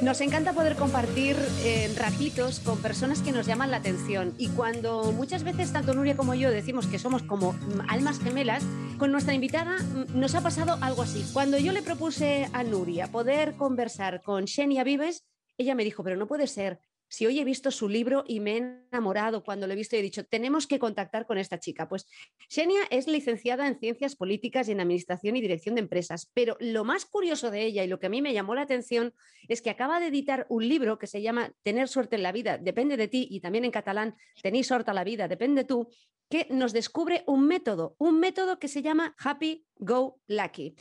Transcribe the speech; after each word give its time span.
Nos 0.00 0.20
encanta 0.20 0.52
poder 0.52 0.76
compartir 0.76 1.36
eh, 1.64 1.92
ratitos 1.96 2.60
con 2.60 2.80
personas 2.80 3.20
que 3.20 3.32
nos 3.32 3.46
llaman 3.46 3.72
la 3.72 3.78
atención 3.78 4.32
y 4.38 4.48
cuando 4.50 5.10
muchas 5.10 5.42
veces 5.42 5.72
tanto 5.72 5.92
Nuria 5.92 6.16
como 6.16 6.36
yo 6.36 6.52
decimos 6.52 6.86
que 6.86 7.00
somos 7.00 7.24
como 7.24 7.56
almas 7.88 8.20
gemelas, 8.20 8.62
con 8.96 9.10
nuestra 9.10 9.34
invitada 9.34 9.76
mm, 9.78 10.16
nos 10.18 10.36
ha 10.36 10.40
pasado 10.40 10.78
algo 10.82 11.02
así. 11.02 11.28
Cuando 11.32 11.58
yo 11.58 11.72
le 11.72 11.82
propuse 11.82 12.48
a 12.52 12.62
Nuria 12.62 13.08
poder 13.08 13.56
conversar 13.56 14.22
con 14.22 14.46
Xenia 14.46 14.84
Vives, 14.84 15.24
ella 15.56 15.74
me 15.74 15.82
dijo, 15.82 16.04
pero 16.04 16.16
no 16.16 16.28
puede 16.28 16.46
ser, 16.46 16.78
si 17.08 17.26
hoy 17.26 17.40
he 17.40 17.44
visto 17.44 17.70
su 17.70 17.88
libro 17.88 18.24
y 18.26 18.40
me 18.40 18.52
he 18.52 18.56
enamorado 18.92 19.42
cuando 19.42 19.66
lo 19.66 19.72
he 19.72 19.76
visto 19.76 19.96
y 19.96 20.00
he 20.00 20.02
dicho, 20.02 20.24
tenemos 20.24 20.66
que 20.66 20.78
contactar 20.78 21.26
con 21.26 21.38
esta 21.38 21.58
chica. 21.58 21.88
Pues 21.88 22.06
Xenia 22.48 22.80
es 22.90 23.06
licenciada 23.06 23.66
en 23.66 23.78
Ciencias 23.78 24.16
Políticas 24.16 24.68
y 24.68 24.72
en 24.72 24.80
Administración 24.80 25.36
y 25.36 25.40
Dirección 25.40 25.74
de 25.74 25.80
Empresas, 25.80 26.30
pero 26.34 26.56
lo 26.60 26.84
más 26.84 27.06
curioso 27.06 27.50
de 27.50 27.64
ella 27.64 27.84
y 27.84 27.88
lo 27.88 27.98
que 27.98 28.06
a 28.06 28.10
mí 28.10 28.22
me 28.22 28.34
llamó 28.34 28.54
la 28.54 28.62
atención 28.62 29.14
es 29.48 29.62
que 29.62 29.70
acaba 29.70 30.00
de 30.00 30.08
editar 30.08 30.46
un 30.48 30.68
libro 30.68 30.98
que 30.98 31.06
se 31.06 31.22
llama 31.22 31.52
Tener 31.62 31.88
suerte 31.88 32.16
en 32.16 32.22
la 32.22 32.32
vida, 32.32 32.58
depende 32.58 32.96
de 32.96 33.08
ti, 33.08 33.26
y 33.30 33.40
también 33.40 33.64
en 33.64 33.70
catalán, 33.70 34.14
Tenéis 34.42 34.66
suerte 34.66 34.90
en 34.90 34.96
la 34.96 35.04
vida, 35.04 35.28
depende 35.28 35.64
tú, 35.64 35.88
que 36.28 36.46
nos 36.50 36.72
descubre 36.72 37.24
un 37.26 37.46
método, 37.46 37.96
un 37.98 38.20
método 38.20 38.58
que 38.58 38.68
se 38.68 38.82
llama 38.82 39.14
Happy 39.18 39.66
Go 39.76 40.20
Lucky. 40.26 40.76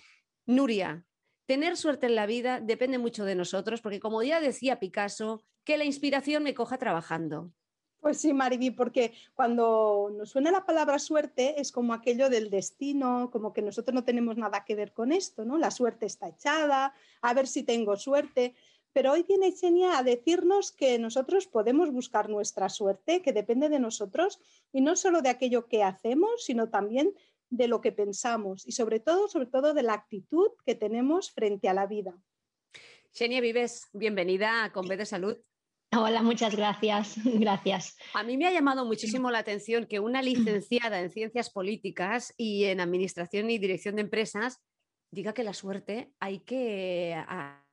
Nuria, 0.45 1.05
tener 1.47 1.77
suerte 1.77 2.05
en 2.05 2.15
la 2.15 2.27
vida 2.27 2.59
depende 2.59 2.99
mucho 2.99 3.25
de 3.25 3.33
nosotros, 3.33 3.81
porque 3.81 3.99
como 3.99 4.21
ya 4.21 4.39
decía 4.39 4.79
Picasso, 4.79 5.41
que 5.63 5.77
la 5.77 5.85
inspiración 5.85 6.43
me 6.43 6.53
coja 6.53 6.77
trabajando. 6.77 7.51
Pues 7.99 8.19
sí, 8.19 8.31
Mariby, 8.31 8.71
porque 8.71 9.13
cuando 9.33 10.11
nos 10.15 10.29
suena 10.29 10.51
la 10.51 10.65
palabra 10.65 10.99
suerte 10.99 11.59
es 11.59 11.71
como 11.71 11.93
aquello 11.93 12.29
del 12.29 12.49
destino, 12.49 13.29
como 13.31 13.53
que 13.53 13.63
nosotros 13.63 13.95
no 13.95 14.03
tenemos 14.03 14.37
nada 14.37 14.63
que 14.65 14.75
ver 14.75 14.93
con 14.93 15.11
esto, 15.11 15.45
¿no? 15.45 15.57
La 15.57 15.71
suerte 15.71 16.05
está 16.05 16.27
echada, 16.27 16.93
a 17.21 17.33
ver 17.33 17.47
si 17.47 17.63
tengo 17.63 17.95
suerte. 17.95 18.53
Pero 18.93 19.13
hoy 19.13 19.23
viene 19.23 19.51
Xenia 19.51 19.97
a 19.97 20.03
decirnos 20.03 20.71
que 20.71 20.99
nosotros 20.99 21.47
podemos 21.47 21.91
buscar 21.91 22.29
nuestra 22.29 22.69
suerte, 22.69 23.21
que 23.21 23.33
depende 23.33 23.67
de 23.69 23.79
nosotros, 23.79 24.39
y 24.71 24.81
no 24.81 24.95
solo 24.95 25.21
de 25.21 25.29
aquello 25.29 25.67
que 25.67 25.83
hacemos, 25.83 26.45
sino 26.45 26.69
también 26.69 27.13
de 27.49 27.67
lo 27.67 27.81
que 27.81 27.91
pensamos 27.91 28.67
y 28.67 28.71
sobre 28.71 28.99
todo, 28.99 29.27
sobre 29.27 29.47
todo 29.47 29.73
de 29.73 29.83
la 29.83 29.93
actitud 29.93 30.49
que 30.65 30.75
tenemos 30.75 31.31
frente 31.31 31.69
a 31.69 31.73
la 31.73 31.87
vida. 31.87 32.17
Xenia 33.11 33.41
Vives, 33.41 33.87
bienvenida 33.93 34.63
a 34.63 34.71
Conve 34.71 34.97
de 34.97 35.05
Salud. 35.05 35.37
Hola, 35.95 36.21
muchas 36.21 36.55
gracias. 36.55 37.15
Gracias. 37.23 37.97
A 38.13 38.21
mí 38.21 38.35
me 38.35 38.45
ha 38.45 38.51
llamado 38.51 38.85
muchísimo 38.85 39.31
la 39.31 39.39
atención 39.39 39.85
que 39.85 40.01
una 40.01 40.21
licenciada 40.21 40.99
en 40.99 41.09
ciencias 41.09 41.49
políticas 41.49 42.33
y 42.35 42.65
en 42.65 42.81
administración 42.81 43.49
y 43.49 43.57
dirección 43.57 43.95
de 43.95 44.01
empresas 44.01 44.59
diga 45.11 45.33
que 45.33 45.43
la 45.43 45.53
suerte 45.53 46.11
hay 46.19 46.39
que 46.39 47.15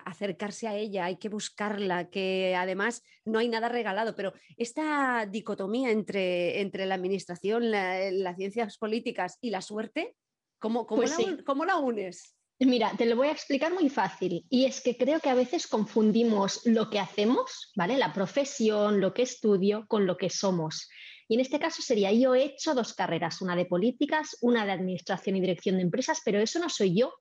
acercarse 0.06 0.69
a 0.69 0.77
ella, 0.77 1.06
hay 1.06 1.16
que 1.16 1.28
buscarla, 1.28 2.10
que 2.10 2.55
además 2.56 3.03
no 3.25 3.38
hay 3.38 3.48
nada 3.48 3.69
regalado, 3.69 4.15
pero 4.15 4.32
esta 4.56 5.26
dicotomía 5.26 5.91
entre, 5.91 6.60
entre 6.60 6.87
la 6.87 6.94
administración, 6.94 7.70
las 7.70 8.37
ciencias 8.37 8.78
políticas 8.78 9.38
y 9.41 9.50
la 9.50 9.62
suerte, 9.62 10.16
¿cómo, 10.59 10.87
cómo, 10.87 11.03
pues 11.03 11.19
la, 11.19 11.43
¿cómo 11.44 11.64
la 11.64 11.76
unes? 11.78 12.34
Mira, 12.60 12.93
te 12.97 13.06
lo 13.06 13.16
voy 13.16 13.28
a 13.28 13.32
explicar 13.32 13.72
muy 13.72 13.91
fácil. 13.91 14.47
Y 14.48 14.64
es 14.64 14.81
que 14.81 14.97
creo 14.97 15.20
que 15.20 15.28
a 15.28 15.34
veces 15.34 15.66
confundimos 15.66 16.64
lo 16.64 16.88
que 16.88 17.00
hacemos, 17.00 17.72
¿vale? 17.75 17.97
La 17.97 18.12
profesión, 18.12 19.00
lo 19.00 19.12
que 19.12 19.22
estudio, 19.22 19.87
con 19.88 20.06
lo 20.06 20.16
que 20.16 20.31
somos. 20.31 20.88
Y 21.26 21.34
en 21.34 21.41
este 21.41 21.59
caso 21.59 21.82
sería, 21.82 22.12
yo 22.12 22.34
he 22.34 22.44
hecho 22.44 22.75
dos 22.75 22.94
carreras, 22.94 23.43
una 23.43 23.56
de 23.56 23.66
políticas, 23.66 24.37
una 24.41 24.64
de 24.64 24.72
administración 24.72 25.37
y 25.37 25.41
dirección 25.41 25.76
de 25.76 25.82
empresas, 25.82 26.20
pero 26.25 26.38
eso 26.38 26.59
no 26.59 26.69
soy 26.69 26.97
yo. 26.97 27.12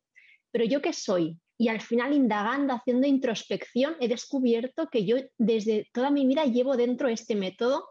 Pero 0.52 0.66
yo 0.66 0.82
qué 0.82 0.94
soy? 0.94 1.40
Y 1.64 1.70
al 1.70 1.80
final, 1.80 2.12
indagando, 2.12 2.74
haciendo 2.74 3.08
introspección, 3.08 3.96
he 4.02 4.10
descubierto 4.10 4.90
que 4.92 5.06
yo 5.06 5.16
desde 5.38 5.88
toda 5.94 6.10
mi 6.10 6.28
vida 6.28 6.44
llevo 6.44 6.76
dentro 6.76 7.08
este 7.08 7.36
método 7.38 7.86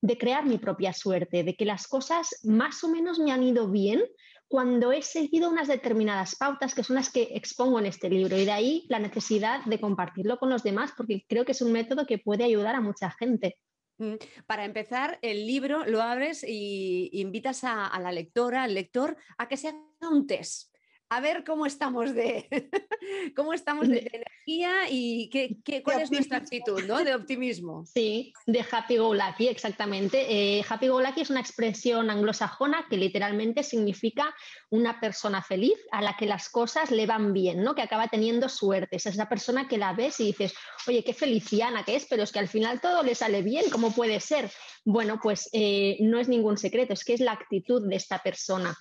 de 0.00 0.18
crear 0.18 0.44
mi 0.44 0.58
propia 0.58 0.92
suerte, 0.92 1.44
de 1.44 1.54
que 1.54 1.64
las 1.64 1.86
cosas 1.86 2.30
más 2.42 2.82
o 2.82 2.88
menos 2.88 3.20
me 3.20 3.30
han 3.30 3.44
ido 3.44 3.70
bien 3.70 4.02
cuando 4.48 4.90
he 4.90 5.02
seguido 5.02 5.50
unas 5.50 5.68
determinadas 5.68 6.34
pautas 6.34 6.74
que 6.74 6.82
son 6.82 6.96
las 6.96 7.12
que 7.12 7.28
expongo 7.34 7.78
en 7.78 7.86
este 7.86 8.10
libro 8.10 8.36
y 8.36 8.44
de 8.44 8.50
ahí 8.50 8.86
la 8.88 8.98
necesidad 8.98 9.64
de 9.66 9.78
compartirlo 9.78 10.38
con 10.38 10.50
los 10.50 10.64
demás 10.64 10.90
porque 10.96 11.24
creo 11.28 11.44
que 11.44 11.52
es 11.52 11.62
un 11.62 11.70
método 11.70 12.06
que 12.06 12.18
puede 12.18 12.42
ayudar 12.42 12.74
a 12.74 12.80
mucha 12.80 13.12
gente. 13.12 13.56
Mm, 13.98 14.14
para 14.48 14.64
empezar, 14.64 15.20
el 15.22 15.46
libro 15.46 15.86
lo 15.86 16.02
abres 16.02 16.44
y 16.44 17.08
invitas 17.12 17.62
a, 17.62 17.86
a 17.86 18.00
la 18.00 18.10
lectora, 18.10 18.64
al 18.64 18.74
lector, 18.74 19.16
a 19.38 19.46
que 19.46 19.56
se 19.56 19.68
haga 19.68 20.10
un 20.10 20.26
test 20.26 20.71
a 21.12 21.20
ver 21.20 21.44
cómo 21.44 21.66
estamos 21.66 22.14
de, 22.14 22.48
cómo 23.36 23.52
estamos 23.52 23.86
de, 23.86 23.98
energía 23.98 24.88
y 24.90 25.28
qué, 25.28 25.82
cuál 25.82 26.00
es 26.00 26.10
nuestra 26.10 26.38
actitud 26.38 26.82
¿no? 26.84 27.04
de 27.04 27.14
optimismo. 27.14 27.84
Sí, 27.84 28.32
de 28.46 28.64
happy 28.70 28.96
go 28.96 29.12
lucky, 29.12 29.48
exactamente. 29.48 30.24
Eh, 30.28 30.64
happy 30.66 30.88
go 30.88 31.02
lucky 31.02 31.20
es 31.20 31.28
una 31.28 31.40
expresión 31.40 32.08
anglosajona 32.08 32.86
que 32.88 32.96
literalmente 32.96 33.62
significa 33.62 34.34
una 34.70 35.00
persona 35.00 35.42
feliz 35.42 35.78
a 35.90 36.00
la 36.00 36.16
que 36.16 36.24
las 36.24 36.48
cosas 36.48 36.90
le 36.90 37.06
van 37.06 37.34
bien, 37.34 37.62
¿no? 37.62 37.74
que 37.74 37.82
acaba 37.82 38.08
teniendo 38.08 38.48
suerte. 38.48 38.96
Es 38.96 39.04
esa 39.04 39.28
persona 39.28 39.68
que 39.68 39.76
la 39.76 39.92
ves 39.92 40.18
y 40.20 40.24
dices, 40.24 40.54
oye, 40.88 41.04
qué 41.04 41.12
feliciana 41.12 41.84
que 41.84 41.96
es, 41.96 42.06
pero 42.06 42.22
es 42.22 42.32
que 42.32 42.38
al 42.38 42.48
final 42.48 42.80
todo 42.80 43.02
le 43.02 43.14
sale 43.14 43.42
bien, 43.42 43.68
¿cómo 43.70 43.92
puede 43.92 44.18
ser? 44.20 44.50
Bueno, 44.82 45.20
pues 45.22 45.50
eh, 45.52 45.98
no 46.00 46.18
es 46.18 46.28
ningún 46.28 46.56
secreto, 46.56 46.94
es 46.94 47.04
que 47.04 47.12
es 47.12 47.20
la 47.20 47.32
actitud 47.32 47.86
de 47.86 47.96
esta 47.96 48.22
persona. 48.22 48.74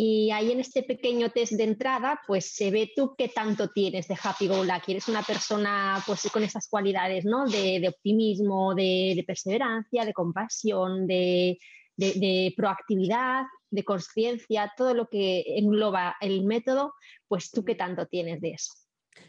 Y 0.00 0.30
ahí 0.30 0.52
en 0.52 0.60
este 0.60 0.84
pequeño 0.84 1.30
test 1.30 1.54
de 1.54 1.64
entrada, 1.64 2.20
pues 2.24 2.54
se 2.54 2.70
ve 2.70 2.92
tú 2.94 3.16
qué 3.18 3.26
tanto 3.26 3.70
tienes 3.70 4.06
de 4.06 4.16
happy 4.22 4.46
go 4.46 4.62
lucky. 4.62 4.92
Eres 4.92 5.08
una 5.08 5.22
persona 5.24 6.00
pues 6.06 6.30
con 6.32 6.44
esas 6.44 6.68
cualidades, 6.68 7.24
¿no? 7.24 7.48
De, 7.48 7.84
optimismo, 7.88 8.76
de, 8.76 9.24
perseverancia, 9.26 10.04
de 10.04 10.12
compasión, 10.12 11.08
de, 11.08 11.58
de 11.96 12.54
proactividad, 12.56 13.46
de 13.70 13.82
conciencia, 13.82 14.72
todo 14.76 14.94
lo 14.94 15.08
que 15.08 15.42
engloba 15.58 16.14
el 16.20 16.44
método, 16.44 16.94
pues 17.26 17.50
tú 17.50 17.64
qué 17.64 17.74
tanto 17.74 18.06
tienes 18.06 18.40
de 18.40 18.50
eso. 18.50 18.70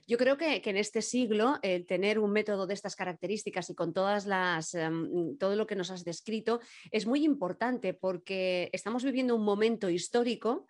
Yo 0.07 0.17
creo 0.17 0.37
que, 0.37 0.61
en 0.63 0.77
este 0.77 1.01
siglo 1.01 1.59
el 1.61 1.85
tener 1.85 2.19
un 2.19 2.31
método 2.31 2.67
de 2.67 2.73
estas 2.73 2.95
características 2.95 3.69
y 3.69 3.75
con 3.75 3.93
todas 3.93 4.25
las, 4.25 4.73
em, 4.73 5.37
todo 5.37 5.55
lo 5.55 5.67
que 5.67 5.75
nos 5.75 5.91
has 5.91 6.03
descrito 6.03 6.59
es 6.91 7.05
muy 7.05 7.23
importante 7.23 7.93
porque 7.93 8.69
estamos 8.73 9.03
viviendo 9.03 9.35
un 9.35 9.43
momento 9.43 9.89
histórico 9.89 10.65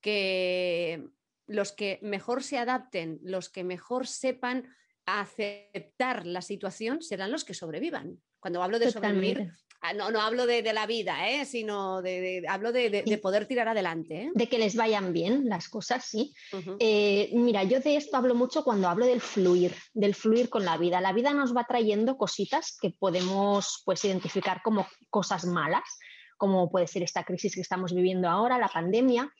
que 0.00 1.04
los 1.46 1.72
que 1.72 1.98
mejor 2.02 2.42
se 2.42 2.58
adapten, 2.58 3.20
los 3.22 3.48
que 3.48 3.64
mejor 3.64 4.06
sepan 4.06 4.68
aceptar 5.06 6.26
la 6.26 6.40
situación 6.40 7.02
serán 7.02 7.30
los 7.30 7.44
que 7.44 7.54
sobrevivan. 7.54 8.20
Cuando 8.44 8.62
hablo 8.62 8.78
de 8.78 8.90
sobrevivir, 8.90 9.50
Ah, 9.86 9.92
no, 9.92 10.10
no 10.10 10.22
hablo 10.22 10.46
de, 10.46 10.62
la 10.72 10.86
vida, 10.86 11.28
¿eh? 11.28 11.44
sino 11.44 12.00
de, 12.00 12.42
hablo 12.48 12.72
de, 12.72 13.20
poder 13.20 13.44
tirar 13.44 13.68
adelante. 13.68 14.22
¿eh? 14.22 14.30
De 14.34 14.48
que 14.48 14.56
les 14.56 14.76
vayan 14.76 15.12
bien 15.12 15.46
las 15.46 15.68
cosas, 15.68 16.06
sí. 16.06 16.32
Eh, 16.78 17.28
mira, 17.34 17.64
yo 17.64 17.80
de 17.80 17.96
esto 17.96 18.16
hablo 18.16 18.34
mucho 18.34 18.64
cuando 18.64 18.88
hablo 18.88 19.04
del 19.04 19.20
fluir, 19.20 19.74
del 19.92 20.14
fluir 20.14 20.48
con 20.48 20.64
la 20.64 20.78
vida. 20.78 21.02
La 21.02 21.12
vida 21.12 21.34
nos 21.34 21.54
va 21.54 21.64
trayendo 21.64 22.16
cositas 22.16 22.78
que 22.80 22.94
podemos 22.98 23.82
pues, 23.84 24.02
identificar 24.06 24.62
como 24.64 24.86
cosas 25.10 25.44
malas, 25.44 25.84
como 26.38 26.70
puede 26.70 26.86
ser 26.86 27.02
esta 27.02 27.24
crisis 27.24 27.54
que 27.54 27.60
estamos 27.60 27.94
viviendo 27.94 28.30
ahora, 28.30 28.58
la 28.58 28.68
pandemia 28.68 29.30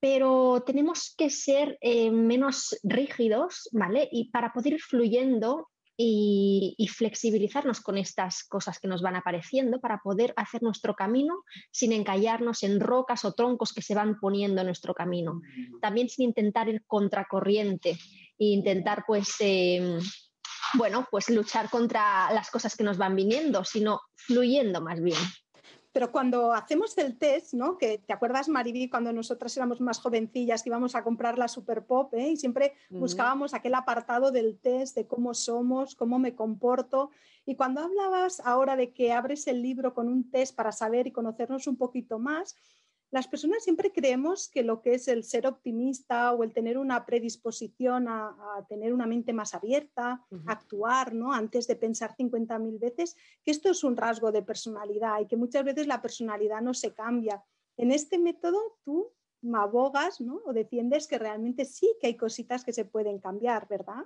pero 0.00 0.64
tenemos 0.66 1.14
que 1.16 1.30
ser 1.30 1.78
menos 2.10 2.76
rígidos, 2.82 3.68
¿vale? 3.70 4.08
Y 4.10 4.32
para 4.32 4.52
poder 4.52 4.72
ir 4.72 4.80
fluyendo 4.80 5.68
y, 5.96 6.88
flexibilizarnos 6.88 7.80
con 7.80 7.98
estas 7.98 8.44
cosas 8.44 8.78
que 8.78 8.88
nos 8.88 9.02
van 9.02 9.16
apareciendo 9.16 9.80
para 9.80 9.98
poder 9.98 10.32
hacer 10.36 10.62
nuestro 10.62 10.94
camino 10.94 11.42
sin 11.70 11.92
encallarnos 11.92 12.62
en 12.62 12.80
rocas 12.80 13.24
o 13.24 13.32
troncos 13.32 13.72
que 13.72 13.82
se 13.82 13.94
van 13.94 14.18
poniendo 14.18 14.60
en 14.60 14.66
nuestro 14.66 14.94
camino. 14.94 15.40
También 15.80 16.08
sin 16.08 16.26
intentar 16.28 16.68
ir 16.68 16.84
contracorriente 16.86 17.90
e 18.38 18.44
intentar 18.44 19.04
pues... 19.06 19.36
Em, 19.40 19.98
bueno, 20.74 21.06
pues 21.10 21.28
luchar 21.28 21.68
contra 21.68 22.32
las 22.32 22.50
cosas 22.50 22.76
que 22.76 22.84
nos 22.84 22.96
van 22.96 23.14
viniendo, 23.14 23.62
sino 23.64 24.00
fluyendo 24.14 24.80
más 24.80 25.02
bien. 25.02 25.18
Pero 25.92 26.10
cuando 26.10 26.54
hacemos 26.54 26.96
el 26.96 27.18
test, 27.18 27.52
¿no? 27.52 27.76
Que 27.76 27.98
te 27.98 28.12
acuerdas, 28.14 28.48
Mariby, 28.48 28.88
cuando 28.88 29.12
nosotras 29.12 29.54
éramos 29.56 29.80
más 29.80 30.00
jovencillas 30.00 30.62
que 30.62 30.70
íbamos 30.70 30.94
a 30.94 31.04
comprar 31.04 31.38
la 31.38 31.48
Super 31.48 31.84
Pop, 31.84 32.14
¿eh? 32.14 32.30
y 32.30 32.36
siempre 32.38 32.72
buscábamos 32.88 33.52
aquel 33.52 33.74
apartado 33.74 34.30
del 34.32 34.58
test 34.58 34.96
de 34.96 35.06
cómo 35.06 35.34
somos, 35.34 35.94
cómo 35.94 36.18
me 36.18 36.34
comporto. 36.34 37.10
Y 37.44 37.56
cuando 37.56 37.82
hablabas 37.82 38.40
ahora 38.40 38.76
de 38.76 38.92
que 38.92 39.12
abres 39.12 39.46
el 39.46 39.62
libro 39.62 39.92
con 39.92 40.08
un 40.08 40.30
test 40.30 40.56
para 40.56 40.72
saber 40.72 41.06
y 41.06 41.12
conocernos 41.12 41.66
un 41.66 41.76
poquito 41.76 42.18
más, 42.18 42.56
las 43.12 43.28
personas 43.28 43.62
siempre 43.62 43.92
creemos 43.92 44.48
que 44.48 44.62
lo 44.62 44.80
que 44.80 44.94
es 44.94 45.06
el 45.06 45.22
ser 45.22 45.46
optimista 45.46 46.32
o 46.32 46.44
el 46.44 46.54
tener 46.54 46.78
una 46.78 47.04
predisposición 47.04 48.08
a, 48.08 48.34
tener 48.70 48.94
una 48.94 49.06
mente 49.06 49.34
más 49.34 49.52
abierta, 49.54 50.24
actuar 50.46 51.14
¿no? 51.14 51.30
antes 51.30 51.66
de 51.66 51.76
pensar 51.76 52.16
50.000 52.16 52.78
veces, 52.80 53.14
que 53.44 53.50
esto 53.50 53.70
es 53.70 53.84
un 53.84 53.98
rasgo 53.98 54.32
de 54.32 54.42
personalidad 54.42 55.20
y 55.20 55.26
que 55.26 55.36
muchas 55.36 55.62
veces 55.62 55.86
la 55.86 56.00
personalidad 56.00 56.62
no 56.62 56.72
se 56.72 56.94
cambia. 56.94 57.44
En 57.76 57.92
este 57.92 58.18
método 58.18 58.78
tú 58.82 59.12
abogas 59.52 60.22
¿no? 60.22 60.40
o 60.46 60.54
defiendes 60.54 61.06
que 61.06 61.18
realmente 61.18 61.66
sí 61.66 61.94
que 62.00 62.06
hay 62.06 62.16
cositas 62.16 62.64
que 62.64 62.72
se 62.72 62.86
pueden 62.86 63.18
cambiar, 63.18 63.68
¿verdad? 63.68 64.04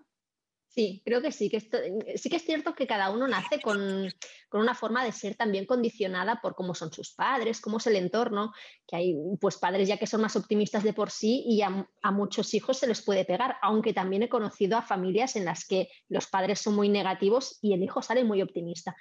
Sí, 0.76 1.00
creo 1.06 1.22
que 1.22 1.32
sí, 1.32 1.48
que 1.48 1.58
sí 1.58 2.28
que 2.28 2.36
es 2.36 2.44
cierto 2.44 2.74
que 2.74 2.86
cada 2.86 3.08
uno 3.10 3.26
nace 3.26 3.62
con, 3.62 4.12
una 4.52 4.74
forma 4.74 5.02
de 5.02 5.12
ser 5.12 5.34
también 5.34 5.64
condicionada 5.64 6.42
por 6.42 6.54
cómo 6.54 6.74
son 6.74 6.92
sus 6.92 7.14
padres, 7.14 7.62
cómo 7.62 7.78
es 7.78 7.86
el 7.86 7.96
entorno, 7.96 8.52
que 8.86 8.96
hay 8.96 9.16
pues 9.40 9.56
padres 9.56 9.88
ya 9.88 9.96
que 9.96 10.06
son 10.06 10.20
más 10.20 10.36
optimistas 10.36 10.84
de 10.84 10.92
por 10.92 11.10
sí 11.10 11.42
y 11.46 11.62
a, 11.62 11.88
muchos 12.12 12.52
hijos 12.52 12.76
se 12.76 12.86
les 12.86 13.02
puede 13.02 13.24
pegar, 13.24 13.56
aunque 13.62 13.94
también 13.94 14.24
he 14.24 14.28
conocido 14.28 14.76
a 14.76 14.82
familias 14.82 15.34
en 15.36 15.46
las 15.46 15.66
que 15.66 15.88
los 16.10 16.26
padres 16.26 16.60
son 16.60 16.76
muy 16.76 16.90
negativos 16.90 17.58
y 17.62 17.72
el 17.72 17.82
hijo 17.82 18.02
sale 18.02 18.22
muy 18.24 18.42
optimista. 18.42 18.94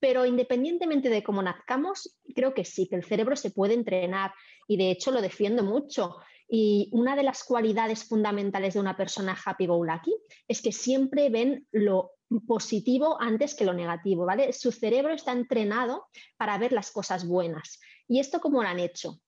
Pero 0.00 0.26
independientemente 0.26 1.10
de 1.10 1.22
cómo 1.22 1.42
nazcamos, 1.42 2.18
creo 2.34 2.54
que 2.54 2.64
sí, 2.64 2.88
que 2.88 2.96
el 2.96 3.04
cerebro 3.04 3.36
se 3.36 3.52
puede 3.52 3.74
entrenar 3.74 4.32
y 4.66 4.78
de 4.78 4.90
hecho 4.90 5.12
lo 5.12 5.22
defiendo 5.22 5.62
mucho. 5.62 6.16
Y 6.52 6.88
una 6.92 7.14
de 7.14 7.22
las 7.22 7.44
cualidades 7.44 8.04
fundamentales 8.04 8.74
de 8.74 8.80
una 8.80 8.96
persona 8.96 9.38
happy 9.44 9.66
go 9.66 9.84
lucky 9.84 10.12
es 10.48 10.60
que 10.60 10.72
siempre 10.72 11.30
ven 11.30 11.68
lo 11.70 12.10
positivo 12.48 13.20
antes 13.20 13.54
que 13.54 13.64
lo 13.64 13.72
negativo, 13.72 14.26
¿vale? 14.26 14.52
Su 14.52 14.72
cerebro 14.72 15.12
está 15.12 15.30
entrenado 15.30 16.08
para 16.36 16.58
ver 16.58 16.72
las 16.72 16.90
cosas 16.90 17.24
buenas. 17.26 17.78
¿Y 18.08 18.18
esto 18.18 18.40
cómo 18.40 18.62
lo 18.62 18.68
han 18.68 18.80
hecho? 18.80 19.20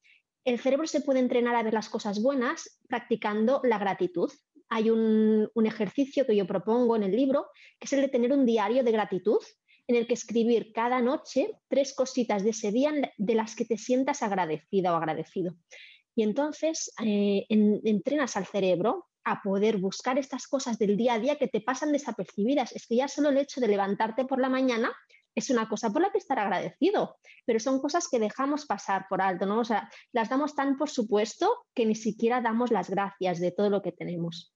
El 0.44 0.58
cerebro 0.58 0.88
se 0.88 1.00
puede 1.00 1.20
entrenar 1.20 1.54
a 1.54 1.62
ver 1.62 1.74
las 1.74 1.88
cosas 1.88 2.20
buenas 2.20 2.80
practicando 2.88 3.60
la 3.62 3.78
gratitud. 3.78 4.30
Hay 4.68 4.90
un, 4.90 5.48
un 5.54 5.66
ejercicio 5.66 6.26
que 6.26 6.34
yo 6.34 6.46
propongo 6.46 6.96
en 6.96 7.04
el 7.04 7.12
libro, 7.12 7.46
que 7.78 7.86
es 7.86 7.92
el 7.92 8.00
de 8.00 8.08
tener 8.08 8.32
un 8.32 8.44
diario 8.44 8.82
de 8.82 8.90
gratitud 8.90 9.38
en 9.86 9.96
el 9.96 10.06
que 10.06 10.14
escribir 10.14 10.72
cada 10.72 11.00
noche 11.00 11.50
tres 11.68 11.94
cositas 11.94 12.42
de 12.44 12.50
ese 12.50 12.72
día 12.72 12.92
de 13.16 13.34
las 13.34 13.54
que 13.54 13.64
te 13.64 13.78
sientas 13.78 14.22
agradecida 14.22 14.92
o 14.92 14.96
agradecido. 14.96 15.54
Y 16.14 16.23
entonces 16.23 16.93
eh, 17.03 17.47
entrenas 17.49 18.37
al 18.37 18.47
cerebro 18.47 19.06
a 19.25 19.41
poder 19.43 19.79
buscar 19.79 20.19
estas 20.19 20.47
cosas 20.47 20.79
del 20.79 20.97
día 20.97 21.14
a 21.14 21.19
día 21.19 21.37
que 21.37 21.49
te 21.49 21.61
pasan 21.61 21.93
desapercibidas. 21.93 22.73
Es 22.73 22.87
que 22.87 22.97
ya 22.97 23.09
solo 23.09 23.31
el 23.31 23.38
hecho 23.38 23.61
de 23.61 23.69
levantarte 23.69 24.25
por 24.25 24.41
la 24.41 24.49
mañana 24.49 24.93
es 25.35 25.49
una 25.50 25.69
cosa 25.69 25.91
por 25.91 26.03
la 26.03 26.11
que 26.11 26.19
estar 26.19 26.38
agradecido, 26.38 27.17
pero 27.47 27.59
son 27.59 27.81
cosas 27.81 28.09
que 28.09 28.19
dejamos 28.19 28.67
pasar 28.67 29.06
por 29.09 29.23
alto, 29.23 29.47
¿no? 29.47 29.61
O 29.61 29.64
sea, 29.64 29.91
las 30.12 30.29
damos 30.29 30.55
tan 30.55 30.76
por 30.76 30.91
supuesto 30.91 31.67
que 31.75 31.87
ni 31.87 31.94
siquiera 31.94 32.41
damos 32.41 32.70
las 32.70 32.91
gracias 32.91 33.41
de 33.41 33.50
todo 33.50 33.70
lo 33.70 33.81
que 33.81 33.93
tenemos. 33.93 34.55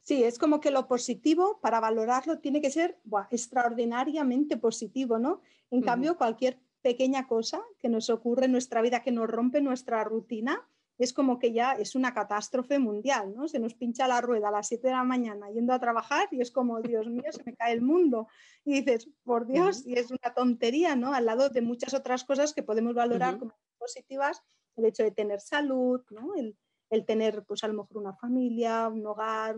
Sí, 0.00 0.24
es 0.24 0.38
como 0.38 0.60
que 0.60 0.70
lo 0.70 0.88
positivo, 0.88 1.60
para 1.60 1.80
valorarlo, 1.80 2.38
tiene 2.38 2.62
que 2.62 2.70
ser 2.70 2.98
extraordinariamente 3.30 4.56
positivo, 4.56 5.18
¿no? 5.18 5.42
En 5.70 5.82
cambio, 5.82 6.16
cualquier 6.16 6.58
pequeña 6.80 7.28
cosa 7.28 7.60
que 7.78 7.90
nos 7.90 8.08
ocurre 8.08 8.46
en 8.46 8.52
nuestra 8.52 8.80
vida, 8.80 9.02
que 9.02 9.12
nos 9.12 9.28
rompe 9.28 9.60
nuestra 9.60 10.02
rutina, 10.04 10.66
es 10.98 11.12
como 11.12 11.38
que 11.38 11.52
ya 11.52 11.72
es 11.72 11.94
una 11.94 12.12
catástrofe 12.12 12.78
mundial, 12.78 13.32
¿no? 13.34 13.46
Se 13.46 13.60
nos 13.60 13.74
pincha 13.74 14.08
la 14.08 14.20
rueda 14.20 14.48
a 14.48 14.50
las 14.52 14.66
7 14.66 14.88
de 14.88 14.92
la 14.92 15.04
mañana 15.04 15.48
yendo 15.50 15.72
a 15.72 15.78
trabajar 15.78 16.28
y 16.32 16.40
es 16.40 16.50
como, 16.50 16.82
Dios 16.82 17.06
mío, 17.06 17.30
se 17.30 17.44
me 17.44 17.54
cae 17.54 17.72
el 17.72 17.82
mundo. 17.82 18.26
Y 18.64 18.80
dices, 18.80 19.08
por 19.22 19.46
Dios, 19.46 19.86
y 19.86 19.94
es 19.94 20.10
una 20.10 20.34
tontería, 20.34 20.96
¿no? 20.96 21.14
Al 21.14 21.26
lado 21.26 21.50
de 21.50 21.62
muchas 21.62 21.94
otras 21.94 22.24
cosas 22.24 22.52
que 22.52 22.64
podemos 22.64 22.94
valorar 22.94 23.38
como 23.38 23.54
positivas, 23.78 24.42
el 24.76 24.86
hecho 24.86 25.04
de 25.04 25.12
tener 25.12 25.40
salud, 25.40 26.00
¿no? 26.10 26.32
El, 26.34 27.04
tener, 27.06 27.44
pues 27.44 27.62
a 27.62 27.68
lo 27.68 27.74
mejor 27.74 27.98
una 27.98 28.14
familia, 28.14 28.88
un 28.88 29.06
hogar. 29.06 29.56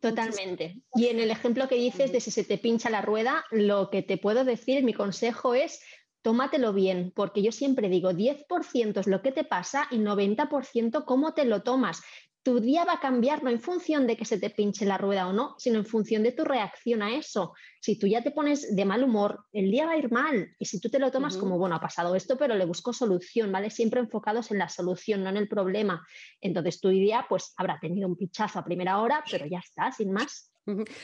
Totalmente. 0.00 0.82
Y 0.94 1.06
en 1.06 1.20
el 1.20 1.30
ejemplo 1.30 1.68
que 1.68 1.76
dices 1.76 2.10
de 2.10 2.20
si 2.20 2.30
se 2.30 2.42
te 2.42 2.58
pincha 2.58 2.90
la 2.90 3.02
rueda, 3.02 3.44
lo 3.50 3.90
que 3.90 4.02
te 4.02 4.18
puedo 4.18 4.44
decir, 4.44 4.82
mi 4.82 4.92
consejo 4.92 5.54
es 5.54 5.80
tómatelo 6.22 6.72
bien, 6.72 7.12
porque 7.14 7.42
yo 7.42 7.52
siempre 7.52 7.88
digo 7.88 8.12
10% 8.12 9.00
es 9.00 9.06
lo 9.06 9.22
que 9.22 9.32
te 9.32 9.44
pasa 9.44 9.88
y 9.90 9.98
90% 9.98 11.04
cómo 11.04 11.34
te 11.34 11.44
lo 11.44 11.62
tomas. 11.62 12.02
Tu 12.44 12.58
día 12.58 12.84
va 12.84 12.94
a 12.94 13.00
cambiar 13.00 13.44
no 13.44 13.50
en 13.50 13.60
función 13.60 14.08
de 14.08 14.16
que 14.16 14.24
se 14.24 14.38
te 14.38 14.50
pinche 14.50 14.84
la 14.84 14.98
rueda 14.98 15.28
o 15.28 15.32
no, 15.32 15.54
sino 15.58 15.78
en 15.78 15.86
función 15.86 16.24
de 16.24 16.32
tu 16.32 16.44
reacción 16.44 17.00
a 17.02 17.14
eso. 17.14 17.54
Si 17.80 17.96
tú 17.96 18.08
ya 18.08 18.22
te 18.22 18.32
pones 18.32 18.74
de 18.74 18.84
mal 18.84 19.04
humor, 19.04 19.44
el 19.52 19.70
día 19.70 19.86
va 19.86 19.92
a 19.92 19.96
ir 19.96 20.10
mal. 20.10 20.52
Y 20.58 20.64
si 20.64 20.80
tú 20.80 20.88
te 20.88 20.98
lo 20.98 21.12
tomas 21.12 21.36
como, 21.36 21.56
bueno, 21.56 21.76
ha 21.76 21.80
pasado 21.80 22.16
esto, 22.16 22.36
pero 22.36 22.56
le 22.56 22.64
busco 22.64 22.92
solución, 22.92 23.52
¿vale? 23.52 23.70
Siempre 23.70 24.00
enfocados 24.00 24.50
en 24.50 24.58
la 24.58 24.68
solución, 24.68 25.22
no 25.22 25.30
en 25.30 25.36
el 25.36 25.46
problema. 25.46 26.04
Entonces 26.40 26.80
tu 26.80 26.88
día, 26.88 27.26
pues, 27.28 27.54
habrá 27.56 27.78
tenido 27.80 28.08
un 28.08 28.16
pichazo 28.16 28.58
a 28.58 28.64
primera 28.64 29.00
hora, 29.00 29.22
pero 29.30 29.46
ya 29.46 29.58
está, 29.58 29.92
sin 29.92 30.10
más. 30.10 30.51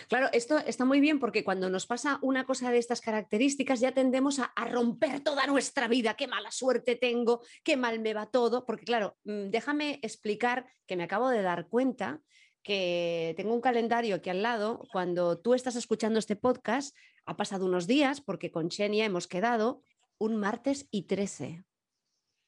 Claro, 0.09 0.29
esto 0.33 0.59
está 0.59 0.85
muy 0.85 1.01
bien 1.01 1.19
porque 1.19 1.43
cuando 1.43 1.69
nos 1.69 1.87
pasa 1.87 2.19
una 2.23 2.45
cosa 2.45 2.71
de 2.71 2.79
estas 2.79 3.01
características 3.01 3.81
ya 3.81 3.93
tendemos 3.93 4.39
a, 4.39 4.53
romper 4.67 5.21
toda 5.21 5.47
nuestra 5.47 5.89
vida, 5.89 6.15
qué 6.15 6.29
mala 6.29 6.53
suerte 6.53 6.95
tengo, 6.95 7.43
qué 7.65 7.77
mal 7.77 7.99
me 8.01 8.15
va 8.15 8.27
todo, 8.27 8.65
porque 8.65 8.85
claro, 8.85 9.17
mm, 9.25 9.51
déjame 9.51 9.99
explicar 10.03 10.67
que 10.87 10.97
me 10.97 11.05
acabo 11.05 11.29
de 11.29 11.43
dar 11.43 11.69
cuenta 11.69 12.21
que 12.63 13.35
tengo 13.37 13.55
un 13.55 13.61
calendario 13.61 14.17
aquí 14.17 14.31
al 14.31 14.43
lado, 14.43 14.87
cuando 14.93 15.41
tú 15.41 15.55
estás 15.55 15.75
escuchando 15.75 16.19
este 16.19 16.37
podcast, 16.37 16.95
ha 17.25 17.37
pasado 17.37 17.67
unos 17.67 17.87
días 17.87 18.21
porque 18.21 18.51
con 18.51 18.71
Xenia 18.71 19.07
hemos 19.07 19.27
quedado 19.27 19.83
un 20.19 20.37
martes 20.37 20.87
y 20.91 21.05
13. 21.05 21.65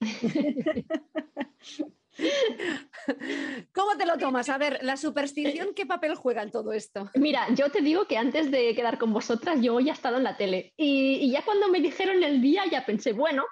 ¿Cómo 3.72 3.96
te 3.96 4.06
lo 4.06 4.18
tomas? 4.18 4.48
A 4.48 4.58
ver, 4.58 4.78
la 4.82 4.96
superstición, 4.96 5.74
¿qué 5.74 5.86
papel 5.86 6.14
juega 6.14 6.42
en 6.42 6.50
todo 6.50 6.72
esto? 6.72 7.10
Mira, 7.14 7.46
yo 7.54 7.70
te 7.70 7.80
digo 7.80 8.06
que 8.06 8.18
antes 8.18 8.50
de 8.50 8.74
quedar 8.74 8.98
con 8.98 9.12
vosotras, 9.12 9.60
yo 9.60 9.78
ya 9.80 9.92
he 9.92 9.94
estado 9.94 10.16
en 10.16 10.24
la 10.24 10.36
tele. 10.36 10.72
Y, 10.76 11.16
y 11.16 11.30
ya 11.30 11.42
cuando 11.42 11.68
me 11.68 11.80
dijeron 11.80 12.22
el 12.22 12.40
día, 12.40 12.64
ya 12.70 12.84
pensé, 12.84 13.12
bueno, 13.12 13.44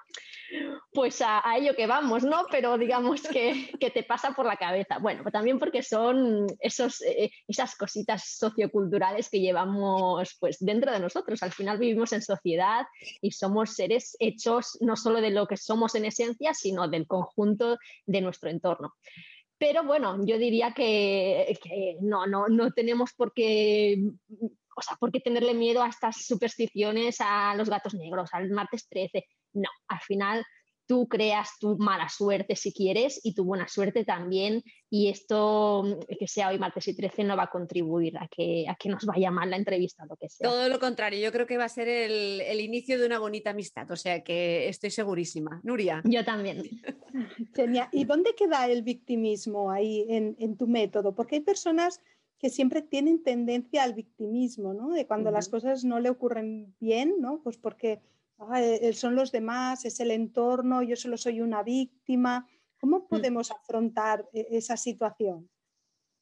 pues 0.93 1.23
a, 1.25 1.43
ello 1.57 1.75
que 1.75 1.87
vamos, 1.87 2.25
¿no? 2.25 2.47
Pero 2.51 2.79
digamos 2.79 3.23
que, 3.23 3.71
te 3.79 4.03
pasa 4.03 4.33
por 4.33 4.47
la 4.47 4.57
cabeza. 4.57 4.99
Bueno, 4.99 5.25
también 5.31 5.59
porque 5.59 5.83
son 5.83 6.47
esos, 6.61 7.01
eh, 7.03 7.31
esas 7.47 7.77
cositas 7.77 8.37
socioculturales 8.37 9.29
que 9.29 9.41
llevamos 9.41 10.37
pues 10.41 10.59
dentro 10.61 10.93
de 10.93 11.01
nosotros. 11.01 11.43
Al 11.43 11.53
final 11.53 11.79
vivimos 11.79 12.13
en 12.13 12.23
sociedad 12.23 12.87
y 13.21 13.33
somos 13.33 13.75
seres 13.75 14.17
hechos 14.19 14.79
no 14.81 14.97
solo 14.97 15.21
de 15.21 15.31
lo 15.31 15.47
que 15.47 15.57
somos 15.57 15.95
en 15.95 16.05
esencia, 16.05 16.55
sino 16.55 16.89
del 16.89 17.07
conjunto 17.07 17.79
de 18.07 18.21
nuestro 18.21 18.51
entorno. 18.51 18.95
Pero 19.59 19.83
bueno, 19.83 20.25
yo 20.25 20.39
diría 20.39 20.73
que, 20.73 21.59
no, 22.01 22.27
no, 22.27 22.47
no 22.49 22.71
tenemos 22.71 23.13
por 23.15 23.33
qué 23.33 23.99
o 24.79 24.83
sea, 24.83 24.97
¿por 24.97 25.11
qué 25.11 25.19
tenerle 25.19 25.55
miedo 25.55 25.83
a 25.83 25.89
estas 25.89 26.25
supersticiones, 26.25 27.17
a 27.21 27.53
los 27.57 27.69
gatos 27.69 27.95
negros, 27.95 28.31
al 28.33 28.49
martes 28.51 28.87
13? 28.89 29.27
No, 29.53 29.69
al 29.89 30.01
final 30.01 30.45
tú 30.89 31.07
creas 31.07 31.51
tu 31.61 31.77
mala 31.77 32.09
suerte 32.09 32.57
si 32.57 32.73
quieres 32.73 33.21
y 33.23 33.35
tu 33.35 33.45
buena 33.45 33.69
suerte 33.69 34.05
también 34.05 34.63
y 34.89 35.09
esto 35.09 35.85
que 36.19 36.27
sea 36.27 36.49
hoy 36.49 36.59
martes 36.59 36.89
y 36.89 36.97
13 36.97 37.25
no 37.25 37.37
va 37.37 37.45
a 37.45 37.51
contribuir 37.51 38.17
a 38.17 38.27
que, 38.27 38.65
a 38.67 38.75
que 38.75 38.89
nos 38.89 39.05
vaya 39.05 39.31
mal 39.31 39.51
la 39.51 39.57
entrevista 39.57 40.07
lo 40.09 40.17
que 40.17 40.31
sea. 40.31 40.49
Todo 40.49 40.69
lo 40.71 40.81
contrario, 40.81 41.21
yo 41.21 41.31
creo 41.31 41.47
que 41.47 41.59
va 41.59 41.67
a 41.67 41.69
ser 41.69 41.89
el, 41.89 42.59
inicio 42.59 42.99
de 42.99 43.05
una 43.05 43.19
bonita 43.19 43.51
amistad, 43.51 43.89
o 43.91 43.97
sea 43.97 44.25
que 44.25 44.69
estoy 44.69 44.91
segurísima. 44.91 45.61
Nuria. 45.63 46.01
Yo 46.05 46.25
también. 46.25 46.63
Genial. 47.55 47.89
¿Y 47.93 48.05
dónde 48.05 48.35
queda 48.35 48.67
el 48.67 48.83
victimismo 48.83 49.71
ahí 49.71 50.07
en, 50.09 50.37
en 50.39 50.57
tu 50.57 50.67
método? 50.67 51.15
Porque 51.15 51.37
hay 51.37 51.43
personas 51.43 52.01
que 52.39 52.49
siempre 52.49 52.81
tienen 52.81 53.23
tendencia 53.23 53.83
al 53.83 53.93
victimismo, 53.93 54.73
¿no? 54.73 54.91
De 54.91 55.07
cuando 55.07 55.31
las 55.31 55.49
cosas 55.49 55.85
no 55.85 56.01
le 56.01 56.09
ocurren 56.09 56.75
bien, 56.81 57.17
¿no? 57.21 57.43
Pues 57.43 57.59
porque 57.59 58.01
eh, 58.57 58.93
son 58.93 59.15
los 59.15 59.33
demás, 59.33 59.85
es 59.85 60.01
el 60.01 60.11
entorno, 60.11 60.83
yo 60.83 60.97
solo 60.97 61.17
soy 61.17 61.41
una 61.41 61.63
víctima. 61.63 62.47
¿Cómo 62.81 63.01
mm. 63.01 63.09
podemos 63.09 63.51
afrontar 63.51 64.29
eh, 64.33 64.47
esa 64.51 64.77
situación? 64.77 65.49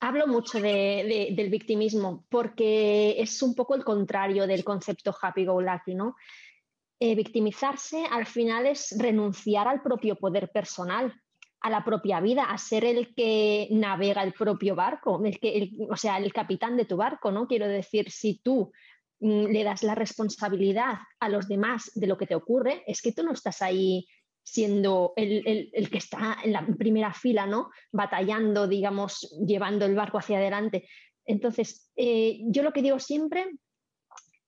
Hablo 0.00 0.26
mucho 0.26 0.60
del 0.60 1.50
victimismo 1.50 2.26
porque 2.28 3.16
es 3.18 3.42
un 3.42 3.54
poco 3.54 3.74
el 3.74 3.82
contrario 3.82 4.46
del 4.46 4.62
concepto 4.62 5.14
happy 5.20 5.46
go 5.46 5.60
lucky, 5.60 5.94
¿no? 5.94 6.16
Eh, 6.98 7.14
victimizarse 7.14 8.04
al 8.10 8.26
final 8.26 8.66
es 8.66 8.94
renunciar 8.98 9.68
al 9.68 9.82
propio 9.82 10.16
poder 10.16 10.50
personal, 10.50 11.14
a 11.60 11.70
la 11.70 11.84
propia 11.84 12.20
vida, 12.20 12.44
a 12.44 12.58
ser 12.58 12.84
el 12.84 13.14
que 13.14 13.68
navega 13.70 14.22
el 14.22 14.32
propio 14.32 14.74
barco, 14.74 15.22
el 15.24 15.38
que, 15.38 15.70
o 15.90 15.96
sea, 15.96 16.18
el 16.18 16.32
capitán 16.32 16.76
de 16.76 16.84
tu 16.84 16.96
barco, 16.96 17.30
¿no? 17.32 17.46
Quiero 17.46 17.66
decir, 17.66 18.10
si 18.10 18.38
tú 18.42 18.72
le 19.20 19.64
das 19.64 19.82
la 19.82 19.94
responsabilidad 19.94 20.94
a 21.20 21.28
los 21.28 21.48
demás 21.48 21.90
de 21.94 22.06
lo 22.06 22.18
que 22.18 22.26
te 22.26 22.34
ocurre, 22.34 22.82
es 22.86 23.00
que 23.00 23.12
tú 23.12 23.22
no 23.22 23.32
estás 23.32 23.62
ahí 23.62 24.06
siendo 24.42 25.12
el, 25.16 25.90
que 25.90 25.98
está 25.98 26.38
en 26.44 26.52
la 26.52 26.64
primera 26.78 27.12
fila, 27.12 27.46
¿no? 27.46 27.70
Batallando, 27.90 28.68
digamos, 28.68 29.36
llevando 29.44 29.86
el 29.86 29.96
barco 29.96 30.18
hacia 30.18 30.38
adelante. 30.38 30.88
Entonces, 31.24 31.90
eh, 31.96 32.38
yo 32.44 32.62
lo 32.62 32.72
que 32.72 32.82
digo 32.82 33.00
siempre 33.00 33.50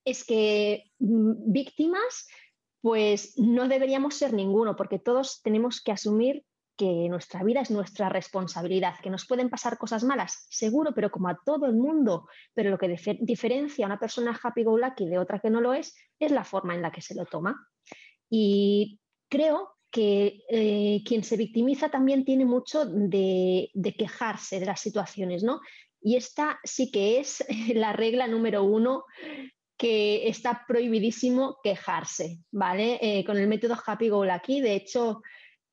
es 0.05 0.23
que 0.23 0.85
mm, 0.99 1.51
víctimas, 1.51 2.27
pues 2.81 3.33
no 3.37 3.67
deberíamos 3.67 4.15
ser 4.15 4.33
ninguno, 4.33 4.77
porque 4.77 4.99
todos 4.99 5.41
tenemos 5.41 5.81
que 5.81 5.91
asumir 5.91 6.45
que 6.79 7.09
nuestra 7.09 7.43
vida 7.43 7.59
es 7.59 7.71
nuestra 7.71 8.07
responsabilidad, 8.07 8.95
que 9.03 9.09
nos 9.09 9.27
pueden 9.27 9.49
pasar 9.49 9.77
cosas 9.77 10.05
malas, 10.05 10.47
seguro, 10.49 10.93
pero 10.95 11.11
como 11.11 11.27
a 11.27 11.37
todo 11.45 11.65
el 11.65 11.75
mundo, 11.75 12.29
pero 12.53 12.69
lo 12.69 12.77
que 12.77 12.95
diferencia 13.19 13.85
a 13.85 13.87
una 13.87 13.99
persona 13.99 14.39
happy 14.41 14.63
go 14.63 14.77
lucky 14.77 15.05
de 15.09 15.19
otra 15.19 15.39
que 15.39 15.49
no 15.49 15.59
lo 15.59 15.73
es, 15.73 15.93
es 16.17 16.31
la 16.31 16.45
forma 16.45 16.73
en 16.73 16.81
la 16.81 16.89
que 16.89 17.01
se 17.01 17.15
lo 17.15 17.25
toma. 17.25 17.67
Y 18.29 18.97
creo 19.27 19.75
que 19.91 20.43
eh, 20.49 21.01
quien 21.03 21.25
se 21.25 21.35
victimiza 21.35 21.89
también 21.89 22.23
tiene 22.23 22.45
mucho 22.45 22.85
de, 22.85 23.71
quejarse 23.97 24.61
de 24.61 24.65
las 24.65 24.79
situaciones, 24.79 25.43
¿no? 25.43 25.59
Y 26.01 26.15
esta 26.15 26.61
sí 26.63 26.91
que 26.91 27.19
es 27.19 27.43
la 27.75 27.91
regla 27.91 28.25
número 28.27 28.63
uno 28.63 29.03
que 29.77 30.29
está 30.29 30.63
prohibidísimo 30.65 31.57
quejarse, 31.61 32.39
¿vale? 32.51 32.99
Eh, 33.01 33.25
con 33.25 33.35
el 33.37 33.49
método 33.49 33.77
Happy 33.85 34.07
Go 34.07 34.23
Lucky, 34.23 34.61
de 34.61 34.75
hecho, 34.75 35.21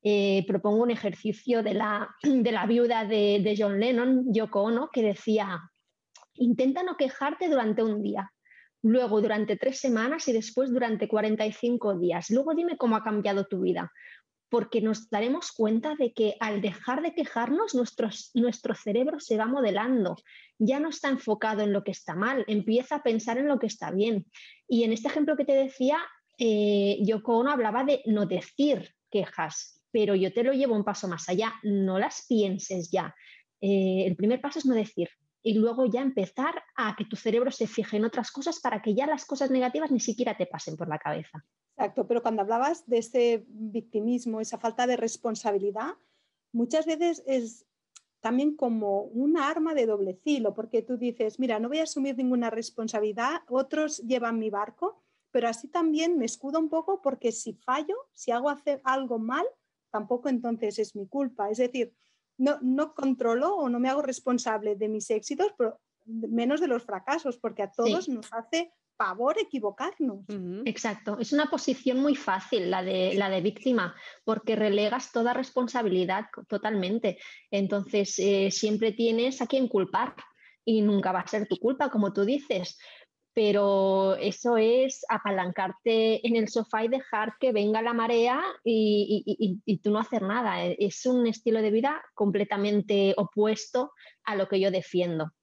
eh, 0.09 0.45
propongo 0.47 0.83
un 0.83 0.91
ejercicio 0.91 1.61
de 1.63 1.73
la, 1.73 2.15
de 2.23 2.51
la 2.53 2.65
viuda 2.65 3.03
de, 3.03 3.55
John 3.57 3.77
Lennon, 3.77 4.33
Yoko 4.33 4.61
Ono, 4.61 4.89
que 4.89 5.01
decía, 5.01 5.69
intenta 6.35 6.81
no 6.81 6.95
quejarte 6.95 7.49
durante 7.49 7.83
un 7.83 8.01
día, 8.01 8.31
luego 8.81 9.19
durante 9.19 9.57
tres 9.57 9.81
semanas 9.81 10.25
y 10.29 10.31
después 10.31 10.71
durante 10.71 11.09
45 11.09 11.99
días. 11.99 12.29
Luego 12.29 12.55
dime 12.55 12.77
cómo 12.77 12.95
ha 12.95 13.03
cambiado 13.03 13.47
tu 13.47 13.59
vida 13.59 13.91
porque 14.49 14.79
nos 14.79 15.09
daremos 15.09 15.51
cuenta 15.51 15.95
de 15.95 16.13
que 16.13 16.35
al 16.39 16.61
dejar 16.61 17.01
de 17.01 17.13
quejarnos, 17.13 17.75
nuestro 17.75 18.75
cerebro 18.75 19.19
se 19.19 19.35
va 19.35 19.45
modelando, 19.45 20.15
ya 20.57 20.79
no 20.79 20.87
está 20.87 21.09
enfocado 21.09 21.63
en 21.63 21.73
lo 21.73 21.83
que 21.83 21.91
está 21.91 22.15
mal, 22.15 22.45
empieza 22.47 22.95
a 22.95 23.03
pensar 23.03 23.37
en 23.39 23.49
lo 23.49 23.59
que 23.59 23.67
está 23.67 23.91
bien. 23.91 24.25
Y 24.69 24.85
en 24.85 24.93
este 24.93 25.09
ejemplo 25.09 25.35
que 25.35 25.43
te 25.43 25.51
decía, 25.51 25.97
eh, 26.37 26.97
Yoko 27.01 27.39
Ono 27.39 27.51
hablaba 27.51 27.83
de 27.83 28.01
no 28.05 28.25
decir 28.25 28.95
quejas, 29.11 29.76
pero 29.91 30.15
yo 30.15 30.33
te 30.33 30.43
lo 30.43 30.53
llevo 30.53 30.75
un 30.75 30.83
paso 30.83 31.07
más 31.07 31.29
allá, 31.29 31.53
no 31.63 31.99
las 31.99 32.25
pienses 32.27 32.91
ya. 32.91 33.13
Eh, 33.61 34.03
el 34.05 34.15
primer 34.15 34.41
paso 34.41 34.59
es 34.59 34.65
no 34.65 34.75
decir, 34.75 35.09
y 35.41 35.53
luego 35.53 35.85
ya 35.85 36.01
empezar 36.01 36.61
a 36.75 36.95
que 36.95 37.05
tu 37.05 37.15
cerebro 37.15 37.51
se 37.51 37.67
fije 37.67 37.97
en 37.97 38.05
otras 38.05 38.31
cosas 38.31 38.59
para 38.59 38.81
que 38.81 38.93
ya 38.93 39.07
las 39.07 39.25
cosas 39.25 39.49
negativas 39.49 39.91
ni 39.91 39.99
siquiera 39.99 40.35
te 40.35 40.45
pasen 40.45 40.75
por 40.75 40.87
la 40.87 40.99
cabeza. 40.99 41.43
Exacto, 41.77 42.07
pero 42.07 42.21
cuando 42.21 42.41
hablabas 42.41 42.87
de 42.87 42.97
ese 42.97 43.45
victimismo, 43.47 44.41
esa 44.41 44.57
falta 44.57 44.87
de 44.87 44.97
responsabilidad, 44.97 45.93
muchas 46.51 46.85
veces 46.85 47.23
es 47.27 47.65
también 48.19 48.55
como 48.55 49.03
un 49.03 49.37
arma 49.37 49.73
de 49.73 49.85
doble 49.85 50.15
filo, 50.15 50.53
porque 50.53 50.81
tú 50.81 50.97
dices, 50.97 51.39
mira, 51.39 51.59
no 51.59 51.69
voy 51.69 51.79
a 51.79 51.83
asumir 51.83 52.17
ninguna 52.17 52.49
responsabilidad, 52.49 53.41
otros 53.47 53.99
llevan 53.99 54.39
mi 54.39 54.49
barco, 54.49 55.03
pero 55.31 55.47
así 55.47 55.67
también 55.67 56.17
me 56.17 56.25
escudo 56.25 56.59
un 56.59 56.67
poco 56.67 57.01
porque 57.01 57.31
si 57.31 57.53
fallo, 57.53 57.95
si 58.13 58.31
hago 58.31 58.49
hacer 58.49 58.81
algo 58.83 59.19
mal, 59.19 59.45
tampoco 59.97 60.29
entonces 60.29 60.77
es 60.77 60.95
mi 60.95 61.07
culpa. 61.07 61.49
Es 61.49 61.57
decir, 61.57 61.91
no, 62.37 62.59
no 62.61 62.93
controlo 62.93 63.55
o 63.55 63.67
no 63.67 63.79
me 63.79 63.89
hago 63.89 64.03
responsable 64.03 64.75
de 64.75 64.89
mis 64.89 65.09
éxitos, 65.09 65.47
pero 65.57 65.79
menos 66.05 66.61
de 66.61 66.67
los 66.67 66.83
fracasos, 66.83 67.37
porque 67.37 67.63
a 67.63 67.71
todos 67.71 68.07
nos 68.07 68.31
hace 68.31 68.71
pavor 68.95 69.37
equivocarnos. 69.39 70.25
Exacto, 70.65 71.17
es 71.19 71.33
una 71.33 71.47
posición 71.47 71.99
muy 71.99 72.15
fácil 72.15 72.69
la 72.69 72.83
de, 72.83 73.15
la 73.15 73.29
de 73.29 73.41
víctima, 73.41 73.95
porque 74.23 74.55
relegas 74.55 75.11
toda 75.11 75.33
responsabilidad 75.33 76.25
totalmente. 76.47 77.17
Entonces, 77.49 78.17
eh, 78.19 78.49
siempre 78.51 78.91
tienes 78.91 79.41
a 79.41 79.47
quien 79.47 79.67
culpar 79.67 80.15
y 80.63 80.81
nunca 80.81 81.11
va 81.11 81.21
a 81.21 81.27
ser 81.27 81.47
tu 81.47 81.57
culpa, 81.57 81.89
como 81.89 82.13
tú 82.13 82.23
dices. 82.23 82.77
Pero 83.37 84.15
eso 84.15 84.57
es 84.57 85.05
apalancarte 85.07 86.27
en 86.27 86.37
el 86.37 86.47
sofá 86.47 86.83
y 86.83 86.87
dejar 86.87 87.35
que 87.39 87.51
venga 87.51 87.83
la 87.83 87.93
marea 87.93 88.41
y, 88.63 89.79
tú 89.83 89.91
no 89.91 89.99
hacer 89.99 90.23
nada. 90.23 90.65
Es 90.65 91.05
un 91.05 91.27
estilo 91.27 91.61
de 91.61 91.69
vida 91.69 92.01
completamente 92.15 93.13
opuesto 93.15 93.91
a 94.23 94.35
lo 94.35 94.47
que 94.47 94.59
yo 94.59 94.71
defiendo. 94.71 95.33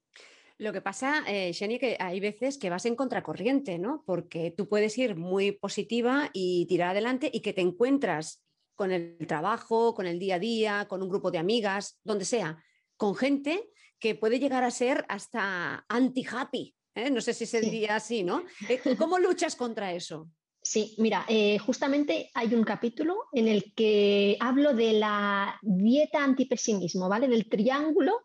Lo 0.59 0.73
que 0.73 0.81
pasa, 0.81 1.23
eh, 1.29 1.53
Shani, 1.53 1.79
que 1.79 1.97
hay 2.01 2.19
veces 2.19 2.59
que 2.59 2.69
vas 2.69 2.85
en 2.85 2.97
contracorriente, 2.97 3.79
¿no? 3.79 4.03
Porque 4.05 4.51
tú 4.51 4.69
puedes 4.69 4.99
ir 4.99 5.15
muy 5.15 5.53
positiva 5.53 6.31
y 6.33 6.67
tirar 6.67 6.91
adelante 6.91 7.31
y 7.33 7.43
que 7.43 7.53
te 7.53 7.61
encuentras 7.61 8.45
con 8.75 8.91
el 8.91 9.25
trabajo, 9.29 9.95
con 9.95 10.09
el 10.09 10.19
día 10.19 10.35
a 10.35 10.41
día, 10.41 10.87
con 10.89 11.01
un 11.01 11.11
grupo 11.11 11.31
de 11.31 11.39
amigas, 11.39 12.01
donde 12.03 12.25
sea, 12.25 12.61
con 12.97 13.15
gente 13.15 13.71
que 14.01 14.17
puede 14.17 14.41
llegar 14.41 14.65
a 14.65 14.73
ser 14.73 15.05
hasta 15.09 15.87
anti-happy. 15.89 16.75
¿Eh? 16.95 17.11
No 17.11 17.21
sé 17.21 17.35
si 17.35 17.47
se 17.47 17.61
diría 17.61 17.97
así, 17.97 18.23
¿no? 18.23 18.45
Eh, 18.69 18.97
¿Cómo 18.97 19.19
luchas 19.19 19.57
contra 19.57 19.93
eso? 19.93 20.31
Sí, 20.63 20.95
mira, 20.99 21.27
eh, 21.29 21.59
justamente 21.59 22.31
hay 22.33 22.55
un 22.55 22.65
capítulo 22.65 23.27
en 23.33 23.49
el 23.49 23.75
que 23.75 24.39
hablo 24.41 24.73
de 24.73 24.95
la 24.95 25.59
dieta 25.61 26.25
antipesimismo, 26.25 27.09
¿vale? 27.09 27.29
Del 27.29 27.49
triángulo 27.51 28.23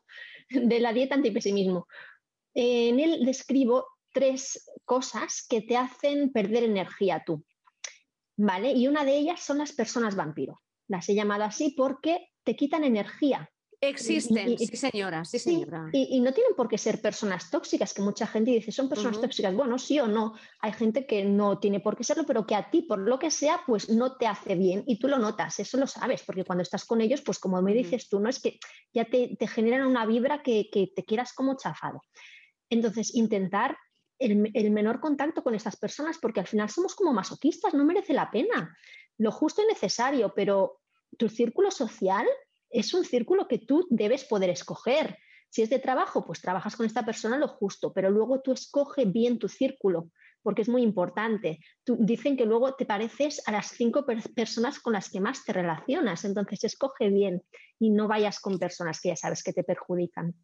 de 0.50 0.80
la 0.80 0.94
dieta 0.94 1.16
antipesimismo. 1.16 1.88
En 2.54 3.00
él 3.00 3.26
describo 3.26 3.88
tres 4.12 4.70
cosas 4.86 5.46
que 5.48 5.62
te 5.62 5.78
hacen 5.78 6.32
perder 6.32 6.64
energía 6.64 7.24
tú. 7.26 7.46
¿Vale? 8.38 8.72
Y 8.72 8.88
una 8.88 9.04
de 9.04 9.18
ellas 9.18 9.42
son 9.42 9.58
las 9.58 9.74
personas 9.74 10.16
vampiro. 10.16 10.62
Las 10.88 11.10
he 11.10 11.16
llamado 11.16 11.44
así 11.44 11.74
porque 11.78 12.30
te 12.44 12.56
quitan 12.56 12.84
energía. 12.84 13.52
Existen, 13.82 14.58
sí 14.58 14.76
señora, 14.76 15.24
sí 15.24 15.40
señora. 15.40 15.90
y, 15.94 16.20
no 16.20 16.34
tienen 16.34 16.54
por 16.56 16.68
qué 16.68 16.78
ser 16.78 17.02
personas 17.02 17.50
tóxicas, 17.50 17.94
que 17.94 18.02
mucha 18.02 18.28
gente 18.28 18.52
dice, 18.52 18.74
son 18.74 18.90
personas 18.90 19.22
tóxicas. 19.22 19.56
Bueno, 19.56 19.80
sí 19.80 20.00
o 20.00 20.08
no. 20.08 20.34
Hay 20.60 20.74
gente 20.74 21.06
que 21.06 21.24
no 21.24 21.60
tiene 21.60 21.80
por 21.80 21.96
qué 21.96 22.04
serlo, 22.04 22.26
pero 22.26 22.46
que 22.46 22.56
a 22.56 22.70
ti, 22.70 22.82
por 22.82 23.00
lo 23.00 23.18
que 23.20 23.32
sea, 23.32 23.62
pues 23.66 23.90
no 23.90 24.18
te 24.18 24.28
hace 24.28 24.56
bien 24.56 24.84
y 24.86 25.00
tú 25.00 25.08
lo 25.08 25.18
notas, 25.18 25.60
eso 25.60 25.78
lo 25.78 25.88
sabes, 25.88 26.24
porque 26.24 26.44
cuando 26.44 26.62
estás 26.62 26.84
con 26.84 27.00
ellos, 27.00 27.22
pues 27.22 27.40
como 27.40 27.62
me 27.62 27.74
dices 27.74 28.10
tú, 28.10 28.20
no 28.20 28.30
es 28.30 28.42
que 28.42 28.60
ya 28.94 29.06
te, 29.06 29.38
generan 29.48 29.88
una 29.88 30.06
vibra 30.06 30.44
que, 30.44 30.70
que 30.70 30.92
te 30.94 31.06
quieras 31.06 31.34
como 31.34 31.56
chafado. 31.56 32.02
Entonces, 32.70 33.16
intentar 33.16 33.78
el, 34.20 34.72
menor 34.72 35.00
contacto 35.00 35.42
con 35.42 35.56
estas 35.56 35.78
personas, 35.78 36.18
porque 36.22 36.42
al 36.42 36.48
final 36.48 36.70
somos 36.70 36.96
como 36.96 37.14
masoquistas, 37.14 37.74
no 37.74 37.86
merece 37.86 38.14
la 38.14 38.30
pena. 38.30 38.78
Lo 39.18 39.32
justo 39.32 39.62
y 39.64 39.68
necesario, 39.68 40.34
pero 40.36 40.82
tu 41.18 41.30
círculo 41.30 41.72
social 41.72 42.28
es 42.70 42.94
un 42.94 43.06
círculo 43.06 43.48
que 43.48 43.60
tú 43.60 43.88
debes 43.90 44.26
poder 44.26 44.50
escoger. 44.50 45.18
Si 45.50 45.62
es 45.62 45.70
de 45.70 45.80
trabajo, 45.80 46.26
pues 46.26 46.42
trabajas 46.42 46.76
con 46.76 46.86
esta 46.86 47.06
persona 47.06 47.38
lo 47.38 47.48
justo, 47.48 47.92
pero 47.94 48.10
luego 48.10 48.42
tú 48.42 48.52
escoge 48.52 49.06
bien 49.06 49.40
tu 49.40 49.48
círculo, 49.48 50.12
porque 50.44 50.62
es 50.62 50.70
muy 50.70 50.84
importante. 50.84 51.60
dicen 51.86 52.38
que 52.38 52.46
luego 52.46 52.76
te 52.76 52.86
pareces 52.86 53.42
a 53.48 53.52
las 53.52 53.68
cinco 53.68 54.06
personas 54.36 54.80
con 54.80 54.94
las 54.94 55.10
que 55.10 55.20
más 55.20 55.44
te 55.44 55.54
relacionas, 55.54 56.24
entonces 56.24 56.64
escoge 56.64 57.10
bien 57.10 57.42
y 57.80 57.90
no 57.90 58.08
vayas 58.08 58.40
con 58.40 58.60
personas 58.60 59.02
que 59.02 59.10
ya 59.10 59.16
sabes 59.16 59.44
que 59.44 59.54
te 59.54 59.64
perjudican. 59.64 60.36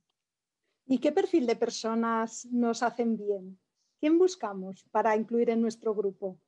¿Y 0.88 1.00
qué 1.00 1.12
perfil 1.12 1.48
de 1.48 1.56
personas 1.56 2.46
nos 2.52 2.84
hacen 2.84 3.18
bien? 3.18 3.60
¿Quién 4.00 4.18
buscamos 4.20 4.86
para 4.92 5.16
incluir 5.16 5.50
en 5.50 5.62
nuestro 5.62 5.96
grupo? 5.96 6.40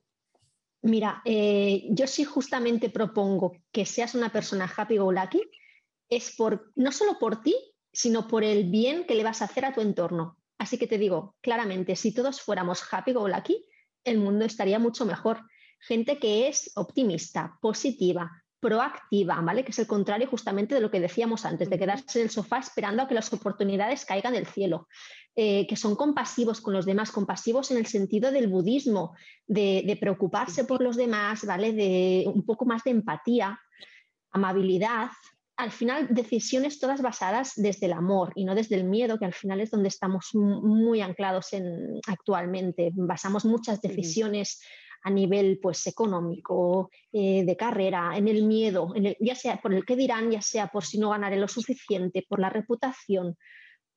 Mira, 0.84 1.22
eh, 1.26 1.88
yo 1.90 2.06
sí 2.08 2.24
justamente 2.24 2.90
propongo 2.90 3.54
que 3.72 3.86
seas 3.86 4.14
una 4.14 4.32
persona 4.32 4.72
happy 4.74 4.98
go 4.98 5.12
lucky, 5.12 5.42
es 6.10 6.36
por, 6.36 6.72
no 6.76 6.92
solo 6.92 7.20
por 7.20 7.42
ti, 7.42 7.56
sino 7.92 8.28
por 8.28 8.44
el 8.44 8.70
bien 8.70 9.06
que 9.06 9.16
le 9.16 9.24
vas 9.24 9.42
a 9.42 9.46
hacer 9.46 9.66
a 9.66 9.74
tu 9.74 9.82
entorno. 9.82 10.38
Así 10.58 10.78
que 10.78 10.88
te 10.88 10.98
digo 10.98 11.36
claramente, 11.42 11.96
si 11.96 12.14
todos 12.14 12.42
fuéramos 12.42 12.82
happy 12.92 13.14
go 13.14 13.28
lucky, 13.28 13.66
el 14.04 14.18
mundo 14.20 14.46
estaría 14.46 14.80
mucho 14.80 15.06
mejor. 15.06 15.42
Gente 15.80 16.18
que 16.18 16.48
es 16.48 16.72
optimista, 16.76 17.58
positiva, 17.62 18.32
proactiva, 18.60 19.40
¿vale? 19.42 19.64
Que 19.64 19.72
es 19.72 19.80
el 19.80 19.88
contrario 19.88 20.28
justamente 20.28 20.74
de 20.76 20.82
lo 20.82 20.90
que 20.90 21.00
decíamos 21.00 21.46
antes, 21.46 21.70
de 21.70 21.78
quedarse 21.78 22.20
en 22.20 22.26
el 22.26 22.32
sofá 22.32 22.58
esperando 22.60 23.04
a 23.04 23.08
que 23.08 23.14
las 23.14 23.32
oportunidades 23.32 24.06
caigan 24.06 24.34
del 24.34 24.48
cielo, 24.48 24.88
eh, 25.36 25.68
que 25.68 25.76
son 25.76 25.96
compasivos 25.96 26.62
con 26.62 26.74
los 26.74 26.86
demás, 26.86 27.12
compasivos 27.12 27.70
en 27.70 27.78
el 27.78 27.86
sentido 27.86 28.32
del 28.32 28.48
budismo, 28.48 29.16
de, 29.46 29.98
preocuparse 30.00 30.64
por 30.64 30.82
los 30.82 30.96
demás, 30.96 31.46
¿vale? 31.46 31.74
De 31.74 32.26
un 32.28 32.44
poco 32.46 32.66
más 32.66 32.84
de 32.84 32.92
empatía, 32.92 33.60
amabilidad. 34.32 35.10
Al 35.58 35.72
final, 35.72 36.08
decisiones 36.12 36.80
todas 36.80 37.02
basadas 37.02 37.54
desde 37.56 37.88
el 37.88 37.94
amor 37.94 38.32
y 38.36 38.46
no 38.46 38.54
desde 38.54 38.76
el 38.76 38.84
miedo, 38.84 39.18
que 39.18 39.26
al 39.26 39.34
final 39.34 39.60
es 39.60 39.72
donde 39.72 39.90
estamos 39.90 40.30
muy 40.34 41.02
anclados 41.02 41.52
en, 41.54 42.00
actualmente. 42.06 42.92
Basamos 42.94 43.44
muchas 43.44 43.82
decisiones 43.82 44.62
a 45.04 45.10
nivel 45.10 45.60
pues, 45.62 45.88
económico, 45.88 46.92
eh, 47.12 47.44
de 47.44 47.58
carrera, 47.58 48.16
en 48.16 48.28
el 48.28 48.44
miedo, 48.44 48.94
ya 49.20 49.36
sea 49.36 49.58
por 49.58 49.74
el 49.74 49.86
que 49.86 49.96
dirán, 49.96 50.30
ya 50.30 50.42
sea 50.42 50.68
por 50.68 50.86
si 50.86 51.00
no 51.00 51.10
ganaré 51.10 51.38
lo 51.38 51.48
suficiente, 51.48 52.26
por 52.28 52.40
la 52.40 52.50
reputación, 52.50 53.36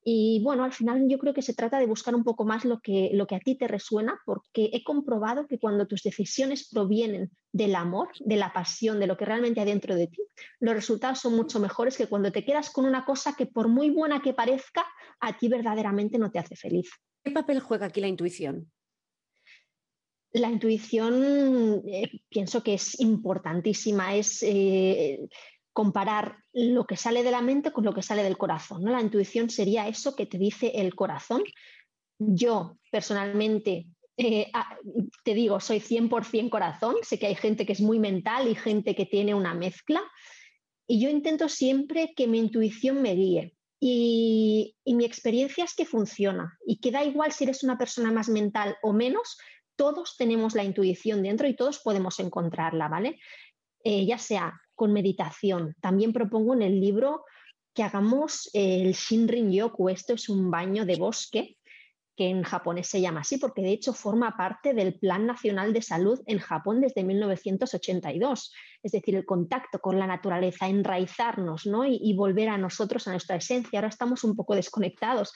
Y 0.02 0.40
bueno, 0.42 0.64
al 0.64 0.72
final 0.72 1.06
yo 1.08 1.18
creo 1.18 1.34
que 1.34 1.42
se 1.42 1.54
trata 1.54 1.78
de 1.78 1.86
buscar 1.86 2.14
un 2.14 2.24
poco 2.24 2.44
más 2.44 2.64
lo 2.64 2.80
que, 2.80 3.10
lo 3.12 3.26
que 3.26 3.34
a 3.34 3.40
ti 3.40 3.56
te 3.56 3.68
resuena, 3.68 4.18
porque 4.24 4.70
he 4.72 4.82
comprobado 4.82 5.46
que 5.46 5.58
cuando 5.58 5.86
tus 5.86 6.02
decisiones 6.02 6.68
provienen 6.70 7.30
del 7.52 7.74
amor, 7.74 8.08
de 8.20 8.36
la 8.36 8.52
pasión, 8.52 8.98
de 8.98 9.06
lo 9.06 9.16
que 9.16 9.26
realmente 9.26 9.60
hay 9.60 9.66
dentro 9.66 9.94
de 9.94 10.06
ti, 10.06 10.22
los 10.58 10.74
resultados 10.74 11.18
son 11.18 11.36
mucho 11.36 11.60
mejores 11.60 11.98
que 11.98 12.06
cuando 12.06 12.32
te 12.32 12.44
quedas 12.44 12.70
con 12.70 12.86
una 12.86 13.04
cosa 13.04 13.34
que 13.36 13.46
por 13.46 13.68
muy 13.68 13.90
buena 13.90 14.22
que 14.22 14.32
parezca, 14.32 14.86
a 15.20 15.36
ti 15.36 15.48
verdaderamente 15.48 16.18
no 16.18 16.30
te 16.30 16.38
hace 16.38 16.56
feliz. 16.56 16.90
¿Qué 17.22 17.30
papel 17.30 17.60
juega 17.60 17.86
aquí 17.86 18.00
la 18.00 18.08
intuición? 18.08 18.70
La 20.32 20.48
intuición 20.48 21.82
eh, 21.86 22.08
pienso 22.28 22.62
que 22.62 22.74
es 22.74 22.98
importantísima, 23.00 24.14
es 24.14 24.42
eh, 24.44 25.28
comparar 25.80 26.36
lo 26.52 26.84
que 26.84 26.98
sale 26.98 27.22
de 27.22 27.30
la 27.30 27.40
mente 27.40 27.72
con 27.72 27.86
lo 27.86 27.94
que 27.94 28.02
sale 28.02 28.22
del 28.22 28.36
corazón. 28.36 28.84
¿no? 28.84 28.92
La 28.92 29.00
intuición 29.00 29.48
sería 29.48 29.88
eso 29.88 30.14
que 30.14 30.26
te 30.26 30.36
dice 30.36 30.72
el 30.74 30.94
corazón. 30.94 31.42
Yo 32.18 32.76
personalmente 32.90 33.86
eh, 34.18 34.52
te 35.24 35.32
digo, 35.32 35.58
soy 35.58 35.80
100% 35.80 36.50
corazón, 36.50 36.96
sé 37.00 37.18
que 37.18 37.28
hay 37.28 37.34
gente 37.34 37.64
que 37.64 37.72
es 37.72 37.80
muy 37.80 37.98
mental 37.98 38.46
y 38.46 38.54
gente 38.54 38.94
que 38.94 39.06
tiene 39.06 39.34
una 39.34 39.54
mezcla, 39.54 40.02
y 40.86 41.00
yo 41.00 41.08
intento 41.08 41.48
siempre 41.48 42.12
que 42.14 42.26
mi 42.26 42.40
intuición 42.40 43.00
me 43.00 43.14
guíe. 43.14 43.56
Y, 43.82 44.76
y 44.84 44.94
mi 44.94 45.06
experiencia 45.06 45.64
es 45.64 45.74
que 45.74 45.86
funciona 45.86 46.58
y 46.66 46.80
que 46.80 46.90
da 46.90 47.02
igual 47.02 47.32
si 47.32 47.44
eres 47.44 47.64
una 47.64 47.78
persona 47.78 48.12
más 48.12 48.28
mental 48.28 48.76
o 48.82 48.92
menos, 48.92 49.38
todos 49.76 50.16
tenemos 50.18 50.54
la 50.54 50.62
intuición 50.62 51.22
dentro 51.22 51.48
y 51.48 51.56
todos 51.56 51.78
podemos 51.78 52.20
encontrarla, 52.20 52.88
¿vale? 52.88 53.18
Eh, 53.82 54.04
ya 54.04 54.18
sea 54.18 54.60
con 54.80 54.94
meditación. 54.94 55.76
También 55.82 56.10
propongo 56.10 56.54
en 56.54 56.62
el 56.62 56.80
libro 56.80 57.26
que 57.74 57.82
hagamos 57.82 58.48
el 58.54 58.94
Shinrin 58.94 59.52
Yoku. 59.52 59.90
Esto 59.90 60.14
es 60.14 60.30
un 60.30 60.50
baño 60.50 60.86
de 60.86 60.96
bosque 60.96 61.58
que 62.16 62.30
en 62.30 62.42
japonés 62.42 62.86
se 62.86 63.02
llama 63.02 63.20
así, 63.20 63.36
porque 63.36 63.60
de 63.60 63.72
hecho 63.72 63.92
forma 63.92 64.38
parte 64.38 64.72
del 64.72 64.94
Plan 64.98 65.26
Nacional 65.26 65.74
de 65.74 65.82
Salud 65.82 66.22
en 66.24 66.38
Japón 66.38 66.80
desde 66.80 67.04
1982. 67.04 68.54
Es 68.82 68.92
decir, 68.92 69.16
el 69.16 69.26
contacto 69.26 69.80
con 69.80 69.98
la 69.98 70.06
naturaleza, 70.06 70.66
enraizarnos 70.66 71.66
¿no? 71.66 71.84
y, 71.84 72.14
volver 72.14 72.48
a 72.48 72.56
nosotros, 72.56 73.06
a 73.06 73.10
nuestra 73.10 73.36
esencia. 73.36 73.80
Ahora 73.80 73.88
estamos 73.88 74.24
un 74.24 74.34
poco 74.34 74.54
desconectados, 74.54 75.34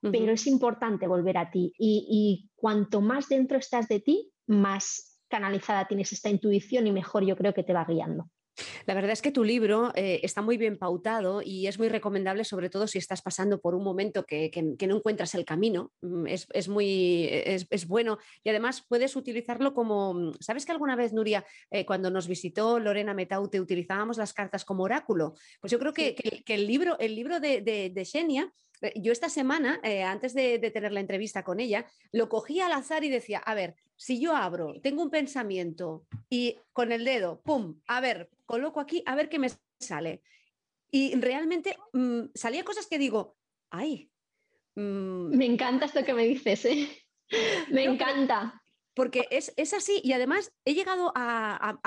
pero 0.00 0.30
es 0.30 0.46
importante 0.46 1.08
volver 1.08 1.38
a 1.38 1.50
ti. 1.50 1.72
Y, 1.80 2.48
cuanto 2.54 3.00
más 3.00 3.28
dentro 3.28 3.58
estás 3.58 3.88
de 3.88 3.98
ti, 3.98 4.30
más 4.46 5.18
canalizada 5.26 5.88
tienes 5.88 6.12
esta 6.12 6.30
intuición 6.30 6.86
y 6.86 6.92
mejor 6.92 7.24
yo 7.24 7.34
creo 7.36 7.52
que 7.54 7.64
te 7.64 7.72
va 7.72 7.84
guiando. 7.84 8.30
La 8.86 8.94
verdad 8.94 9.12
es 9.12 9.22
que 9.22 9.32
tu 9.32 9.44
libro 9.44 9.92
eh, 9.94 10.20
está 10.22 10.42
muy 10.42 10.56
bien 10.56 10.78
pautado 10.78 11.42
y 11.42 11.66
es 11.66 11.78
muy 11.78 11.88
recomendable, 11.88 12.44
sobre 12.44 12.70
todo 12.70 12.86
si 12.86 12.98
estás 12.98 13.22
pasando 13.22 13.60
por 13.60 13.74
un 13.74 13.84
momento 13.84 14.24
que, 14.24 14.50
no 14.86 14.96
encuentras 14.96 15.34
el 15.34 15.44
camino. 15.44 15.92
Mm, 16.02 16.26
es, 16.26 16.68
muy 16.68 17.28
es, 17.30 17.88
bueno 17.88 18.18
y 18.42 18.50
además 18.50 18.84
puedes 18.88 19.16
utilizarlo 19.16 19.74
como. 19.74 20.14
Mm, 20.14 20.32
¿Sabes 20.40 20.66
que 20.66 20.72
alguna 20.72 20.96
vez, 20.96 21.12
Nuria, 21.12 21.44
eh, 21.70 21.84
cuando 21.84 22.10
nos 22.10 22.28
visitó 22.28 22.78
Lorena 22.78 23.14
Metaute, 23.14 23.60
utilizábamos 23.60 24.18
las 24.18 24.32
cartas 24.32 24.64
como 24.64 24.84
oráculo? 24.84 25.34
Pues 25.60 25.70
yo 25.70 25.78
creo 25.78 25.92
que, 25.92 26.14
el 26.46 26.66
libro, 26.66 26.98
el 26.98 27.14
libro 27.14 27.40
de, 27.40 27.60
de, 27.60 27.90
de 27.90 28.04
Xenia 28.04 28.52
eh, 28.84 28.92
yo 28.96 29.12
esta 29.12 29.28
semana, 29.28 29.80
eh, 29.82 30.02
antes 30.02 30.34
de, 30.34 30.58
tener 30.58 30.92
la 30.92 31.00
entrevista 31.00 31.42
con 31.42 31.60
ella, 31.60 31.86
lo 32.12 32.28
cogía 32.28 32.66
al 32.66 32.72
azar 32.72 33.04
y 33.04 33.08
decía, 33.10 33.38
a 33.38 33.54
ver, 33.54 33.76
si 34.04 34.20
yo 34.20 34.36
abro, 34.36 34.74
tengo 34.82 35.02
un 35.02 35.08
pensamiento 35.08 36.04
y 36.28 36.58
con 36.74 36.92
el 36.92 37.06
dedo, 37.06 37.40
¡pum! 37.40 37.80
A 37.86 38.02
ver, 38.02 38.28
coloco 38.44 38.78
aquí, 38.78 39.02
a 39.06 39.14
ver 39.14 39.30
qué 39.30 39.38
me 39.38 39.48
sale. 39.80 40.22
Y 40.90 41.14
realmente 41.14 41.74
mm, 41.94 42.24
salía 42.34 42.64
cosas 42.64 42.86
que 42.86 42.98
digo, 42.98 43.38
¡ay! 43.70 44.10
Mm". 44.74 45.34
Me 45.34 45.46
encanta 45.46 45.86
esto 45.86 46.04
que 46.04 46.12
me 46.12 46.26
dices, 46.26 46.66
¿eh? 46.66 46.86
Me 47.70 47.84
encanta 47.84 48.62
porque 48.94 49.26
es, 49.30 49.54
así 49.72 50.02
y 50.04 50.12
además 50.12 50.52
he 50.66 50.74
llegado 50.74 51.10
a, 51.16 51.80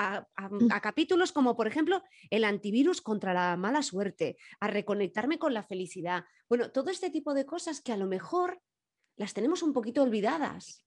mm. 0.50 0.72
a, 0.72 0.80
capítulos 0.80 1.30
como, 1.30 1.56
por 1.56 1.68
ejemplo, 1.68 2.02
el 2.30 2.42
antivirus 2.42 3.00
contra 3.00 3.32
la 3.32 3.56
mala 3.56 3.82
suerte, 3.82 4.38
a 4.58 4.66
reconectarme 4.66 5.38
con 5.38 5.54
la 5.54 5.62
felicidad. 5.62 6.24
Bueno, 6.48 6.72
todo 6.72 6.90
este 6.90 7.10
tipo 7.10 7.32
de 7.32 7.46
cosas 7.46 7.80
que 7.80 7.92
a 7.92 7.96
lo 7.96 8.06
mejor 8.06 8.60
las 9.14 9.34
tenemos 9.34 9.62
un 9.62 9.72
poquito 9.72 10.02
olvidadas. 10.02 10.84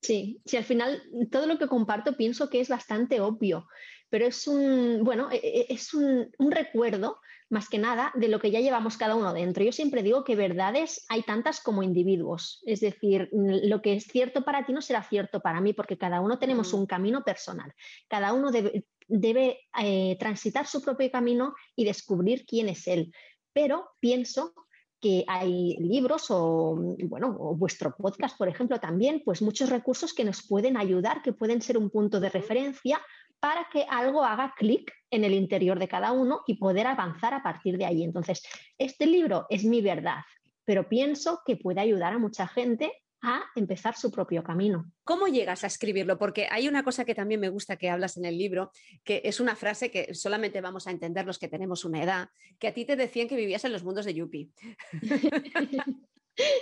Sí, 0.00 0.40
sí, 0.46 0.56
al 0.56 0.64
final 0.64 1.02
todo 1.30 1.46
lo 1.46 1.58
que 1.58 1.66
comparto 1.66 2.16
pienso 2.16 2.48
que 2.48 2.60
es 2.60 2.68
bastante 2.68 3.20
obvio, 3.20 3.68
pero 4.08 4.26
es 4.26 4.46
un, 4.46 5.04
bueno, 5.04 5.30
e, 5.30 5.36
e, 5.36 5.66
es 5.68 5.92
un, 5.92 6.30
un 6.38 6.50
recuerdo 6.50 7.20
más 7.50 7.68
que 7.68 7.78
nada 7.78 8.12
de 8.14 8.28
lo 8.28 8.38
que 8.38 8.50
ya 8.50 8.60
llevamos 8.60 8.96
cada 8.96 9.16
uno 9.16 9.34
dentro. 9.34 9.64
Yo 9.64 9.72
siempre 9.72 10.02
digo 10.02 10.24
que 10.24 10.36
verdades 10.36 11.04
hay 11.08 11.22
tantas 11.22 11.60
como 11.60 11.82
individuos, 11.82 12.62
es 12.64 12.80
decir, 12.80 13.28
lo 13.32 13.82
que 13.82 13.94
es 13.94 14.04
cierto 14.04 14.44
para 14.44 14.64
ti 14.64 14.72
no 14.72 14.80
será 14.80 15.02
cierto 15.02 15.40
para 15.40 15.60
mí, 15.60 15.72
porque 15.72 15.98
cada 15.98 16.20
uno 16.20 16.38
tenemos 16.38 16.72
mm. 16.72 16.76
un 16.76 16.86
camino 16.86 17.22
personal, 17.24 17.74
cada 18.08 18.32
uno 18.32 18.52
debe, 18.52 19.58
eh, 19.82 20.16
transitar 20.18 20.66
su 20.66 20.80
propio 20.80 21.10
camino 21.10 21.54
y 21.74 21.84
descubrir 21.84 22.46
quién 22.46 22.68
es 22.68 22.86
él. 22.86 23.12
Pero 23.52 23.90
pienso 23.98 24.54
que 25.00 25.24
hay 25.26 25.76
libros 25.78 26.26
o, 26.30 26.76
bueno, 27.04 27.36
o 27.38 27.56
vuestro 27.56 27.94
podcast, 27.96 28.36
por 28.36 28.48
ejemplo, 28.48 28.78
también, 28.78 29.22
pues 29.24 29.40
muchos 29.40 29.70
recursos 29.70 30.12
que 30.12 30.24
nos 30.24 30.46
pueden 30.46 30.76
ayudar, 30.76 31.22
que 31.22 31.32
pueden 31.32 31.62
ser 31.62 31.78
un 31.78 31.90
punto 31.90 32.20
de 32.20 32.28
referencia 32.28 33.00
para 33.40 33.66
que 33.72 33.86
algo 33.88 34.22
haga 34.22 34.54
clic 34.56 34.92
en 35.10 35.24
el 35.24 35.32
interior 35.32 35.78
de 35.78 35.88
cada 35.88 36.12
uno 36.12 36.42
y 36.46 36.58
poder 36.58 36.86
avanzar 36.86 37.32
a 37.32 37.42
partir 37.42 37.78
de 37.78 37.86
ahí. 37.86 38.04
Entonces, 38.04 38.42
este 38.76 39.06
libro 39.06 39.46
es 39.48 39.64
mi 39.64 39.80
verdad, 39.80 40.20
pero 40.64 40.88
pienso 40.88 41.40
que 41.46 41.56
puede 41.56 41.80
ayudar 41.80 42.12
a 42.12 42.18
mucha 42.18 42.46
gente 42.46 42.92
a 43.22 43.44
empezar 43.54 43.96
su 43.96 44.10
propio 44.10 44.42
camino. 44.42 44.90
¿Cómo 45.04 45.26
llegas 45.26 45.64
a 45.64 45.66
escribirlo? 45.66 46.18
Porque 46.18 46.48
hay 46.50 46.68
una 46.68 46.82
cosa 46.82 47.04
que 47.04 47.14
también 47.14 47.40
me 47.40 47.48
gusta 47.48 47.76
que 47.76 47.90
hablas 47.90 48.16
en 48.16 48.24
el 48.24 48.38
libro, 48.38 48.70
que 49.04 49.22
es 49.24 49.40
una 49.40 49.56
frase 49.56 49.90
que 49.90 50.14
solamente 50.14 50.60
vamos 50.60 50.86
a 50.86 50.90
entender 50.90 51.26
los 51.26 51.38
que 51.38 51.48
tenemos 51.48 51.84
una 51.84 52.02
edad, 52.02 52.28
que 52.58 52.68
a 52.68 52.74
ti 52.74 52.84
te 52.84 52.96
decían 52.96 53.28
que 53.28 53.36
vivías 53.36 53.64
en 53.64 53.72
los 53.72 53.84
mundos 53.84 54.04
de 54.04 54.14
Yuppie. 54.14 54.50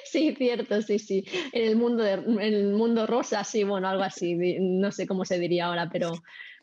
Sí, 0.04 0.34
cierto, 0.36 0.82
sí, 0.82 0.98
sí. 0.98 1.24
En 1.52 1.68
el 1.68 1.76
mundo, 1.76 2.04
en 2.04 2.40
el 2.40 2.72
mundo 2.72 3.06
rosa, 3.06 3.44
sí, 3.44 3.62
bueno, 3.64 3.88
algo 3.88 4.02
así, 4.02 4.34
no 4.58 4.90
sé 4.90 5.06
cómo 5.06 5.24
se 5.24 5.38
diría 5.38 5.66
ahora, 5.66 5.88
pero 5.88 6.12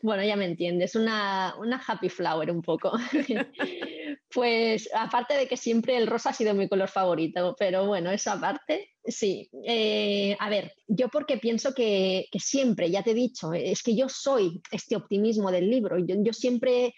bueno, 0.02 0.22
ya 0.22 0.36
me 0.36 0.44
entiendes, 0.44 0.96
una, 0.96 1.54
una 1.58 1.82
happy 1.86 2.08
flower 2.08 2.50
un 2.50 2.62
poco. 2.62 2.92
pues 4.32 4.88
aparte 4.94 5.34
de 5.34 5.46
que 5.46 5.56
siempre 5.56 5.96
el 5.96 6.06
rosa 6.06 6.30
ha 6.30 6.34
sido 6.34 6.54
mi 6.54 6.68
color 6.68 6.88
favorito, 6.88 7.54
pero 7.58 7.86
bueno, 7.86 8.10
eso 8.10 8.32
aparte, 8.32 8.94
sí. 9.04 9.48
Eh, 9.64 10.36
a 10.38 10.50
ver, 10.50 10.74
yo 10.86 11.08
porque 11.08 11.38
pienso 11.38 11.74
que, 11.74 12.28
siempre, 12.38 12.90
ya 12.90 13.02
te 13.02 13.12
he 13.12 13.14
dicho, 13.14 13.52
es 13.52 13.82
que 13.82 13.96
yo 13.96 14.08
soy 14.08 14.60
este 14.70 14.96
optimismo 14.96 15.50
del 15.50 15.70
libro, 15.70 15.98
yo, 15.98 16.16
yo 16.18 16.32
siempre 16.32 16.94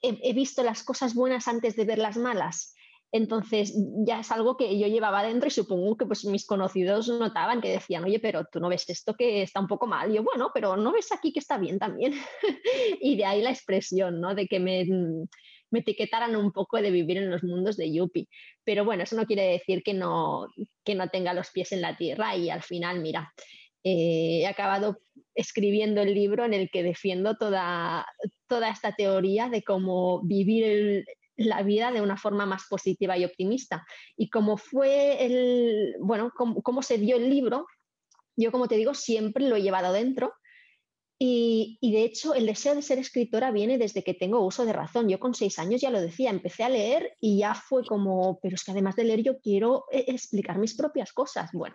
he 0.00 0.32
visto 0.32 0.62
las 0.62 0.84
cosas 0.84 1.14
buenas 1.14 1.48
antes 1.48 1.74
de 1.74 1.84
ver 1.84 1.98
las 1.98 2.16
malas. 2.16 2.74
Entonces 3.10 3.74
ya 4.06 4.20
es 4.20 4.30
algo 4.30 4.56
que 4.56 4.78
yo 4.78 4.86
llevaba 4.86 5.22
dentro 5.22 5.48
y 5.48 5.50
supongo 5.50 5.96
que 5.96 6.04
pues 6.04 6.26
mis 6.26 6.46
conocidos 6.46 7.08
notaban 7.08 7.62
que 7.62 7.70
decían, 7.70 8.04
oye, 8.04 8.20
pero 8.20 8.44
tú 8.52 8.60
no 8.60 8.68
ves 8.68 8.88
esto 8.90 9.14
que 9.14 9.42
está 9.42 9.60
un 9.60 9.66
poco 9.66 9.86
mal. 9.86 10.10
Y 10.10 10.16
yo, 10.16 10.22
bueno, 10.22 10.50
pero 10.52 10.76
no 10.76 10.92
ves 10.92 11.10
aquí 11.10 11.32
que 11.32 11.40
está 11.40 11.56
bien 11.56 11.78
también. 11.78 12.12
y 13.00 13.16
de 13.16 13.24
ahí 13.24 13.40
la 13.40 13.50
expresión, 13.50 14.20
¿no? 14.20 14.34
De 14.34 14.46
que 14.46 14.60
me, 14.60 14.86
me, 15.70 15.80
etiquetaran 15.80 16.36
un 16.36 16.52
poco 16.52 16.80
de 16.80 16.90
vivir 16.90 17.18
en 17.18 17.30
los 17.30 17.42
mundos 17.42 17.76
de 17.76 17.92
Yuppie. 17.92 18.28
Pero 18.64 18.84
bueno, 18.84 19.02
eso 19.02 19.16
no 19.16 19.26
quiere 19.26 19.44
decir 19.44 19.82
que 19.82 19.94
no, 19.94 20.48
que 20.84 20.94
no 20.94 21.08
tenga 21.08 21.34
los 21.34 21.50
pies 21.50 21.72
en 21.72 21.82
la 21.82 21.96
tierra 21.96 22.36
y 22.36 22.50
al 22.50 22.62
final, 22.62 23.00
mira, 23.00 23.32
eh, 23.84 24.40
he 24.42 24.46
acabado 24.46 24.98
escribiendo 25.34 26.02
el 26.02 26.14
libro 26.14 26.44
en 26.44 26.52
el 26.52 26.68
que 26.70 26.82
defiendo 26.82 27.36
toda, 27.36 28.06
toda 28.48 28.70
esta 28.70 28.92
teoría 28.94 29.48
de 29.48 29.62
cómo 29.62 30.20
vivir 30.24 31.04
la 31.38 31.62
vida 31.62 31.92
de 31.92 32.02
una 32.02 32.16
forma 32.16 32.44
más 32.44 32.66
positiva 32.68 33.16
y 33.16 33.24
optimista. 33.24 33.86
Y 34.16 34.28
como 34.28 34.56
fue 34.56 35.24
el, 35.24 35.94
bueno, 36.00 36.32
cómo, 36.34 36.82
se 36.82 36.98
dio 36.98 37.16
el 37.16 37.30
libro, 37.30 37.66
yo 38.36 38.50
como 38.50 38.68
te 38.68 38.76
digo, 38.76 38.94
siempre 38.94 39.48
lo 39.48 39.56
he 39.56 39.62
llevado 39.62 39.92
dentro. 39.92 40.34
Y, 41.20 41.78
de 41.82 42.04
hecho, 42.04 42.34
el 42.34 42.46
deseo 42.46 42.76
de 42.76 42.82
ser 42.82 42.98
escritora 42.98 43.50
viene 43.50 43.76
desde 43.76 44.04
que 44.04 44.14
tengo 44.14 44.44
uso 44.44 44.64
de 44.64 44.72
razón. 44.72 45.08
Yo 45.08 45.18
con 45.18 45.34
seis 45.34 45.58
años 45.58 45.80
ya 45.80 45.90
lo 45.90 46.00
decía, 46.00 46.30
empecé 46.30 46.62
a 46.62 46.68
leer 46.68 47.16
y 47.20 47.38
ya 47.38 47.54
fue 47.54 47.84
como, 47.84 48.38
pero 48.40 48.54
es 48.54 48.62
que 48.62 48.70
además 48.70 48.94
de 48.94 49.04
leer 49.04 49.22
yo 49.24 49.40
quiero 49.40 49.86
eh, 49.90 50.04
explicar 50.06 50.58
mis 50.58 50.76
propias 50.76 51.12
cosas. 51.12 51.50
Bueno, 51.52 51.74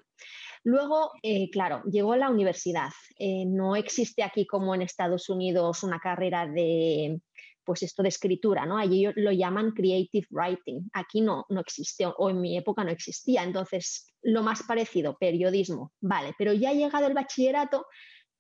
luego, 0.63 1.12
eh, 1.23 1.49
claro, 1.49 1.84
llegó 1.91 2.13
a 2.13 2.17
la 2.17 2.29
universidad. 2.29 2.91
Eh, 3.19 3.43
no 3.45 3.75
existe 3.75 4.23
aquí 4.23 4.47
como 4.47 4.75
en 4.75 4.82
Estados 4.82 5.27
Unidos 5.27 5.84
una 5.84 5.99
carrera 5.99 6.47
de 6.47 7.19
pues 7.65 7.84
esto 7.84 8.03
de 8.03 8.10
escritura, 8.10 8.65
¿no? 8.65 8.77
Allí 8.77 9.08
lo 9.15 9.32
llaman 9.32 9.71
creative 9.71 10.27
writing. 10.32 10.89
Aquí 10.93 11.21
no, 11.21 11.45
no 11.49 11.62
existe, 11.62 12.06
o 12.06 12.29
en 12.29 12.41
mi 12.41 12.58
época 12.58 12.84
no 12.84 12.91
existía. 12.91 13.43
Entonces, 13.43 14.13
lo 14.21 14.43
más 14.43 14.63
parecido, 14.63 15.17
periodismo, 15.17 15.93
vale. 16.01 16.34
Pero 16.38 16.53
ya 16.53 16.73
llegado 16.73 17.08
el 17.08 17.13
bachillerato, 17.13 17.86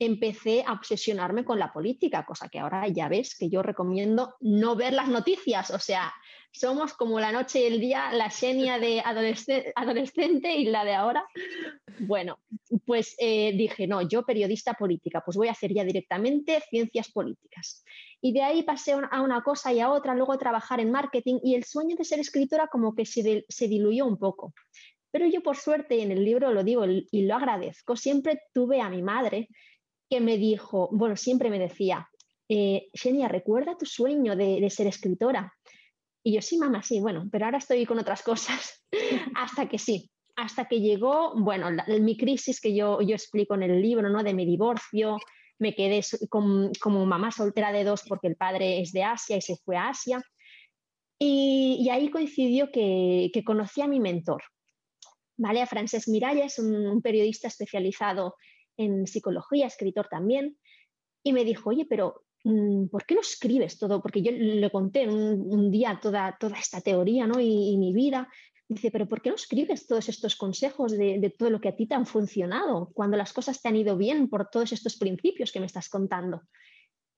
empecé 0.05 0.63
a 0.65 0.73
obsesionarme 0.73 1.45
con 1.45 1.59
la 1.59 1.71
política, 1.71 2.25
cosa 2.25 2.49
que 2.49 2.59
ahora 2.59 2.87
ya 2.87 3.07
ves 3.07 3.35
que 3.37 3.49
yo 3.49 3.61
recomiendo 3.61 4.35
no 4.41 4.75
ver 4.75 4.93
las 4.93 5.07
noticias, 5.07 5.69
o 5.71 5.79
sea, 5.79 6.13
somos 6.53 6.93
como 6.93 7.19
la 7.19 7.31
noche 7.31 7.61
y 7.61 7.65
el 7.65 7.79
día, 7.79 8.11
la 8.13 8.29
Xenia 8.29 8.77
de 8.77 9.01
adolescente 9.01 10.55
y 10.55 10.65
la 10.65 10.85
de 10.85 10.93
ahora. 10.93 11.27
Bueno, 11.99 12.39
pues 12.85 13.15
eh, 13.17 13.53
dije, 13.53 13.87
no, 13.87 14.07
yo 14.07 14.23
periodista 14.23 14.75
política, 14.75 15.23
pues 15.25 15.35
voy 15.35 15.47
a 15.47 15.51
hacer 15.51 15.73
ya 15.73 15.83
directamente 15.83 16.61
ciencias 16.69 17.11
políticas. 17.11 17.83
Y 18.21 18.33
de 18.33 18.43
ahí 18.43 18.63
pasé 18.63 18.93
a 18.93 19.21
una 19.21 19.41
cosa 19.41 19.73
y 19.73 19.79
a 19.79 19.91
otra, 19.91 20.13
luego 20.13 20.37
trabajar 20.37 20.79
en 20.79 20.91
marketing 20.91 21.39
y 21.43 21.55
el 21.55 21.63
sueño 21.63 21.95
de 21.95 22.05
ser 22.05 22.19
escritora 22.19 22.67
como 22.67 22.93
que 22.93 23.05
se, 23.05 23.45
se 23.49 23.67
diluyó 23.67 24.05
un 24.05 24.17
poco. 24.17 24.53
Pero 25.11 25.27
yo 25.27 25.41
por 25.41 25.57
suerte, 25.57 26.01
en 26.01 26.11
el 26.11 26.23
libro 26.23 26.51
lo 26.53 26.63
digo 26.63 26.85
y 26.87 27.25
lo 27.25 27.35
agradezco, 27.35 27.95
siempre 27.95 28.41
tuve 28.53 28.81
a 28.81 28.89
mi 28.89 29.01
madre 29.03 29.49
que 30.13 30.21
me 30.21 30.37
dijo, 30.37 30.89
bueno, 30.91 31.15
siempre 31.15 31.49
me 31.49 31.57
decía, 31.57 32.07
eh, 32.47 32.87
Xenia, 32.93 33.27
recuerda 33.27 33.75
tu 33.75 33.87
sueño 33.87 34.35
de, 34.35 34.69
ser 34.69 34.85
escritora. 34.85 35.51
Y 36.23 36.35
yo, 36.35 36.41
sí, 36.43 36.59
mamá, 36.59 36.83
sí, 36.83 36.99
bueno, 36.99 37.27
pero 37.31 37.45
ahora 37.45 37.57
estoy 37.57 37.83
con 37.87 37.97
otras 37.97 38.21
cosas. 38.21 38.85
hasta 39.35 39.67
que 39.67 39.79
sí, 39.79 40.11
hasta 40.35 40.65
que 40.65 40.81
llegó, 40.81 41.33
bueno, 41.35 41.69
mi 41.99 42.15
crisis 42.15 42.61
que 42.61 42.75
yo, 42.75 43.01
yo 43.01 43.15
explico 43.15 43.55
en 43.55 43.63
el 43.63 43.81
libro, 43.81 44.07
¿no? 44.07 44.21
De 44.21 44.35
mi 44.35 44.45
divorcio, 44.45 45.17
me 45.57 45.73
quedé 45.73 46.01
como 46.29 47.05
mamá 47.07 47.31
soltera 47.31 47.71
de 47.71 47.83
dos 47.83 48.03
porque 48.07 48.27
el 48.27 48.35
padre 48.35 48.81
es 48.81 48.91
de 48.91 49.03
Asia 49.03 49.37
y 49.37 49.41
se 49.41 49.55
fue 49.65 49.77
a 49.77 49.89
Asia. 49.89 50.21
Y, 51.17 51.89
ahí 51.89 52.11
coincidió 52.11 52.71
que, 52.71 53.31
que 53.33 53.43
conocí 53.43 53.81
a 53.81 53.87
mi 53.87 53.99
mentor, 53.99 54.43
¿vale? 55.37 55.63
A 55.63 55.65
Francesc 55.65 56.07
Miralles, 56.07 56.59
un, 56.59 57.01
periodista 57.01 57.47
especializado 57.47 58.35
en 58.77 59.07
psicología, 59.07 59.67
escritor 59.67 60.07
también, 60.09 60.57
y 61.23 61.33
me 61.33 61.45
dijo, 61.45 61.69
oye, 61.69 61.85
pero 61.89 62.25
mm, 62.43 62.87
¿por 62.87 63.05
qué 63.05 63.15
no 63.15 63.21
escribes 63.21 63.77
todo? 63.77 64.01
Porque 64.01 64.21
yo 64.21 64.31
le 64.31 64.69
conté 64.71 65.07
un, 65.07 65.71
día 65.71 65.99
toda, 66.01 66.37
toda 66.39 66.57
esta 66.57 66.81
teoría 66.81 67.27
¿no? 67.27 67.39
y, 67.39 67.77
mi 67.77 67.93
vida. 67.93 68.29
Dice, 68.67 68.91
pero 68.91 69.07
¿por 69.07 69.21
qué 69.21 69.29
no 69.29 69.35
escribes 69.35 69.87
todos 69.87 70.09
estos 70.09 70.35
consejos 70.35 70.93
de, 70.93 71.19
de, 71.19 71.29
todo 71.29 71.49
lo 71.49 71.59
que 71.59 71.69
a 71.69 71.75
ti 71.75 71.85
te 71.85 71.95
han 71.95 72.05
funcionado 72.05 72.91
cuando 72.93 73.17
las 73.17 73.33
cosas 73.33 73.61
te 73.61 73.69
han 73.69 73.75
ido 73.75 73.97
bien 73.97 74.29
por 74.29 74.49
todos 74.49 74.71
estos 74.71 74.97
principios 74.97 75.51
que 75.51 75.59
me 75.59 75.65
estás 75.65 75.89
contando? 75.89 76.41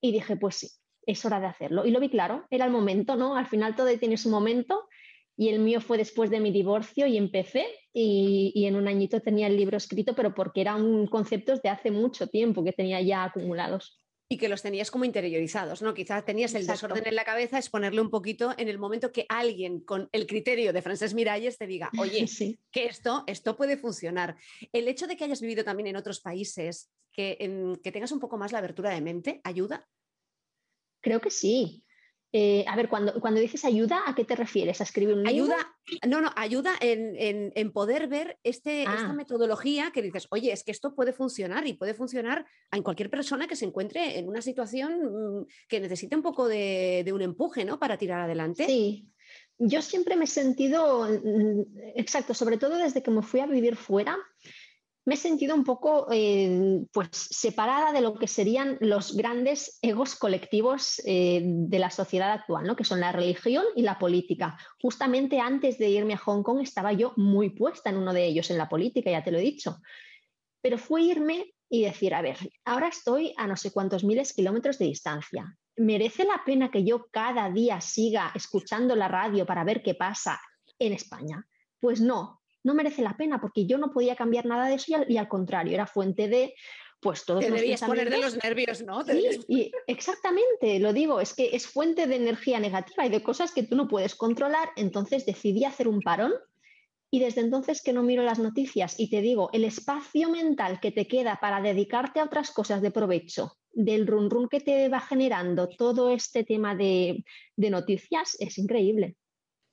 Y 0.00 0.12
dije, 0.12 0.36
pues 0.36 0.56
sí, 0.56 0.68
es 1.06 1.24
hora 1.24 1.40
de 1.40 1.46
hacerlo. 1.46 1.86
Y 1.86 1.92
lo 1.92 2.00
vi 2.00 2.10
claro, 2.10 2.46
era 2.50 2.64
el 2.64 2.72
momento, 2.72 3.16
¿no? 3.16 3.36
Al 3.36 3.46
final 3.46 3.74
todo 3.74 3.96
tiene 3.98 4.16
su 4.16 4.28
momento 4.28 4.88
y 5.36 5.50
el 5.50 5.58
mío 5.60 5.80
fue 5.80 5.98
después 5.98 6.30
de 6.30 6.40
mi 6.40 6.50
divorcio 6.50 7.06
y 7.06 7.16
empecé 7.16 7.66
y, 7.92 8.64
en 8.66 8.76
un 8.76 8.88
añito 8.88 9.20
tenía 9.20 9.46
el 9.46 9.56
libro 9.56 9.76
escrito, 9.76 10.14
pero 10.14 10.34
porque 10.34 10.62
eran 10.62 11.06
conceptos 11.06 11.60
de 11.62 11.68
hace 11.68 11.90
mucho 11.90 12.28
tiempo 12.28 12.64
que 12.64 12.72
tenía 12.72 13.00
ya 13.00 13.24
acumulados. 13.24 14.02
Y 14.28 14.38
que 14.38 14.48
los 14.48 14.60
tenías 14.60 14.90
como 14.90 15.04
interiorizados, 15.04 15.82
¿no? 15.82 15.94
Quizás 15.94 16.24
tenías 16.24 16.52
el 16.54 16.66
desorden 16.66 17.06
en 17.06 17.14
la 17.14 17.24
cabeza, 17.24 17.58
es 17.58 17.70
ponerle 17.70 18.00
un 18.00 18.10
poquito 18.10 18.52
en 18.58 18.68
el 18.68 18.76
momento 18.76 19.12
que 19.12 19.24
alguien 19.28 19.78
con 19.78 20.08
el 20.10 20.26
criterio 20.26 20.72
de 20.72 20.82
Frances 20.82 21.14
Miralles 21.14 21.58
te 21.58 21.68
diga, 21.68 21.90
oye, 21.96 22.26
sí. 22.26 22.58
que 22.72 22.86
esto, 22.86 23.22
esto 23.28 23.56
puede 23.56 23.76
funcionar. 23.76 24.36
El 24.72 24.88
hecho 24.88 25.06
de 25.06 25.16
que 25.16 25.24
hayas 25.24 25.40
vivido 25.40 25.62
también 25.62 25.86
en 25.86 25.96
otros 25.96 26.20
países, 26.20 26.90
que, 27.12 27.78
que 27.84 27.92
tengas 27.92 28.10
un 28.10 28.18
poco 28.18 28.36
más 28.36 28.50
la 28.50 28.58
abertura 28.58 28.90
de 28.90 29.00
mente, 29.00 29.40
¿ayuda? 29.44 29.88
Creo 31.00 31.20
que 31.20 31.30
sí. 31.30 31.85
Eh, 32.38 32.66
a 32.68 32.76
ver, 32.76 32.90
cuando, 32.90 33.18
cuando 33.18 33.40
dices 33.40 33.64
ayuda, 33.64 34.02
¿a 34.04 34.14
qué 34.14 34.26
te 34.26 34.36
refieres? 34.36 34.78
¿A 34.82 34.84
escribir 34.84 35.14
un 35.14 35.22
libro? 35.22 35.54
Ayuda, 35.54 35.56
no, 36.06 36.20
no, 36.20 36.30
ayuda 36.36 36.74
en, 36.82 37.72
poder 37.72 38.08
ver 38.08 38.38
este, 38.42 38.82
esta 38.82 39.08
ah. 39.08 39.12
metodología 39.14 39.90
que 39.90 40.02
dices, 40.02 40.26
oye, 40.28 40.52
es 40.52 40.62
que 40.62 40.70
esto 40.70 40.94
puede 40.94 41.14
funcionar 41.14 41.66
y 41.66 41.72
puede 41.72 41.94
funcionar 41.94 42.44
en 42.72 42.82
cualquier 42.82 43.08
persona 43.08 43.46
que 43.46 43.56
se 43.56 43.64
encuentre 43.64 44.18
en 44.18 44.28
una 44.28 44.42
situación 44.42 45.40
mm, 45.40 45.46
que 45.66 45.80
necesite 45.80 46.14
un 46.14 46.20
poco 46.20 46.46
de, 46.46 47.04
de 47.06 47.12
un 47.14 47.22
empuje, 47.22 47.64
¿no? 47.64 47.78
Para 47.78 47.96
tirar 47.96 48.20
adelante. 48.20 48.66
Sí. 48.66 49.08
Yo 49.56 49.80
siempre 49.80 50.14
me 50.14 50.24
he 50.24 50.28
sentido, 50.28 51.08
mm, 51.08 51.62
exacto, 51.94 52.34
sobre 52.34 52.58
todo 52.58 52.76
desde 52.76 53.02
que 53.02 53.10
me 53.10 53.22
fui 53.22 53.40
a 53.40 53.46
vivir 53.46 53.76
fuera, 53.76 54.18
me 55.06 55.14
he 55.14 55.16
sentido 55.18 55.54
un 55.54 55.62
poco 55.62 56.08
eh, 56.10 56.84
pues, 56.92 57.08
separada 57.12 57.92
de 57.92 58.00
lo 58.00 58.14
que 58.14 58.26
serían 58.26 58.76
los 58.80 59.16
grandes 59.16 59.78
egos 59.80 60.16
colectivos 60.16 61.00
eh, 61.06 61.42
de 61.44 61.78
la 61.78 61.90
sociedad 61.90 62.32
actual, 62.32 62.66
¿no? 62.66 62.74
que 62.74 62.82
son 62.82 62.98
la 62.98 63.12
religión 63.12 63.64
y 63.76 63.82
la 63.82 64.00
política. 64.00 64.58
Justamente 64.82 65.38
antes 65.38 65.78
de 65.78 65.90
irme 65.90 66.14
a 66.14 66.18
Hong 66.18 66.42
Kong 66.42 66.60
estaba 66.60 66.92
yo 66.92 67.12
muy 67.16 67.50
puesta 67.50 67.90
en 67.90 67.98
uno 67.98 68.12
de 68.12 68.26
ellos, 68.26 68.50
en 68.50 68.58
la 68.58 68.68
política, 68.68 69.12
ya 69.12 69.22
te 69.22 69.30
lo 69.30 69.38
he 69.38 69.42
dicho. 69.42 69.76
Pero 70.60 70.76
fue 70.76 71.02
irme 71.02 71.54
y 71.70 71.84
decir, 71.84 72.12
a 72.12 72.20
ver, 72.20 72.38
ahora 72.64 72.88
estoy 72.88 73.32
a 73.36 73.46
no 73.46 73.56
sé 73.56 73.70
cuántos 73.70 74.02
miles 74.02 74.32
kilómetros 74.32 74.76
de 74.78 74.86
distancia. 74.86 75.56
¿Merece 75.76 76.24
la 76.24 76.42
pena 76.44 76.72
que 76.72 76.82
yo 76.82 77.06
cada 77.12 77.48
día 77.48 77.80
siga 77.80 78.32
escuchando 78.34 78.96
la 78.96 79.06
radio 79.06 79.46
para 79.46 79.62
ver 79.62 79.84
qué 79.84 79.94
pasa 79.94 80.40
en 80.80 80.92
España? 80.94 81.46
Pues 81.78 82.00
no, 82.00 82.40
no 82.66 82.74
merece 82.74 83.00
la 83.00 83.16
pena 83.16 83.40
porque 83.40 83.64
yo 83.64 83.78
no 83.78 83.92
podía 83.92 84.16
cambiar 84.16 84.44
nada 84.44 84.66
de 84.66 84.74
eso 84.74 84.92
y 85.08 85.16
al, 85.16 85.28
contrario, 85.28 85.72
era 85.72 85.86
fuente 85.86 86.26
de 86.26 86.52
pues 86.98 87.24
todos 87.24 87.44
Te 87.44 87.50
debías 87.52 87.80
poner 87.80 88.10
de 88.10 88.18
los 88.18 88.42
nervios, 88.42 88.82
¿no? 88.82 89.04
Sí, 89.04 89.28
y 89.46 89.70
exactamente, 89.86 90.80
lo 90.80 90.92
digo, 90.92 91.20
es 91.20 91.32
que 91.32 91.54
es 91.54 91.68
fuente 91.68 92.08
de 92.08 92.16
energía 92.16 92.58
negativa 92.58 93.06
y 93.06 93.10
de 93.10 93.22
cosas 93.22 93.52
que 93.52 93.62
tú 93.62 93.76
no 93.76 93.86
puedes 93.86 94.16
controlar, 94.16 94.70
entonces 94.74 95.24
decidí 95.24 95.64
hacer 95.64 95.86
un 95.86 96.00
parón 96.00 96.32
y 97.08 97.20
desde 97.20 97.42
entonces 97.42 97.82
que 97.82 97.92
no 97.92 98.02
miro 98.02 98.24
las 98.24 98.40
noticias 98.40 98.98
y 98.98 99.10
te 99.10 99.20
digo, 99.20 99.48
el 99.52 99.62
espacio 99.62 100.28
mental 100.28 100.80
que 100.80 100.90
te 100.90 101.06
queda 101.06 101.38
para 101.40 101.60
dedicarte 101.60 102.18
a 102.18 102.24
otras 102.24 102.50
cosas 102.50 102.82
de 102.82 102.90
provecho, 102.90 103.52
del 103.70 104.08
run 104.08 104.28
run 104.28 104.48
que 104.48 104.60
te 104.60 104.88
va 104.88 105.00
generando 105.00 105.68
todo 105.68 106.10
este 106.10 106.42
tema 106.42 106.74
de, 106.74 107.22
de 107.54 107.70
noticias, 107.70 108.36
es 108.40 108.58
increíble. 108.58 109.14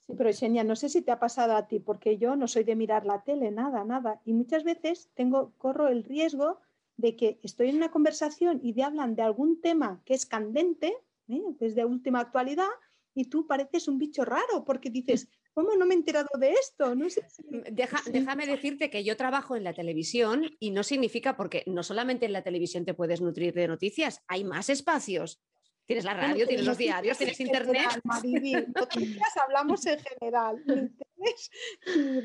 Sí, 0.07 0.13
pero 0.17 0.33
Xenia, 0.33 0.63
no 0.63 0.75
sé 0.75 0.89
si 0.89 1.01
te 1.01 1.11
ha 1.11 1.19
pasado 1.19 1.55
a 1.55 1.67
ti, 1.67 1.79
porque 1.79 2.17
yo 2.17 2.35
no 2.35 2.47
soy 2.47 2.63
de 2.63 2.75
mirar 2.75 3.05
la 3.05 3.23
tele, 3.23 3.51
nada, 3.51 3.85
nada. 3.85 4.21
Y 4.25 4.33
muchas 4.33 4.63
veces 4.63 5.09
tengo, 5.13 5.53
corro 5.57 5.87
el 5.87 6.03
riesgo 6.03 6.59
de 6.97 7.15
que 7.15 7.39
estoy 7.41 7.69
en 7.69 7.77
una 7.77 7.91
conversación 7.91 8.59
y 8.61 8.73
te 8.73 8.83
hablan 8.83 9.15
de 9.15 9.21
algún 9.21 9.61
tema 9.61 10.01
que 10.05 10.13
es 10.13 10.25
candente, 10.25 10.93
¿eh? 11.29 11.41
que 11.57 11.65
es 11.65 11.75
de 11.75 11.85
última 11.85 12.19
actualidad, 12.19 12.69
y 13.15 13.25
tú 13.25 13.47
pareces 13.47 13.87
un 13.87 13.97
bicho 13.97 14.25
raro 14.25 14.65
porque 14.65 14.89
dices, 14.89 15.29
¿cómo 15.53 15.75
no 15.75 15.85
me 15.85 15.93
he 15.93 15.97
enterado 15.97 16.29
de 16.39 16.51
esto? 16.51 16.95
No 16.95 17.09
sé 17.09 17.21
mm, 17.49 17.73
Déjame 18.11 18.45
decirte 18.45 18.89
que 18.89 19.03
yo 19.03 19.15
trabajo 19.15 19.55
en 19.55 19.63
la 19.63 19.73
televisión 19.73 20.49
y 20.59 20.71
no 20.71 20.83
significa 20.83 21.37
porque 21.37 21.63
no 21.67 21.83
solamente 21.83 22.25
en 22.25 22.33
la 22.33 22.43
televisión 22.43 22.85
te 22.85 22.93
puedes 22.93 23.21
nutrir 23.21 23.53
de 23.53 23.67
noticias, 23.67 24.21
hay 24.27 24.43
más 24.43 24.69
espacios. 24.69 25.41
Tienes 25.85 26.05
la 26.05 26.13
radio, 26.13 26.47
tienes 26.47 26.65
los 26.65 26.77
diarios, 26.77 27.17
tienes 27.17 27.39
internet. 27.39 28.01
noticias 28.03 29.37
hablamos 29.43 29.85
en 29.85 29.99
general. 29.99 30.63
Tienes 30.65 31.51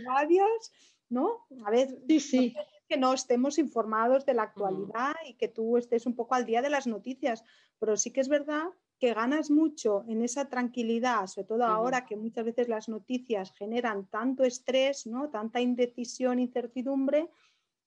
radios, 0.05 0.73
¿no? 1.09 1.47
A 1.65 1.71
ver, 1.71 1.89
sí, 2.07 2.21
sí. 2.21 2.57
que 2.89 2.97
no 2.97 3.13
estemos 3.15 3.59
informados 3.59 4.25
de 4.25 4.35
la 4.35 4.45
mm. 4.45 4.49
actualidad 4.49 5.15
y 5.27 5.35
que 5.35 5.49
tú 5.49 5.77
estés 5.77 6.07
un 6.07 6.15
poco 6.15 6.35
al 6.35 6.47
día 6.47 6.63
de 6.63 6.71
las 6.71 6.87
noticias, 6.87 7.43
pero 7.79 7.97
sí 7.97 8.13
que 8.13 8.21
es 8.21 8.29
verdad 8.29 8.69
que 8.99 9.15
ganas 9.15 9.51
mucho 9.51 10.05
en 10.09 10.23
esa 10.23 10.49
tranquilidad, 10.49 11.27
sobre 11.27 11.47
todo 11.47 11.65
ahora 11.65 12.05
que 12.05 12.17
muchas 12.17 12.45
veces 12.45 12.69
las 12.69 12.89
noticias 12.89 13.53
generan 13.53 14.07
tanto 14.07 14.45
estrés, 14.45 15.07
¿no? 15.07 15.31
tanta 15.31 15.61
indecisión, 15.61 16.41
incertidumbre, 16.41 17.31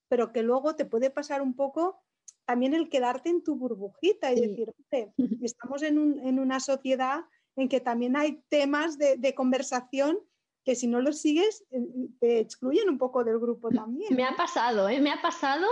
pero 0.08 0.32
que 0.32 0.42
luego 0.42 0.74
te 0.74 0.86
puede 0.86 1.10
pasar 1.10 1.42
un 1.42 1.54
poco 1.54 2.02
también 2.44 2.74
el 2.74 2.88
quedarte 2.88 3.30
en 3.30 3.42
tu 3.42 3.56
burbujita 3.56 4.32
y 4.32 4.40
decir, 4.40 4.72
estamos 5.42 5.82
en, 5.82 5.98
una 5.98 6.60
sociedad 6.60 7.20
en 7.56 7.68
que 7.68 7.80
también 7.80 8.16
hay 8.16 8.42
temas 8.48 8.98
de, 8.98 9.34
conversación 9.34 10.18
que 10.64 10.74
si 10.76 10.86
no 10.86 11.00
los 11.00 11.20
sigues 11.20 11.64
eh, 11.72 11.80
te 12.20 12.38
excluyen 12.38 12.88
un 12.88 12.98
poco 12.98 13.24
del 13.24 13.38
grupo 13.38 13.70
también. 13.70 14.14
Me 14.14 14.24
ha 14.24 14.36
pasado, 14.36 14.88
¿eh? 14.88 15.00
me 15.00 15.10
ha 15.10 15.20
pasado, 15.20 15.66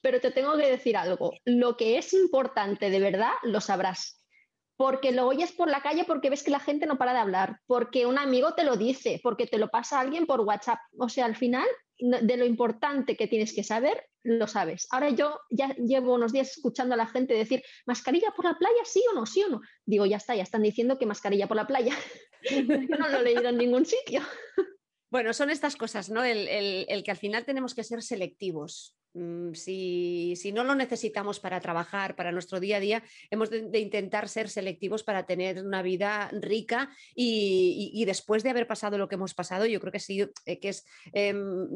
pero 0.00 0.20
te 0.20 0.30
tengo 0.30 0.56
que 0.56 0.70
decir 0.70 0.96
algo. 0.96 1.32
Lo 1.44 1.76
que 1.76 1.98
es 1.98 2.12
importante 2.12 2.90
de 2.90 3.00
verdad 3.00 3.32
lo 3.42 3.60
sabrás. 3.60 4.22
Porque 4.78 5.10
lo 5.10 5.26
oyes 5.26 5.52
por 5.52 5.70
la 5.70 5.80
calle 5.80 6.04
porque 6.04 6.28
ves 6.28 6.42
que 6.42 6.50
la 6.50 6.60
gente 6.60 6.84
no 6.86 6.98
para 6.98 7.14
de 7.14 7.20
hablar, 7.20 7.60
porque 7.66 8.04
un 8.04 8.18
amigo 8.18 8.52
te 8.54 8.62
lo 8.62 8.76
dice, 8.76 9.20
porque 9.22 9.46
te 9.46 9.56
lo 9.56 9.68
pasa 9.68 9.98
alguien 9.98 10.26
por 10.26 10.42
WhatsApp. 10.42 10.78
O 10.98 11.08
sea, 11.08 11.24
al 11.24 11.34
final 11.34 11.66
de 11.98 12.36
lo 12.36 12.44
importante 12.44 13.16
que 13.16 13.26
tienes 13.26 13.54
que 13.54 13.64
saber, 13.64 14.08
lo 14.22 14.46
sabes. 14.46 14.86
Ahora 14.90 15.10
yo 15.10 15.40
ya 15.50 15.74
llevo 15.76 16.14
unos 16.14 16.32
días 16.32 16.50
escuchando 16.50 16.94
a 16.94 16.98
la 16.98 17.06
gente 17.06 17.34
decir, 17.34 17.62
¿mascarilla 17.86 18.32
por 18.34 18.44
la 18.44 18.58
playa? 18.58 18.84
¿Sí 18.84 19.02
o 19.10 19.14
no? 19.14 19.26
¿Sí 19.26 19.42
o 19.42 19.48
no? 19.48 19.60
Digo, 19.84 20.04
ya 20.06 20.16
está, 20.16 20.34
ya 20.34 20.42
están 20.42 20.62
diciendo 20.62 20.98
que 20.98 21.06
mascarilla 21.06 21.46
por 21.46 21.56
la 21.56 21.66
playa. 21.66 21.94
no 22.98 23.08
lo 23.08 23.18
he 23.18 23.22
leído 23.22 23.48
en 23.48 23.58
ningún 23.58 23.86
sitio. 23.86 24.20
Bueno, 25.10 25.32
son 25.32 25.50
estas 25.50 25.76
cosas, 25.76 26.10
¿no? 26.10 26.24
El, 26.24 26.48
el, 26.48 27.04
que 27.04 27.10
al 27.10 27.16
final 27.16 27.44
tenemos 27.44 27.74
que 27.74 27.84
ser 27.84 28.02
selectivos. 28.02 28.96
Mm, 29.16 29.54
si, 29.54 30.34
si, 30.36 30.52
no 30.52 30.62
lo 30.62 30.74
necesitamos 30.74 31.40
para 31.40 31.58
trabajar, 31.60 32.16
para 32.16 32.32
nuestro 32.32 32.60
día 32.60 32.76
a 32.76 32.80
día, 32.80 33.02
hemos 33.30 33.48
de, 33.48 33.78
intentar 33.78 34.28
ser 34.28 34.50
selectivos 34.50 35.04
para 35.04 35.24
tener 35.24 35.64
una 35.64 35.80
vida 35.80 36.28
rica 36.32 36.90
y, 37.14 37.90
y, 37.94 38.04
después 38.04 38.42
de 38.42 38.50
haber 38.50 38.66
pasado 38.66 38.98
lo 38.98 39.08
que 39.08 39.14
hemos 39.14 39.32
pasado, 39.32 39.64
yo 39.64 39.80
creo 39.80 39.90
que 39.90 40.00
sí, 40.00 40.20
eh, 40.44 40.60
que 40.60 40.68
es, 40.68 40.84
em, 41.14 41.66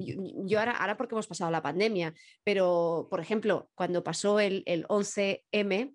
yo 0.46 0.58
ahora, 0.58 0.72
ahora 0.72 0.98
porque 0.98 1.14
hemos 1.14 1.26
pasado 1.26 1.50
la 1.50 1.62
pandemia, 1.62 2.12
pero 2.44 3.08
por 3.08 3.20
ejemplo, 3.20 3.70
cuando 3.74 4.04
pasó 4.04 4.38
el, 4.38 4.62
el 4.66 4.86
11M, 4.88 5.94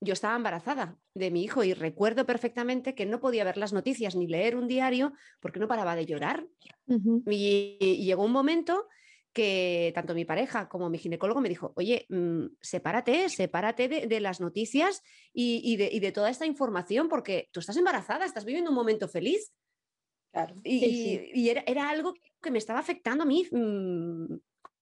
yo 0.00 0.12
estaba 0.12 0.36
embarazada 0.36 0.96
de 1.14 1.32
mi 1.32 1.42
hijo 1.42 1.64
y 1.64 1.74
recuerdo 1.74 2.24
perfectamente 2.24 2.94
que 2.94 3.06
no 3.06 3.18
podía 3.18 3.42
ver 3.42 3.56
las 3.56 3.72
noticias 3.72 4.14
ni 4.14 4.28
leer 4.28 4.54
un 4.54 4.68
diario 4.68 5.12
porque 5.40 5.58
no 5.58 5.66
paraba 5.66 5.96
de 5.96 6.06
llorar. 6.06 6.46
y, 6.86 7.78
llegó 8.04 8.24
un 8.24 8.32
momento 8.32 8.86
que 9.34 9.90
tanto 9.94 10.14
mi 10.14 10.24
pareja 10.24 10.68
como 10.68 10.88
mi 10.88 10.98
ginecólogo 10.98 11.40
me 11.40 11.48
dijo, 11.48 11.72
oye, 11.76 12.06
mm, 12.08 12.46
sepárate, 12.60 13.28
sepárate 13.28 13.88
de, 13.88 14.20
las 14.20 14.40
noticias 14.40 15.02
y, 15.32 15.76
de, 15.76 16.12
toda 16.12 16.30
esta 16.30 16.46
información 16.46 17.08
porque 17.08 17.48
tú 17.52 17.60
estás 17.60 17.76
embarazada, 17.76 18.24
estás 18.24 18.44
viviendo 18.44 18.70
un 18.70 18.76
momento 18.76 19.08
feliz. 19.08 19.52
Y, 20.64 21.48
era, 21.48 21.90
algo 21.90 22.14
que 22.40 22.50
me 22.50 22.58
estaba 22.58 22.78
afectando 22.78 23.24
a 23.24 23.26
mí 23.26 23.46
mm, 23.50 24.36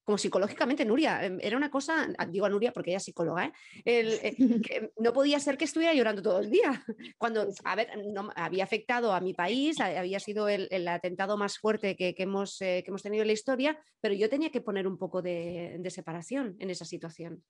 como 0.05 0.19
psicológicamente, 0.19 0.85
Nuria. 0.85 1.25
Em, 1.25 1.39
era 1.41 1.57
una 1.57 1.71
cosa, 1.71 2.09
ah, 2.19 2.27
digo 2.27 2.47
a 2.47 2.49
Nuria 2.49 2.73
porque 2.73 2.91
ella 2.91 2.99
es 2.99 3.05
psicóloga, 3.05 3.47
¿eh? 3.47 3.53
eh 3.85 4.37
no 4.99 5.13
podía 5.13 5.39
ser 5.41 5.57
que 5.57 5.65
estuviera 5.65 5.95
llorando 5.95 6.23
todo 6.23 6.41
el 6.41 6.51
día. 6.51 6.85
Cuando, 7.19 7.49
a 7.65 7.77
ver, 7.77 7.89
no, 8.13 8.31
había 8.35 8.65
afectado 8.65 9.13
a 9.13 9.21
mi 9.21 9.35
país, 9.35 9.81
había 9.81 10.21
sido 10.21 10.49
el, 10.49 10.89
atentado 10.89 11.37
más 11.37 11.59
fuerte 11.59 11.97
que, 11.97 12.15
hemos, 12.19 12.61
eh, 12.61 12.83
que, 12.85 12.91
hemos, 12.91 13.03
tenido 13.03 13.23
en 13.23 13.29
la 13.29 13.33
historia, 13.33 13.79
pero 14.01 14.15
yo 14.15 14.29
tenía 14.29 14.51
que 14.51 14.61
poner 14.61 14.87
un 14.87 14.99
poco 14.99 15.23
de 15.23 15.91
separación 15.91 16.57
en 16.59 16.71
esa 16.71 16.85
situación. 16.85 17.43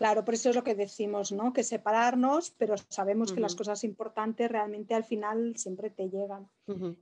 Claro, 0.00 0.24
por 0.24 0.32
eso 0.32 0.48
es 0.48 0.56
lo 0.56 0.64
que 0.64 0.74
decimos, 0.74 1.30
¿no? 1.30 1.52
Que 1.52 1.62
separarnos, 1.62 2.52
pero 2.52 2.74
sabemos 2.88 3.34
que 3.34 3.40
las 3.40 3.54
cosas 3.54 3.84
importantes 3.84 4.50
realmente 4.50 4.94
al 4.94 5.04
final 5.04 5.58
siempre 5.58 5.90
te 5.90 6.08
llegan. 6.08 6.48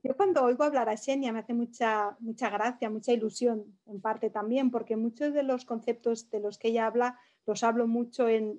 Yo 0.02 0.16
cuando 0.16 0.42
oigo 0.42 0.64
hablar 0.64 0.88
a 0.88 0.96
Xenia 0.96 1.32
me 1.32 1.38
hace 1.38 1.54
mucha, 1.54 2.16
mucha 2.18 2.50
gracia, 2.50 2.90
mucha 2.90 3.12
ilusión, 3.12 3.78
en 3.86 4.00
parte 4.00 4.30
también, 4.30 4.72
porque 4.72 4.96
muchos 4.96 5.32
de 5.32 5.44
los 5.44 5.64
conceptos 5.64 6.28
de 6.30 6.40
los 6.40 6.58
que 6.58 6.70
ella 6.70 6.86
habla 6.86 7.16
los 7.46 7.62
hablo 7.62 7.86
mucho 7.86 8.28
en, 8.28 8.58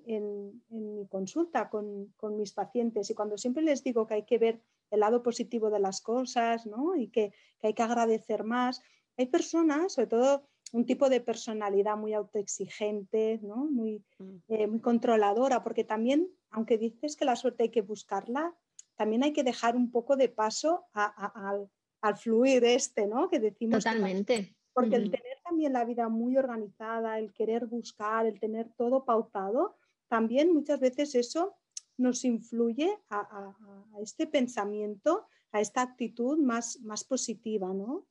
mi 0.70 1.06
consulta 1.10 1.70
con, 1.70 2.14
mis 2.38 2.54
pacientes 2.54 3.10
y 3.10 3.16
cuando 3.16 3.38
siempre 3.38 3.62
les 3.62 3.84
digo 3.84 4.08
que 4.08 4.14
hay 4.14 4.24
que 4.24 4.38
ver 4.38 4.62
el 4.90 5.02
lado 5.02 5.22
positivo 5.22 5.70
de 5.70 5.80
las 5.80 6.00
cosas, 6.00 6.66
¿no? 6.66 6.96
Y 6.96 7.10
que, 7.10 7.34
que 7.60 7.68
hay 7.68 7.74
que 7.74 7.84
agradecer 7.84 8.46
más. 8.46 8.82
Hay 9.18 9.26
personas, 9.26 9.92
sobre 9.92 10.08
todo 10.08 10.48
un 10.72 10.86
tipo 10.86 11.10
de 11.10 11.22
personalidad 11.22 11.98
muy 11.98 12.14
autoexigente, 12.14 13.40
¿no? 13.42 13.58
muy, 13.58 14.04
mm. 14.20 14.36
eh, 14.50 14.68
muy 14.68 14.80
controladora, 14.80 15.64
porque 15.64 15.84
también, 15.84 16.30
aunque 16.52 16.78
dices 16.78 17.16
que 17.16 17.26
la 17.26 17.36
suerte 17.36 17.64
hay 17.64 17.70
que 17.70 17.82
buscarla, 17.82 18.56
también 18.96 19.24
hay 19.24 19.34
que 19.34 19.44
dejar 19.44 19.76
un 19.76 19.92
poco 19.92 20.18
de 20.18 20.30
paso 20.30 20.86
al 20.94 22.18
fluir 22.18 22.64
este, 22.66 23.08
¿no? 23.08 23.30
Que 23.30 23.40
decimos. 23.40 23.84
Totalmente. 23.84 24.56
porque 24.74 24.98
el 24.98 25.10
tener 25.10 25.38
también 25.44 25.74
la 25.74 25.86
vida 25.86 26.10
muy 26.10 26.38
organizada, 26.38 27.18
el 27.18 27.34
querer 27.34 27.66
buscar, 27.66 28.26
el 28.26 28.40
tener 28.40 28.70
todo 28.78 29.06
pautado, 29.06 29.78
también 30.10 30.54
muchas 30.54 30.80
veces 30.80 31.16
eso 31.16 31.56
nos 31.98 32.26
influye 32.26 32.98
a, 33.10 33.20
a 33.20 34.02
este 34.02 34.28
pensamiento, 34.28 35.28
a 35.52 35.62
esta 35.62 35.82
actitud 35.82 36.38
más, 36.38 36.80
más 36.82 37.04
positiva, 37.04 37.74
¿no? 37.74 38.06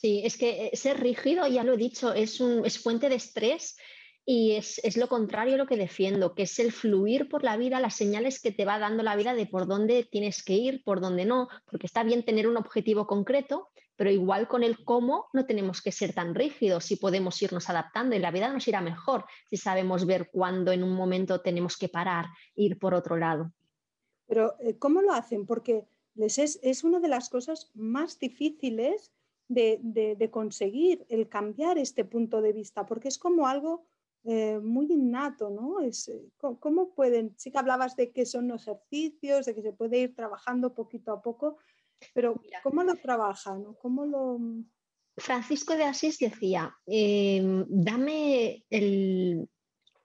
Sí, 0.00 0.22
es 0.24 0.38
que 0.38 0.68
eh, 0.68 0.76
ser 0.76 0.98
rígido, 0.98 1.46
ya 1.46 1.62
lo 1.62 1.74
he 1.74 1.76
dicho, 1.76 2.14
es, 2.14 2.40
un, 2.40 2.64
es 2.64 2.78
fuente 2.78 3.10
de 3.10 3.16
estrés 3.16 3.76
y 4.24 4.52
es, 4.52 4.96
lo 4.96 5.08
contrario 5.08 5.54
a 5.54 5.58
lo 5.58 5.66
que 5.66 5.76
defiendo, 5.76 6.34
que 6.34 6.44
es 6.44 6.58
el 6.58 6.72
fluir 6.72 7.28
por 7.28 7.44
la 7.44 7.58
vida, 7.58 7.80
las 7.80 7.96
señales 7.96 8.40
que 8.40 8.50
te 8.50 8.64
va 8.64 8.78
dando 8.78 9.02
la 9.02 9.14
vida 9.14 9.34
de 9.34 9.44
por 9.44 9.66
dónde 9.66 10.08
tienes 10.10 10.42
que 10.42 10.54
ir, 10.54 10.82
por 10.84 11.02
dónde 11.02 11.26
no, 11.26 11.48
porque 11.70 11.86
está 11.86 12.02
bien 12.02 12.24
tener 12.24 12.48
un 12.48 12.56
objetivo 12.56 13.06
concreto, 13.06 13.68
pero 13.94 14.10
igual 14.10 14.48
con 14.48 14.62
el 14.62 14.82
cómo 14.86 15.28
no 15.34 15.44
tenemos 15.44 15.82
que 15.82 15.92
ser 15.92 16.14
tan 16.14 16.34
rígidos 16.34 16.90
y 16.92 16.96
podemos 16.96 17.42
irnos 17.42 17.68
adaptando 17.68 18.16
y 18.16 18.20
la 18.20 18.30
vida 18.30 18.50
nos 18.50 18.66
irá 18.68 18.80
mejor 18.80 19.26
si 19.50 19.58
sabemos 19.58 20.06
ver 20.06 20.30
cuándo 20.32 20.72
en 20.72 20.82
un 20.82 20.94
momento 20.94 21.42
tenemos 21.42 21.76
que 21.76 21.90
parar, 21.90 22.24
ir 22.54 22.78
por 22.78 22.94
otro 22.94 23.18
lado. 23.18 23.52
Pero 24.26 24.54
eh, 24.60 24.78
¿cómo 24.78 25.02
lo 25.02 25.12
hacen? 25.12 25.44
Porque 25.44 25.84
les 26.14 26.38
es, 26.38 26.58
es 26.62 26.84
una 26.84 27.00
de 27.00 27.08
las 27.08 27.28
cosas 27.28 27.70
más 27.74 28.18
difíciles 28.18 29.12
de, 29.50 30.28
conseguir 30.30 31.04
el 31.08 31.28
cambiar 31.28 31.78
este 31.78 32.04
punto 32.04 32.40
de 32.40 32.52
vista, 32.52 32.86
porque 32.86 33.08
es 33.08 33.18
como 33.18 33.46
algo 33.46 33.86
eh, 34.24 34.58
muy 34.60 34.86
innato, 34.86 35.50
¿no? 35.50 35.80
Es, 35.80 36.08
eh, 36.08 36.22
¿Cómo 36.38 36.94
pueden? 36.94 37.34
Sí 37.36 37.50
que 37.50 37.58
hablabas 37.58 37.96
de 37.96 38.12
que 38.12 38.26
son 38.26 38.50
ejercicios, 38.50 39.46
de 39.46 39.54
que 39.54 39.62
se 39.62 39.72
puede 39.72 39.98
ir 39.98 40.14
trabajando 40.14 40.74
poquito 40.74 41.12
a 41.12 41.20
poco, 41.20 41.58
pero 42.14 42.40
¿cómo 42.62 42.84
lo 42.84 42.94
trabajan? 42.96 43.64
¿Cómo 43.80 44.06
lo... 44.06 44.38
Francisco 45.16 45.74
de 45.76 45.84
Asís 45.84 46.18
decía, 46.18 46.74
em, 46.86 47.66
dame 47.68 48.64
el, 48.70 49.48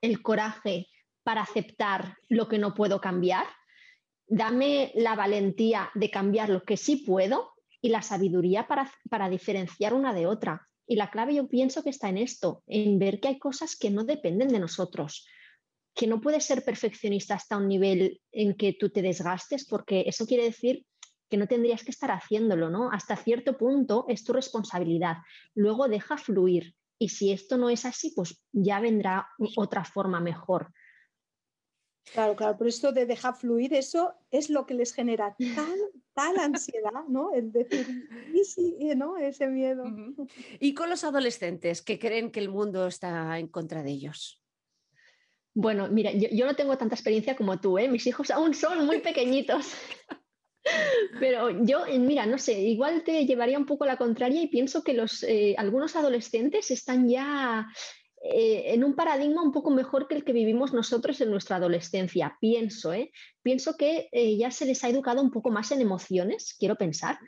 el 0.01 0.21
coraje 0.21 0.87
para 1.23 1.41
aceptar 1.43 2.17
lo 2.29 2.47
que 2.47 2.57
no 2.57 2.73
puedo 2.73 2.99
cambiar, 2.99 3.45
dame 4.27 4.91
la 4.95 5.15
valentía 5.15 5.89
de 5.93 6.09
cambiar 6.09 6.49
lo 6.49 6.63
que 6.63 6.77
sí 6.77 6.97
puedo 6.97 7.54
y 7.81 7.89
la 7.89 8.01
sabiduría 8.01 8.67
para, 8.67 9.29
diferenciar 9.29 9.93
una 9.93 10.13
de 10.13 10.27
otra. 10.27 10.67
Y 10.87 10.95
la 10.95 11.09
clave 11.09 11.35
yo 11.35 11.47
pienso 11.47 11.83
que 11.83 11.89
está 11.89 12.09
en 12.09 12.17
esto, 12.17 12.63
en 12.67 12.99
ver 12.99 13.19
que 13.19 13.29
hay 13.29 13.39
cosas 13.39 13.75
que 13.75 13.89
no 13.89 14.03
dependen 14.03 14.49
de 14.49 14.59
nosotros, 14.59 15.25
que 15.93 16.07
no 16.07 16.21
puedes 16.21 16.45
ser 16.45 16.63
perfeccionista 16.63 17.35
hasta 17.35 17.57
un 17.57 17.67
nivel 17.67 18.21
en 18.31 18.55
que 18.55 18.73
tú 18.73 18.89
te 18.89 19.01
desgastes, 19.01 19.65
porque 19.65 20.03
eso 20.07 20.25
quiere 20.25 20.43
decir 20.43 20.85
que 21.29 21.37
no 21.37 21.47
tendrías 21.47 21.83
que 21.83 21.91
estar 21.91 22.11
haciéndolo, 22.11 22.69
¿no? 22.69 22.91
Hasta 22.91 23.15
cierto 23.15 23.57
punto 23.57 24.05
es 24.07 24.23
tu 24.23 24.33
responsabilidad. 24.33 25.17
Luego 25.55 25.87
deja 25.87 26.17
fluir. 26.17 26.75
Y 26.99 27.09
si 27.09 27.31
esto 27.31 27.57
no 27.57 27.69
es 27.69 27.85
así, 27.85 28.13
pues 28.15 28.41
ya 28.51 28.79
vendrá 28.79 29.27
otra 29.57 29.83
forma 29.83 30.19
mejor. 30.19 30.71
Claro, 32.13 32.35
claro, 32.35 32.55
pero 32.57 32.69
esto 32.69 32.91
de 32.91 33.05
dejar 33.05 33.35
fluir, 33.35 33.73
eso 33.73 34.13
es 34.31 34.49
lo 34.49 34.65
que 34.65 34.73
les 34.73 34.93
genera 34.93 35.35
tal, 35.37 35.79
tal 36.13 36.37
ansiedad, 36.39 37.03
¿no? 37.09 37.33
El 37.33 37.51
decir, 37.51 38.07
y 38.33 38.43
sí, 38.43 38.77
¿no? 38.95 39.17
Ese 39.17 39.47
miedo. 39.47 39.83
¿Y 40.59 40.73
con 40.73 40.89
los 40.89 41.03
adolescentes 41.03 41.81
que 41.81 41.99
creen 41.99 42.31
que 42.31 42.39
el 42.39 42.49
mundo 42.49 42.87
está 42.87 43.37
en 43.39 43.47
contra 43.47 43.83
de 43.83 43.91
ellos? 43.91 44.41
Bueno, 45.53 45.87
mira, 45.89 46.11
yo, 46.11 46.45
no 46.45 46.55
tengo 46.55 46.77
tanta 46.77 46.95
experiencia 46.95 47.35
como 47.35 47.59
tú, 47.59 47.77
¿eh? 47.79 47.87
Mis 47.87 48.05
hijos 48.07 48.29
aún 48.29 48.53
son 48.53 48.85
muy 48.85 48.99
pequeñitos. 48.99 49.73
Pero 51.19 51.63
yo, 51.63 51.85
mira, 51.99 52.25
no 52.25 52.37
sé, 52.37 52.59
igual 52.59 53.03
te 53.03 53.25
llevaría 53.25 53.57
un 53.57 53.65
poco 53.65 53.85
la 53.85 53.97
contraria 53.97 54.41
y 54.41 54.47
pienso 54.47 54.83
que 54.83 54.93
los, 54.93 55.23
eh, 55.23 55.55
algunos 55.57 55.95
adolescentes 55.95 56.71
están 56.71 57.07
ya 57.07 57.67
eh, 58.27 58.73
en 58.73 58.83
un 58.83 58.95
paradigma 58.95 59.43
un 59.43 59.51
poco 59.51 59.69
mejor 59.69 60.07
que 60.07 60.15
el 60.15 60.23
que 60.23 60.33
vivimos 60.33 60.73
nosotros 60.73 61.21
en 61.21 61.29
nuestra 61.29 61.57
adolescencia, 61.57 62.37
pienso, 62.41 62.91
¿eh? 62.91 63.11
Pienso 63.43 63.75
que 63.77 64.09
eh, 64.11 64.35
ya 64.37 64.49
se 64.49 64.65
les 64.65 64.83
ha 64.83 64.89
educado 64.89 65.21
un 65.21 65.29
poco 65.29 65.51
más 65.51 65.71
en 65.71 65.81
emociones, 65.81 66.55
quiero 66.57 66.75
pensar, 66.75 67.19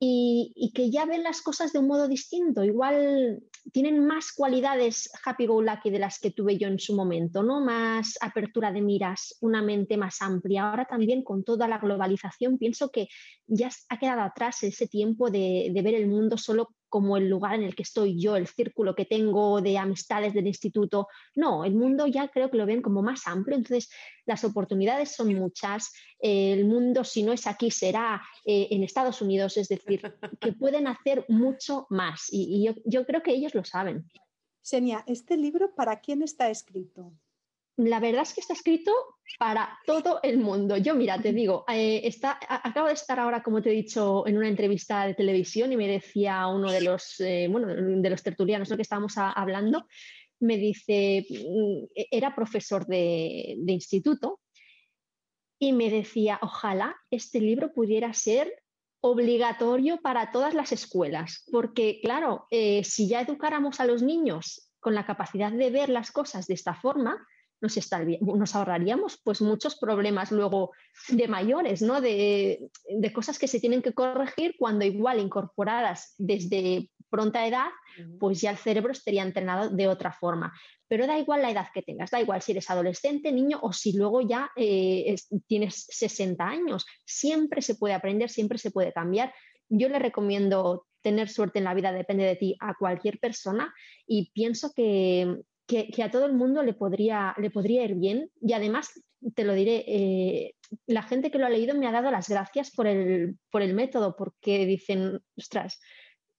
y, 0.00 0.70
que 0.76 0.90
ya 0.90 1.06
ven 1.06 1.24
las 1.24 1.42
cosas 1.42 1.72
de 1.72 1.80
un 1.80 1.88
modo 1.88 2.06
distinto. 2.06 2.62
Igual 2.62 3.40
tienen 3.72 4.06
más 4.06 4.32
cualidades 4.32 5.10
happy 5.24 5.46
go 5.46 5.60
lucky 5.60 5.90
de 5.90 5.98
las 5.98 6.20
que 6.20 6.30
tuve 6.30 6.56
yo 6.56 6.68
en 6.68 6.78
su 6.78 6.94
momento, 6.94 7.42
¿no? 7.42 7.60
Más 7.60 8.16
apertura 8.20 8.70
de 8.70 8.80
miras, 8.80 9.36
una 9.40 9.60
mente 9.60 9.96
más 9.96 10.22
amplia. 10.22 10.70
Ahora 10.70 10.84
también 10.84 11.24
con 11.24 11.42
toda 11.42 11.66
la 11.66 11.78
globalización 11.78 12.58
pienso 12.58 12.90
que 12.90 13.08
ya 13.48 13.70
ha 13.88 13.98
quedado 13.98 14.20
atrás 14.20 14.62
ese 14.62 14.86
tiempo 14.86 15.30
de, 15.30 15.72
de 15.74 15.82
ver 15.82 15.94
el 15.94 16.06
mundo 16.06 16.38
solo 16.38 16.68
como 16.88 17.16
el 17.16 17.28
lugar 17.28 17.54
en 17.54 17.62
el 17.62 17.74
que 17.74 17.82
estoy 17.82 18.20
yo, 18.20 18.36
el 18.36 18.46
círculo 18.46 18.94
que 18.94 19.04
tengo 19.04 19.60
de 19.60 19.78
amistades 19.78 20.34
del 20.34 20.46
instituto. 20.46 21.08
No, 21.34 21.64
el 21.64 21.74
mundo 21.74 22.06
ya 22.06 22.28
creo 22.28 22.50
que 22.50 22.56
lo 22.56 22.66
ven 22.66 22.82
como 22.82 23.02
más 23.02 23.26
amplio, 23.26 23.56
entonces 23.56 23.90
las 24.26 24.44
oportunidades 24.44 25.14
son 25.14 25.34
muchas, 25.34 25.92
el 26.18 26.64
mundo 26.64 27.04
si 27.04 27.22
no 27.22 27.32
es 27.32 27.46
aquí 27.46 27.70
será 27.70 28.22
eh, 28.44 28.68
en 28.70 28.82
Estados 28.82 29.22
Unidos, 29.22 29.56
es 29.56 29.68
decir, 29.68 30.02
que 30.40 30.52
pueden 30.52 30.86
hacer 30.86 31.24
mucho 31.28 31.86
más 31.90 32.26
y, 32.30 32.64
yo, 32.64 32.74
yo 32.84 33.06
creo 33.06 33.22
que 33.22 33.32
ellos 33.32 33.54
lo 33.54 33.64
saben. 33.64 34.06
Senia, 34.60 35.04
¿este 35.06 35.36
libro 35.36 35.74
para 35.74 36.00
quién 36.00 36.22
está 36.22 36.50
escrito? 36.50 37.12
La 37.78 38.00
verdad 38.00 38.22
es 38.22 38.34
que 38.34 38.40
está 38.40 38.54
escrito 38.54 38.92
para 39.38 39.78
todo 39.86 40.18
el 40.24 40.38
mundo. 40.38 40.76
Yo, 40.76 40.96
mira, 40.96 41.20
te 41.20 41.32
digo, 41.32 41.64
eh, 41.68 42.00
está, 42.04 42.38
acabo 42.48 42.88
de 42.88 42.94
estar 42.94 43.20
ahora, 43.20 43.42
como 43.42 43.62
te 43.62 43.70
he 43.70 43.72
dicho, 43.72 44.26
en 44.26 44.36
una 44.36 44.48
entrevista 44.48 45.06
de 45.06 45.14
televisión 45.14 45.72
y 45.72 45.76
me 45.76 45.86
decía 45.86 46.48
uno 46.48 46.72
de 46.72 46.80
los, 46.80 47.20
eh, 47.20 47.46
bueno, 47.48 47.68
de 47.68 48.10
los 48.10 48.22
tertulianos 48.22 48.68
que 48.68 48.82
estábamos 48.82 49.14
hablando, 49.16 49.86
me 50.40 50.56
dice, 50.56 51.24
mm, 51.30 51.84
era 52.10 52.34
profesor 52.34 52.84
de, 52.86 53.56
instituto 53.68 54.40
y 55.60 55.72
me 55.72 55.88
decía, 55.88 56.40
ojalá 56.42 56.96
este 57.10 57.40
libro 57.40 57.72
pudiera 57.72 58.12
ser 58.12 58.52
obligatorio 59.00 60.00
para 60.00 60.32
todas 60.32 60.54
las 60.54 60.72
escuelas, 60.72 61.44
porque 61.52 62.00
claro, 62.02 62.46
eh, 62.50 62.82
si 62.82 63.08
ya 63.08 63.20
educáramos 63.20 63.78
a 63.78 63.86
los 63.86 64.02
niños 64.02 64.72
con 64.80 64.96
la 64.96 65.06
capacidad 65.06 65.52
de 65.52 65.70
ver 65.70 65.88
las 65.88 66.10
cosas 66.10 66.48
de 66.48 66.54
esta 66.54 66.74
forma, 66.74 67.24
nos, 67.60 67.78
nos 68.20 68.54
ahorraríamos 68.54 69.20
pues 69.24 69.40
muchos 69.40 69.76
problemas 69.76 70.32
luego 70.32 70.72
de 71.08 71.28
mayores, 71.28 71.82
¿no? 71.82 72.00
De, 72.00 72.70
de, 72.88 73.12
cosas 73.12 73.38
que 73.38 73.48
se 73.48 73.60
tienen 73.60 73.82
que 73.82 73.92
corregir 73.92 74.54
cuando 74.58 74.84
igual 74.84 75.20
incorporadas 75.20 76.14
desde 76.18 76.90
pronta 77.10 77.46
edad, 77.46 77.68
pues 78.18 78.40
ya 78.40 78.50
el 78.50 78.58
cerebro 78.58 78.92
estaría 78.92 79.22
entrenado 79.22 79.70
de 79.70 79.88
otra 79.88 80.12
forma. 80.12 80.52
Pero 80.88 81.06
da 81.06 81.18
igual 81.18 81.42
la 81.42 81.50
edad 81.50 81.66
que 81.72 81.82
tengas, 81.82 82.10
da 82.10 82.20
igual 82.20 82.42
si 82.42 82.52
eres 82.52 82.70
adolescente, 82.70 83.32
niño 83.32 83.58
o 83.62 83.72
si 83.72 83.96
luego 83.96 84.20
ya 84.20 84.50
eh, 84.56 85.14
tienes 85.46 85.86
60 85.88 86.46
años. 86.46 86.86
Siempre 87.04 87.62
se 87.62 87.74
puede 87.74 87.94
aprender, 87.94 88.30
siempre 88.30 88.58
se 88.58 88.70
puede 88.70 88.92
cambiar. 88.92 89.32
Yo 89.68 89.88
le 89.88 89.98
recomiendo 89.98 90.86
tener 91.02 91.28
suerte 91.28 91.58
en 91.58 91.64
la 91.64 91.74
vida, 91.74 91.92
depende 91.92 92.24
de 92.24 92.36
ti, 92.36 92.56
a 92.60 92.74
cualquier 92.74 93.18
persona 93.18 93.72
y 94.06 94.30
pienso 94.32 94.72
que, 94.74 95.36
que, 95.68 96.02
a 96.02 96.10
todo 96.10 96.24
el 96.24 96.32
mundo 96.32 96.62
le 96.62 96.72
podría, 96.72 97.34
le 97.38 97.50
podría 97.50 97.84
ir 97.84 97.94
bien. 97.94 98.30
Y 98.40 98.54
además, 98.54 98.90
te 99.34 99.44
lo 99.44 99.52
diré, 99.52 99.84
eh, 99.86 100.54
la 100.86 101.02
gente 101.02 101.30
que 101.30 101.38
lo 101.38 101.46
ha 101.46 101.50
leído 101.50 101.76
me 101.76 101.86
ha 101.86 101.92
dado 101.92 102.10
las 102.10 102.28
gracias 102.28 102.70
por 102.70 102.86
el, 102.86 103.36
por 103.50 103.60
el 103.60 103.74
método, 103.74 104.16
porque 104.16 104.64
dicen, 104.64 105.20
ostras, 105.36 105.78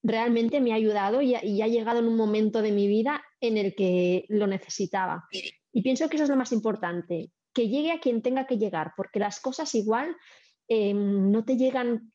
realmente 0.01 0.59
me 0.61 0.71
ha 0.71 0.75
ayudado 0.75 1.21
y 1.21 1.35
ha, 1.35 1.67
llegado 1.67 1.99
en 1.99 2.07
un 2.07 2.17
momento 2.17 2.63
de 2.63 2.71
mi 2.71 2.87
vida 2.87 3.23
en 3.39 3.57
el 3.57 3.75
que 3.75 4.25
lo 4.29 4.47
necesitaba. 4.47 5.27
Y 5.71 5.83
pienso 5.83 6.09
que 6.09 6.15
eso 6.15 6.23
es 6.23 6.29
lo 6.29 6.35
más 6.35 6.51
importante, 6.51 7.31
que 7.53 7.69
llegue 7.69 7.91
a 7.91 7.99
quien 7.99 8.23
tenga 8.23 8.47
que 8.47 8.57
llegar, 8.57 8.93
porque 8.97 9.19
las 9.19 9.39
cosas 9.39 9.75
igual 9.75 10.15
eh, 10.67 10.93
no 10.95 11.45
te 11.45 11.55
llegan 11.55 12.11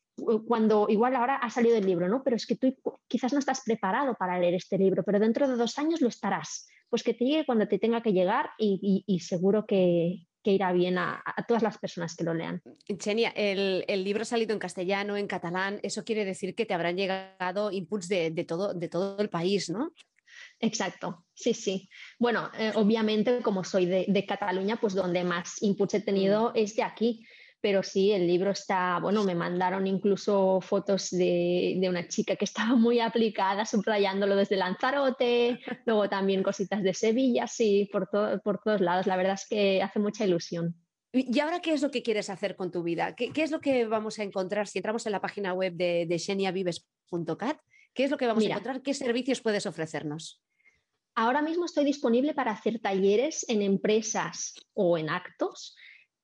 cuando 0.47 0.87
igual 0.89 1.17
ahora 1.17 1.37
ha 1.37 1.51
salido 1.51 1.77
el 1.77 1.87
libro, 1.87 2.09
¿no? 2.09 2.23
Pero 2.23 2.37
es 2.37 2.47
que 2.47 2.57
tú 2.57 2.75
quizás 3.09 3.33
no 3.33 3.39
estás 3.39 3.63
preparado 3.65 4.15
para 4.15 4.39
leer 4.39 4.55
este 4.55 4.79
libro, 4.79 5.03
pero 5.03 5.19
dentro 5.19 5.49
de 5.49 5.57
dos 5.57 5.79
años 5.79 6.01
lo 6.01 6.09
estarás. 6.09 6.69
Pues 6.89 7.03
que 7.03 7.15
te 7.15 7.25
llegue 7.25 7.47
cuando 7.47 7.67
te 7.67 7.79
tenga 7.79 8.03
que 8.03 8.13
llegar 8.13 8.51
y, 8.59 9.19
seguro 9.21 9.67
que, 9.67 10.27
irá 10.45 10.73
bien 10.73 10.99
a, 10.99 11.23
todas 11.49 11.63
las 11.63 11.79
personas 11.79 12.15
que 12.15 12.25
lo 12.25 12.35
lean. 12.35 12.63
Chenia, 12.99 13.31
el, 13.35 14.05
libro 14.05 14.23
ha 14.23 14.27
salido 14.27 14.53
en 14.53 14.59
castellano, 14.59 15.17
en 15.17 15.27
catalán, 15.27 15.81
eso 15.83 16.05
quiere 16.05 16.25
decir 16.25 16.55
que 16.55 16.67
te 16.67 16.75
habrán 16.75 16.97
llegado 16.97 17.73
inputs 17.73 18.09
de, 18.09 18.45
todo, 18.47 18.75
de 18.75 18.89
todo 18.89 19.19
el 19.19 19.31
país, 19.31 19.71
¿no? 19.71 19.93
Exacto, 20.61 21.25
sí, 21.35 21.55
sí. 21.55 21.89
Bueno, 22.19 22.51
eh, 22.59 22.73
obviamente 22.75 23.41
como 23.41 23.65
soy 23.65 23.87
de, 23.87 24.07
de, 24.09 24.27
Cataluña, 24.27 24.77
pues 24.81 24.95
donde 24.95 25.25
más 25.25 25.63
inputs 25.63 25.95
he 25.95 26.01
tenido 26.01 26.51
mm. 26.51 26.53
es 26.57 26.77
de 26.77 26.83
aquí 26.83 27.25
pero 27.65 27.83
sí, 27.83 28.13
el 28.13 28.27
libro 28.27 28.51
está, 28.51 28.99
bueno, 29.01 29.25
me 29.25 29.35
mandaron 29.35 29.87
incluso 29.87 30.61
fotos 30.61 31.09
de, 31.09 31.83
una 31.89 32.07
chica 32.09 32.37
que 32.37 32.45
estaba 32.45 32.75
muy 32.77 33.01
aplicada, 33.01 33.65
subrayándolo 33.65 34.37
desde 34.37 34.57
Lanzarote, 34.57 35.61
luego 35.87 36.07
también 36.11 36.43
cositas 36.43 36.83
de 36.83 36.93
Sevilla, 36.93 37.47
sí, 37.47 37.89
por, 37.91 38.11
por 38.43 38.61
todos 38.63 38.83
lados. 38.83 39.07
La 39.07 39.17
verdad 39.17 39.33
es 39.33 39.47
que 39.49 39.81
hace 39.81 39.99
mucha 39.99 40.27
ilusión. 40.27 40.75
¿Y 41.11 41.41
ahora 41.41 41.61
qué 41.61 41.73
es 41.73 41.81
lo 41.81 41.91
que 41.91 42.03
quieres 42.03 42.29
hacer 42.29 42.55
con 42.55 42.71
tu 42.71 42.83
vida? 42.83 43.15
¿Qué, 43.17 43.33
es 43.35 43.51
lo 43.51 43.63
que 43.63 43.87
vamos 43.87 44.19
a 44.19 44.25
encontrar 44.25 44.67
si 44.67 44.81
entramos 44.81 45.07
en 45.07 45.13
la 45.13 45.23
página 45.23 45.55
web 45.55 45.73
de, 45.73 46.05
de? 46.07 46.19
¿Qué 47.95 48.05
es 48.05 48.11
lo 48.11 48.19
que 48.19 48.27
vamos 48.27 48.45
a 48.45 48.47
encontrar? 48.47 48.83
¿Qué 48.83 48.93
servicios 48.93 49.41
puedes 49.41 49.65
ofrecernos? 49.65 50.43
Ahora 51.15 51.41
mismo 51.41 51.65
estoy 51.65 51.87
disponible 51.87 52.35
para 52.35 52.53
hacer 52.53 52.79
talleres 52.81 53.47
en 53.49 53.63
empresas 53.63 54.53
o 54.75 54.99
en 54.99 55.09
actos 55.09 55.75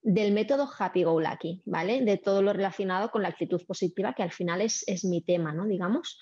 del 0.03 0.33
método 0.33 0.69
Happy 0.79 1.05
Go 1.05 1.21
Lucky, 1.21 1.63
¿vale? 1.65 2.03
De 2.03 2.17
todo 2.17 2.43
lo 2.43 2.53
relacionado 2.53 3.11
con 3.11 3.23
la 3.23 3.29
actitud 3.29 3.65
positiva, 3.67 4.15
que 4.15 4.23
al 4.23 4.33
final 4.33 4.61
es, 4.61 4.85
es 4.87 5.05
mi 5.05 5.23
tema, 5.23 5.53
¿no? 5.53 5.67
Digamos. 5.67 6.19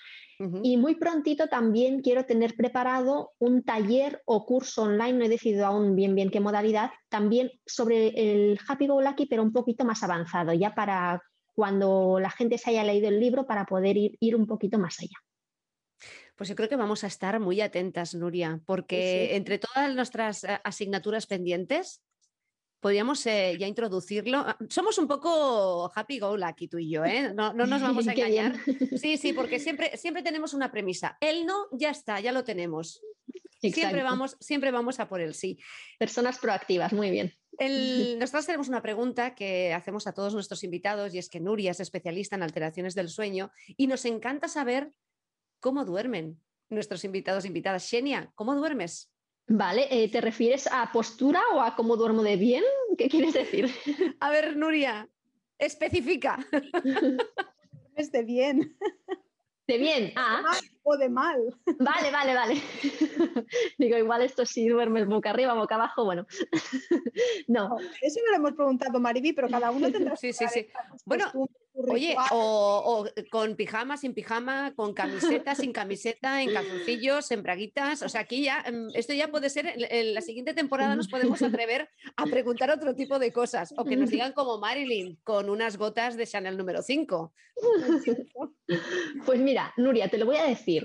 Y 0.63 0.77
muy 0.77 0.95
prontito 0.95 1.47
también 1.47 2.01
quiero 2.01 2.25
tener 2.25 2.55
preparado 2.55 3.31
un 3.39 3.61
taller 3.61 4.21
o 4.23 4.45
curso 4.45 4.83
online, 4.83 5.11
no 5.11 5.25
he 5.25 5.29
decidido 5.29 5.65
aún 5.65 5.97
bien 5.97 6.15
bien 6.15 6.31
qué 6.31 6.39
modalidad, 6.39 6.91
también 7.09 7.51
sobre 7.65 8.07
el 8.15 8.57
Happy 8.65 8.87
Go 8.87 9.01
Lucky, 9.01 9.25
pero 9.25 9.43
un 9.43 9.51
poquito 9.51 9.83
más 9.83 10.01
avanzado, 10.01 10.53
ya 10.53 10.73
para 10.73 11.21
cuando 11.53 12.21
la 12.21 12.29
gente 12.29 12.57
se 12.57 12.69
haya 12.69 12.85
leído 12.85 13.09
el 13.09 13.19
libro, 13.19 13.45
para 13.45 13.65
poder 13.65 13.97
ir, 13.97 14.15
ir 14.21 14.33
un 14.37 14.47
poquito 14.47 14.79
más 14.79 14.97
allá. 15.01 15.17
Pues 16.37 16.47
yo 16.47 16.55
creo 16.55 16.69
que 16.69 16.77
vamos 16.77 17.03
a 17.03 17.07
estar 17.07 17.37
muy 17.41 17.59
atentas, 17.59 18.15
Nuria, 18.15 18.61
porque 18.65 19.35
entre 19.35 19.59
todas 19.59 19.93
nuestras 19.93 20.45
eh, 20.45 20.57
asignaturas 20.63 21.27
pendientes, 21.27 22.01
podríamos 22.79 23.25
eh, 23.25 23.55
ya 23.59 23.67
introducirlo. 23.67 24.39
Ah, 24.39 24.57
somos 24.69 24.97
un 24.97 25.07
poco 25.07 25.91
happy 25.93 26.19
go 26.19 26.37
lucky 26.37 26.67
tú 26.67 26.77
y 26.77 26.89
yo, 26.89 27.05
¿eh? 27.05 27.33
No, 27.33 27.53
nos 27.53 27.81
vamos 27.81 28.07
a 28.07 28.13
engañar. 28.13 28.55
Sí, 28.97 29.17
sí, 29.17 29.33
porque 29.33 29.59
siempre, 29.59 29.97
siempre 29.97 30.23
tenemos 30.23 30.53
una 30.53 30.71
premisa. 30.71 31.17
El 31.19 31.45
no, 31.45 31.67
ya 31.71 31.89
está, 31.89 32.19
ya 32.19 32.31
lo 32.31 32.43
tenemos. 32.43 33.01
Siempre 33.61 34.03
vamos, 34.03 34.37
siempre 34.39 34.71
vamos 34.71 34.99
a 34.99 35.09
por 35.09 35.19
el 35.19 35.33
sí. 35.33 35.59
Personas 35.97 36.39
proactivas, 36.39 36.93
muy 36.93 37.11
bien. 37.11 37.33
nosotros 38.19 38.45
tenemos 38.45 38.69
una 38.69 38.81
pregunta 38.81 39.35
que 39.35 39.73
hacemos 39.73 40.07
a 40.07 40.13
todos 40.13 40.33
nuestros 40.33 40.63
invitados 40.63 41.13
y 41.13 41.17
es 41.17 41.29
que 41.29 41.41
Nuria 41.41 41.71
es 41.71 41.81
especialista 41.81 42.37
en 42.37 42.43
alteraciones 42.43 42.95
del 42.95 43.09
sueño 43.09 43.51
y 43.75 43.87
nos 43.87 44.05
encanta 44.05 44.47
saber 44.47 44.93
cómo 45.59 45.83
duermen 45.83 46.41
nuestros 46.69 47.03
invitados 47.03 47.45
invitadas. 47.45 47.83
Xenia, 47.83 48.31
¿cómo 48.35 48.55
duermes? 48.55 49.11
Vale, 49.51 49.87
eh, 49.89 50.07
¿te 50.09 50.21
refieres 50.21 50.67
a 50.71 50.91
postura 50.91 51.41
o 51.53 51.61
a 51.61 51.75
cómo 51.75 51.97
duermo 51.97 52.21
de 52.21 52.37
bien? 52.37 52.63
¿Qué 52.97 53.09
quieres 53.09 53.33
decir? 53.33 53.65
A 54.19 54.29
ver, 54.29 54.55
Nuria, 54.55 55.09
especifica. 55.57 56.37
Es 57.95 58.13
de 58.13 58.23
bien. 58.23 58.77
De 59.67 59.77
bien, 59.77 60.13
ah. 60.15 60.43
O 60.91 60.97
de 60.97 61.07
mal. 61.07 61.39
Vale, 61.79 62.09
vale, 62.09 62.33
vale. 62.33 62.55
Digo, 63.77 63.95
igual 63.95 64.23
esto 64.23 64.43
sí 64.43 64.67
duermes 64.67 65.05
boca 65.05 65.29
arriba, 65.29 65.53
boca 65.53 65.75
abajo, 65.75 66.03
bueno. 66.03 66.25
No. 67.47 67.77
Eso 68.01 68.19
no 68.25 68.31
lo 68.31 68.37
hemos 68.37 68.53
preguntado, 68.53 68.99
Mariby, 68.99 69.33
pero 69.33 69.49
cada 69.49 69.69
uno 69.69 69.91
tendrá 69.91 70.15
Sí, 70.15 70.33
sí, 70.33 70.45
sí. 70.47 70.67
Bueno, 71.05 71.31
Oye, 71.87 72.15
o, 72.31 73.07
con 73.31 73.55
pijama, 73.55 73.95
sin 73.95 74.13
pijama, 74.13 74.73
con 74.75 74.93
camiseta, 74.93 75.55
sin 75.55 75.71
camiseta, 75.71 76.41
en 76.41 76.53
calzoncillos, 76.53 77.31
en 77.31 77.43
braguitas. 77.43 78.01
O 78.01 78.09
sea, 78.09 78.21
aquí 78.21 78.43
ya, 78.43 78.61
em, 78.65 78.89
esto 78.93 79.13
ya 79.13 79.29
puede 79.29 79.49
ser, 79.49 79.73
en 79.77 80.13
la 80.13 80.21
siguiente 80.21 80.53
temporada 80.53 80.95
nos 80.95 81.07
podemos 81.07 81.41
atrever 81.41 81.89
a 82.17 82.25
preguntar 82.25 82.69
otro 82.69 82.95
tipo 82.95 83.17
de 83.17 83.31
cosas. 83.31 83.73
O 83.77 83.85
que 83.85 83.95
nos 83.95 84.09
digan 84.09 84.33
como 84.33 84.57
Marilyn, 84.57 85.19
con 85.23 85.49
unas 85.49 85.77
gotas 85.77 86.17
de 86.17 86.27
Chanel 86.27 86.57
número 86.57 86.81
5. 86.81 87.33
Pues 89.25 89.39
mira, 89.39 89.73
Nuria, 89.77 90.09
te 90.09 90.17
lo 90.17 90.25
voy 90.25 90.37
a 90.37 90.43
decir. 90.43 90.78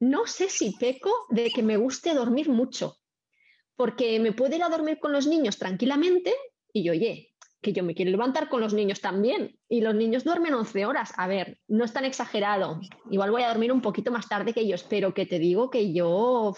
No 0.00 0.26
sé 0.26 0.48
si 0.48 0.72
peco 0.72 1.10
de 1.28 1.50
que 1.50 1.62
me 1.62 1.76
guste 1.76 2.14
dormir 2.14 2.48
mucho. 2.48 2.96
Porque 3.76 4.18
me 4.18 4.32
puedo 4.32 4.56
ir 4.56 4.62
a 4.62 4.68
dormir 4.68 4.98
con 4.98 5.12
los 5.12 5.26
niños 5.26 5.58
tranquilamente 5.58 6.34
y 6.72 6.88
oye, 6.90 7.30
que 7.60 7.72
yo 7.72 7.84
me 7.84 7.94
quiero 7.94 8.10
levantar 8.10 8.48
con 8.48 8.60
los 8.60 8.72
niños 8.72 9.00
también. 9.00 9.58
Y 9.68 9.80
los 9.82 9.94
niños 9.94 10.24
duermen 10.24 10.54
11 10.54 10.86
horas. 10.86 11.12
A 11.16 11.26
ver, 11.26 11.60
no 11.68 11.84
es 11.84 11.92
tan 11.92 12.04
exagerado. 12.04 12.80
Igual 13.10 13.30
voy 13.30 13.42
a 13.42 13.48
dormir 13.48 13.72
un 13.72 13.82
poquito 13.82 14.10
más 14.10 14.28
tarde 14.28 14.54
que 14.54 14.60
ellos, 14.60 14.84
pero 14.88 15.12
que 15.12 15.26
te 15.26 15.38
digo 15.38 15.70
que 15.70 15.92
yo, 15.92 16.54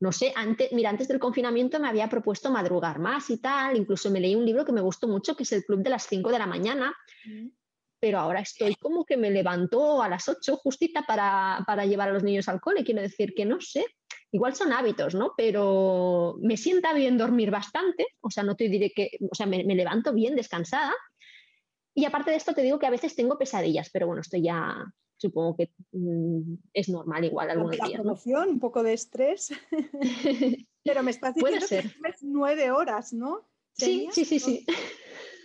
no 0.00 0.12
sé, 0.12 0.32
antes, 0.34 0.72
mira, 0.72 0.90
antes 0.90 1.08
del 1.08 1.18
confinamiento 1.18 1.78
me 1.78 1.88
había 1.88 2.08
propuesto 2.08 2.50
madrugar 2.50 2.98
más 2.98 3.28
y 3.30 3.38
tal. 3.38 3.76
Incluso 3.76 4.10
me 4.10 4.20
leí 4.20 4.34
un 4.34 4.46
libro 4.46 4.64
que 4.64 4.72
me 4.72 4.80
gustó 4.80 5.06
mucho, 5.08 5.36
que 5.36 5.42
es 5.42 5.52
El 5.52 5.64
Club 5.64 5.82
de 5.82 5.90
las 5.90 6.06
5 6.06 6.30
de 6.30 6.38
la 6.38 6.46
mañana. 6.46 6.94
Pero 8.04 8.18
ahora 8.18 8.40
estoy 8.40 8.74
como 8.74 9.06
que 9.06 9.16
me 9.16 9.30
levanto 9.30 10.02
a 10.02 10.10
las 10.10 10.28
8 10.28 10.58
justita 10.58 11.04
para, 11.06 11.64
para 11.66 11.86
llevar 11.86 12.10
a 12.10 12.12
los 12.12 12.22
niños 12.22 12.50
al 12.50 12.60
cole. 12.60 12.84
Quiero 12.84 13.00
decir 13.00 13.32
que 13.34 13.46
no 13.46 13.62
sé, 13.62 13.86
igual 14.30 14.54
son 14.54 14.74
hábitos, 14.74 15.14
¿no? 15.14 15.32
Pero 15.38 16.36
me 16.42 16.58
sienta 16.58 16.92
bien 16.92 17.16
dormir 17.16 17.50
bastante, 17.50 18.04
o 18.20 18.28
sea, 18.28 18.42
no 18.42 18.56
te 18.56 18.68
diré 18.68 18.90
que, 18.94 19.12
o 19.30 19.34
sea, 19.34 19.46
me, 19.46 19.64
levanto 19.64 20.12
bien, 20.12 20.36
descansada. 20.36 20.92
Y 21.94 22.04
aparte 22.04 22.30
de 22.30 22.36
esto 22.36 22.52
te 22.52 22.60
digo 22.60 22.78
que 22.78 22.86
a 22.86 22.90
veces 22.90 23.16
tengo 23.16 23.38
pesadillas, 23.38 23.88
pero 23.90 24.06
bueno, 24.06 24.20
esto 24.20 24.36
ya 24.36 24.84
supongo 25.16 25.56
que 25.56 25.72
mm, 25.92 26.56
es 26.74 26.90
normal 26.90 27.24
igual 27.24 27.48
algunos 27.48 27.78
días. 27.78 28.02
Promoción, 28.02 28.50
un 28.50 28.60
poco 28.60 28.82
de 28.82 28.92
estrés. 28.92 29.50
pero 30.84 31.02
me 31.02 31.10
estás 31.10 31.34
diciendo 31.34 31.66
que 31.66 31.76
duermes 31.76 32.18
nueve 32.20 32.70
horas, 32.70 33.14
¿no? 33.14 33.48
Sí, 33.72 34.08
sí, 34.12 34.26
sí, 34.26 34.38
sí. 34.40 34.66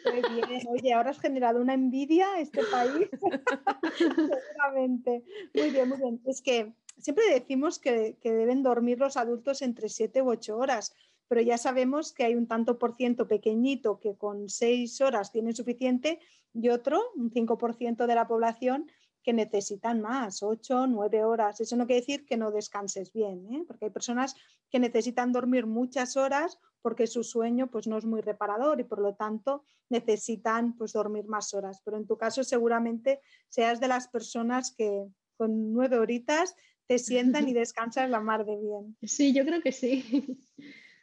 Muy 0.06 0.46
bien. 0.48 0.68
Oye, 0.68 0.94
ahora 0.94 1.12
has 1.12 1.20
generado 1.20 1.62
una 1.62 1.74
envidia 1.74 2.40
este 2.40 2.62
país. 2.64 3.10
Seguramente. 3.98 5.24
Muy 5.54 5.70
bien, 5.72 5.90
muy 5.90 5.98
bien. 5.98 6.22
Es 6.26 6.42
que 6.42 6.74
siempre 6.98 7.26
decimos 7.34 7.80
que, 7.80 8.18
deben 8.24 8.64
dormir 8.64 9.00
los 9.00 9.18
adultos 9.18 9.62
entre 9.62 9.90
7 9.90 10.22
u 10.22 10.30
8 10.30 10.58
horas, 10.58 10.96
pero 11.28 11.42
ya 11.42 11.58
sabemos 11.58 12.14
que 12.14 12.24
hay 12.24 12.36
un 12.36 12.48
tanto 12.48 12.80
por 12.80 12.96
ciento 12.96 13.28
pequeñito 13.28 14.00
que 14.00 14.16
con 14.16 14.50
6 14.50 15.02
horas 15.02 15.32
tiene 15.32 15.54
suficiente 15.54 16.20
y 16.54 16.70
otro, 16.70 17.02
un 17.16 17.32
5% 17.32 18.08
de 18.08 18.16
la 18.16 18.28
población, 18.28 18.92
que 19.30 19.34
necesitan 19.34 20.02
más, 20.02 20.42
8, 20.42 20.88
9 20.88 21.24
horas. 21.24 21.62
Eso 21.62 21.76
no 21.76 21.86
quiere 21.86 22.02
decir 22.02 22.26
que 22.26 22.36
no 22.36 22.50
descanses 22.50 23.14
bien, 23.14 23.46
¿eh? 23.54 23.64
porque 23.68 23.86
hay 23.86 23.92
personas 23.92 24.34
que 24.72 24.80
necesitan 24.80 25.32
dormir 25.32 25.68
muchas 25.68 26.18
horas 26.18 26.58
porque 26.82 27.06
su 27.06 27.24
sueño 27.24 27.70
pues, 27.70 27.86
no 27.86 28.00
es 28.00 28.06
muy 28.06 28.22
reparador 28.22 28.80
y 28.80 28.86
por 28.86 29.00
lo 29.00 29.14
tanto 29.14 29.66
necesitan 29.88 30.76
pues, 30.76 30.94
dormir 30.94 31.28
más 31.28 31.54
horas. 31.54 31.80
Pero 31.86 31.98
en 31.98 32.08
tu 32.08 32.18
caso 32.18 32.44
seguramente 32.44 33.22
seas 33.50 33.80
de 33.80 33.88
las 33.88 34.08
personas 34.08 34.74
que 34.76 35.06
con 35.38 35.74
nueve 35.74 36.00
horitas 36.00 36.56
te 36.88 36.98
sientan 36.98 37.48
y 37.48 37.54
descansas 37.62 38.10
la 38.10 38.22
mar 38.22 38.48
de 38.48 38.58
bien. 38.58 38.98
Sí, 39.04 39.32
yo 39.32 39.46
creo 39.46 39.62
que 39.62 39.72
sí. 39.72 40.40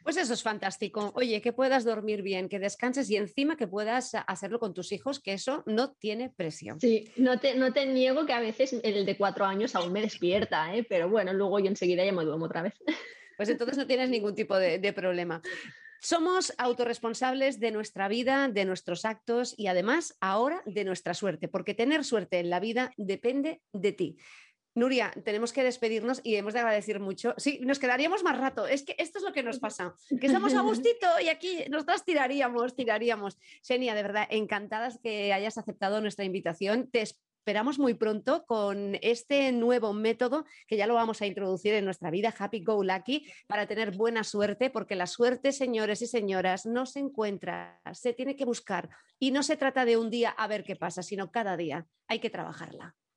Pues 0.07 0.15
eso 0.15 0.35
es 0.35 0.41
fantástico. 0.41 1.11
Oye, 1.15 1.41
que 1.41 1.51
puedas 1.51 1.83
dormir 1.83 2.21
bien, 2.21 2.47
que 2.47 2.59
descanses 2.59 3.09
y 3.09 3.17
encima 3.17 3.57
que 3.57 3.67
puedas 3.67 4.15
hacerlo 4.25 4.57
con 4.57 4.73
tus 4.73 4.93
hijos, 4.93 5.19
que 5.19 5.33
eso 5.33 5.63
no 5.65 5.91
tiene 5.95 6.29
presión. 6.29 6.79
Sí, 6.79 7.11
no 7.17 7.41
te, 7.41 7.55
no 7.55 7.73
te 7.73 7.85
niego 7.85 8.25
que 8.25 8.31
a 8.31 8.39
veces 8.39 8.73
el 8.83 9.05
de 9.05 9.17
cuatro 9.17 9.43
años 9.43 9.75
aún 9.75 9.91
me 9.91 9.99
despierta, 9.99 10.73
¿eh? 10.73 10.85
pero 10.87 11.09
bueno, 11.09 11.33
luego 11.33 11.59
yo 11.59 11.67
enseguida 11.67 12.05
ya 12.05 12.13
me 12.13 12.23
duermo 12.23 12.45
otra 12.45 12.61
vez. 12.61 12.75
Pues 13.35 13.49
entonces 13.49 13.77
no 13.77 13.85
tienes 13.85 14.09
ningún 14.09 14.33
tipo 14.33 14.57
de, 14.57 14.79
de 14.79 14.93
problema. 14.93 15.43
Somos 15.99 16.53
autorresponsables 16.57 17.59
de 17.59 17.71
nuestra 17.71 18.07
vida, 18.07 18.47
de 18.47 18.65
nuestros 18.65 19.03
actos 19.03 19.53
y 19.57 19.67
además 19.67 20.15
ahora 20.21 20.63
de 20.65 20.85
nuestra 20.85 21.13
suerte, 21.13 21.47
porque 21.47 21.75
tener 21.75 22.03
suerte 22.03 22.39
en 22.39 22.49
la 22.49 22.59
vida 22.59 22.93
depende 22.97 23.61
de 23.73 23.91
ti. 23.91 24.17
Nuria, 24.77 25.11
tenemos 25.25 25.53
que 25.53 25.63
despedirnos 25.63 26.21
y 26.23 26.35
hemos 26.35 26.53
de 26.53 26.59
agradecer 26.59 26.99
mucho. 26.99 27.33
Sí, 27.37 27.59
nos 27.63 27.79
quedaríamos 27.79 28.23
más 28.23 28.37
rato. 28.37 28.67
Es 28.67 28.83
que 28.83 28.95
esto 28.99 29.17
es 29.17 29.23
lo 29.23 29.33
que 29.33 29.41
nos 29.41 29.57
pasa, 29.57 29.95
que 30.07 30.27
estamos 30.27 30.53
a 30.53 30.61
gustito 30.61 31.07
y 31.19 31.29
aquí 31.29 31.63
nosotras 31.67 32.05
tiraríamos, 32.05 32.75
tiraríamos. 32.75 33.39
Xenia, 33.63 33.95
de 33.95 34.03
verdad, 34.03 34.27
encantadas 34.29 34.99
que 35.01 35.33
hayas 35.33 35.57
aceptado 35.57 35.99
nuestra 35.99 36.25
invitación. 36.25 36.91
Te 36.91 37.01
esperamos 37.01 37.79
muy 37.79 37.95
pronto 37.95 38.45
con 38.45 38.99
este 39.01 39.51
nuevo 39.51 39.93
método 39.93 40.45
que 40.67 40.77
ya 40.77 40.85
lo 40.85 40.93
vamos 40.93 41.23
a 41.23 41.25
introducir 41.25 41.73
en 41.73 41.83
nuestra 41.83 42.11
vida, 42.11 42.31
Happy 42.37 42.63
Go 42.63 42.83
Lucky, 42.83 43.25
para 43.47 43.65
tener 43.65 43.97
buena 43.97 44.23
suerte, 44.23 44.69
porque 44.69 44.95
la 44.95 45.07
suerte, 45.07 45.53
señores 45.53 46.03
y 46.03 46.05
señoras, 46.05 46.67
no 46.67 46.85
se 46.85 46.99
encuentra, 46.99 47.81
se 47.93 48.13
tiene 48.13 48.35
que 48.35 48.45
buscar. 48.45 48.89
Y 49.17 49.31
no 49.31 49.41
se 49.41 49.57
trata 49.57 49.85
de 49.85 49.97
un 49.97 50.11
día 50.11 50.29
a 50.29 50.45
ver 50.45 50.63
qué 50.63 50.75
pasa, 50.75 51.01
sino 51.01 51.31
cada 51.31 51.57
día 51.57 51.87
hay 52.07 52.19
que 52.19 52.29
trabajarla. 52.29 52.95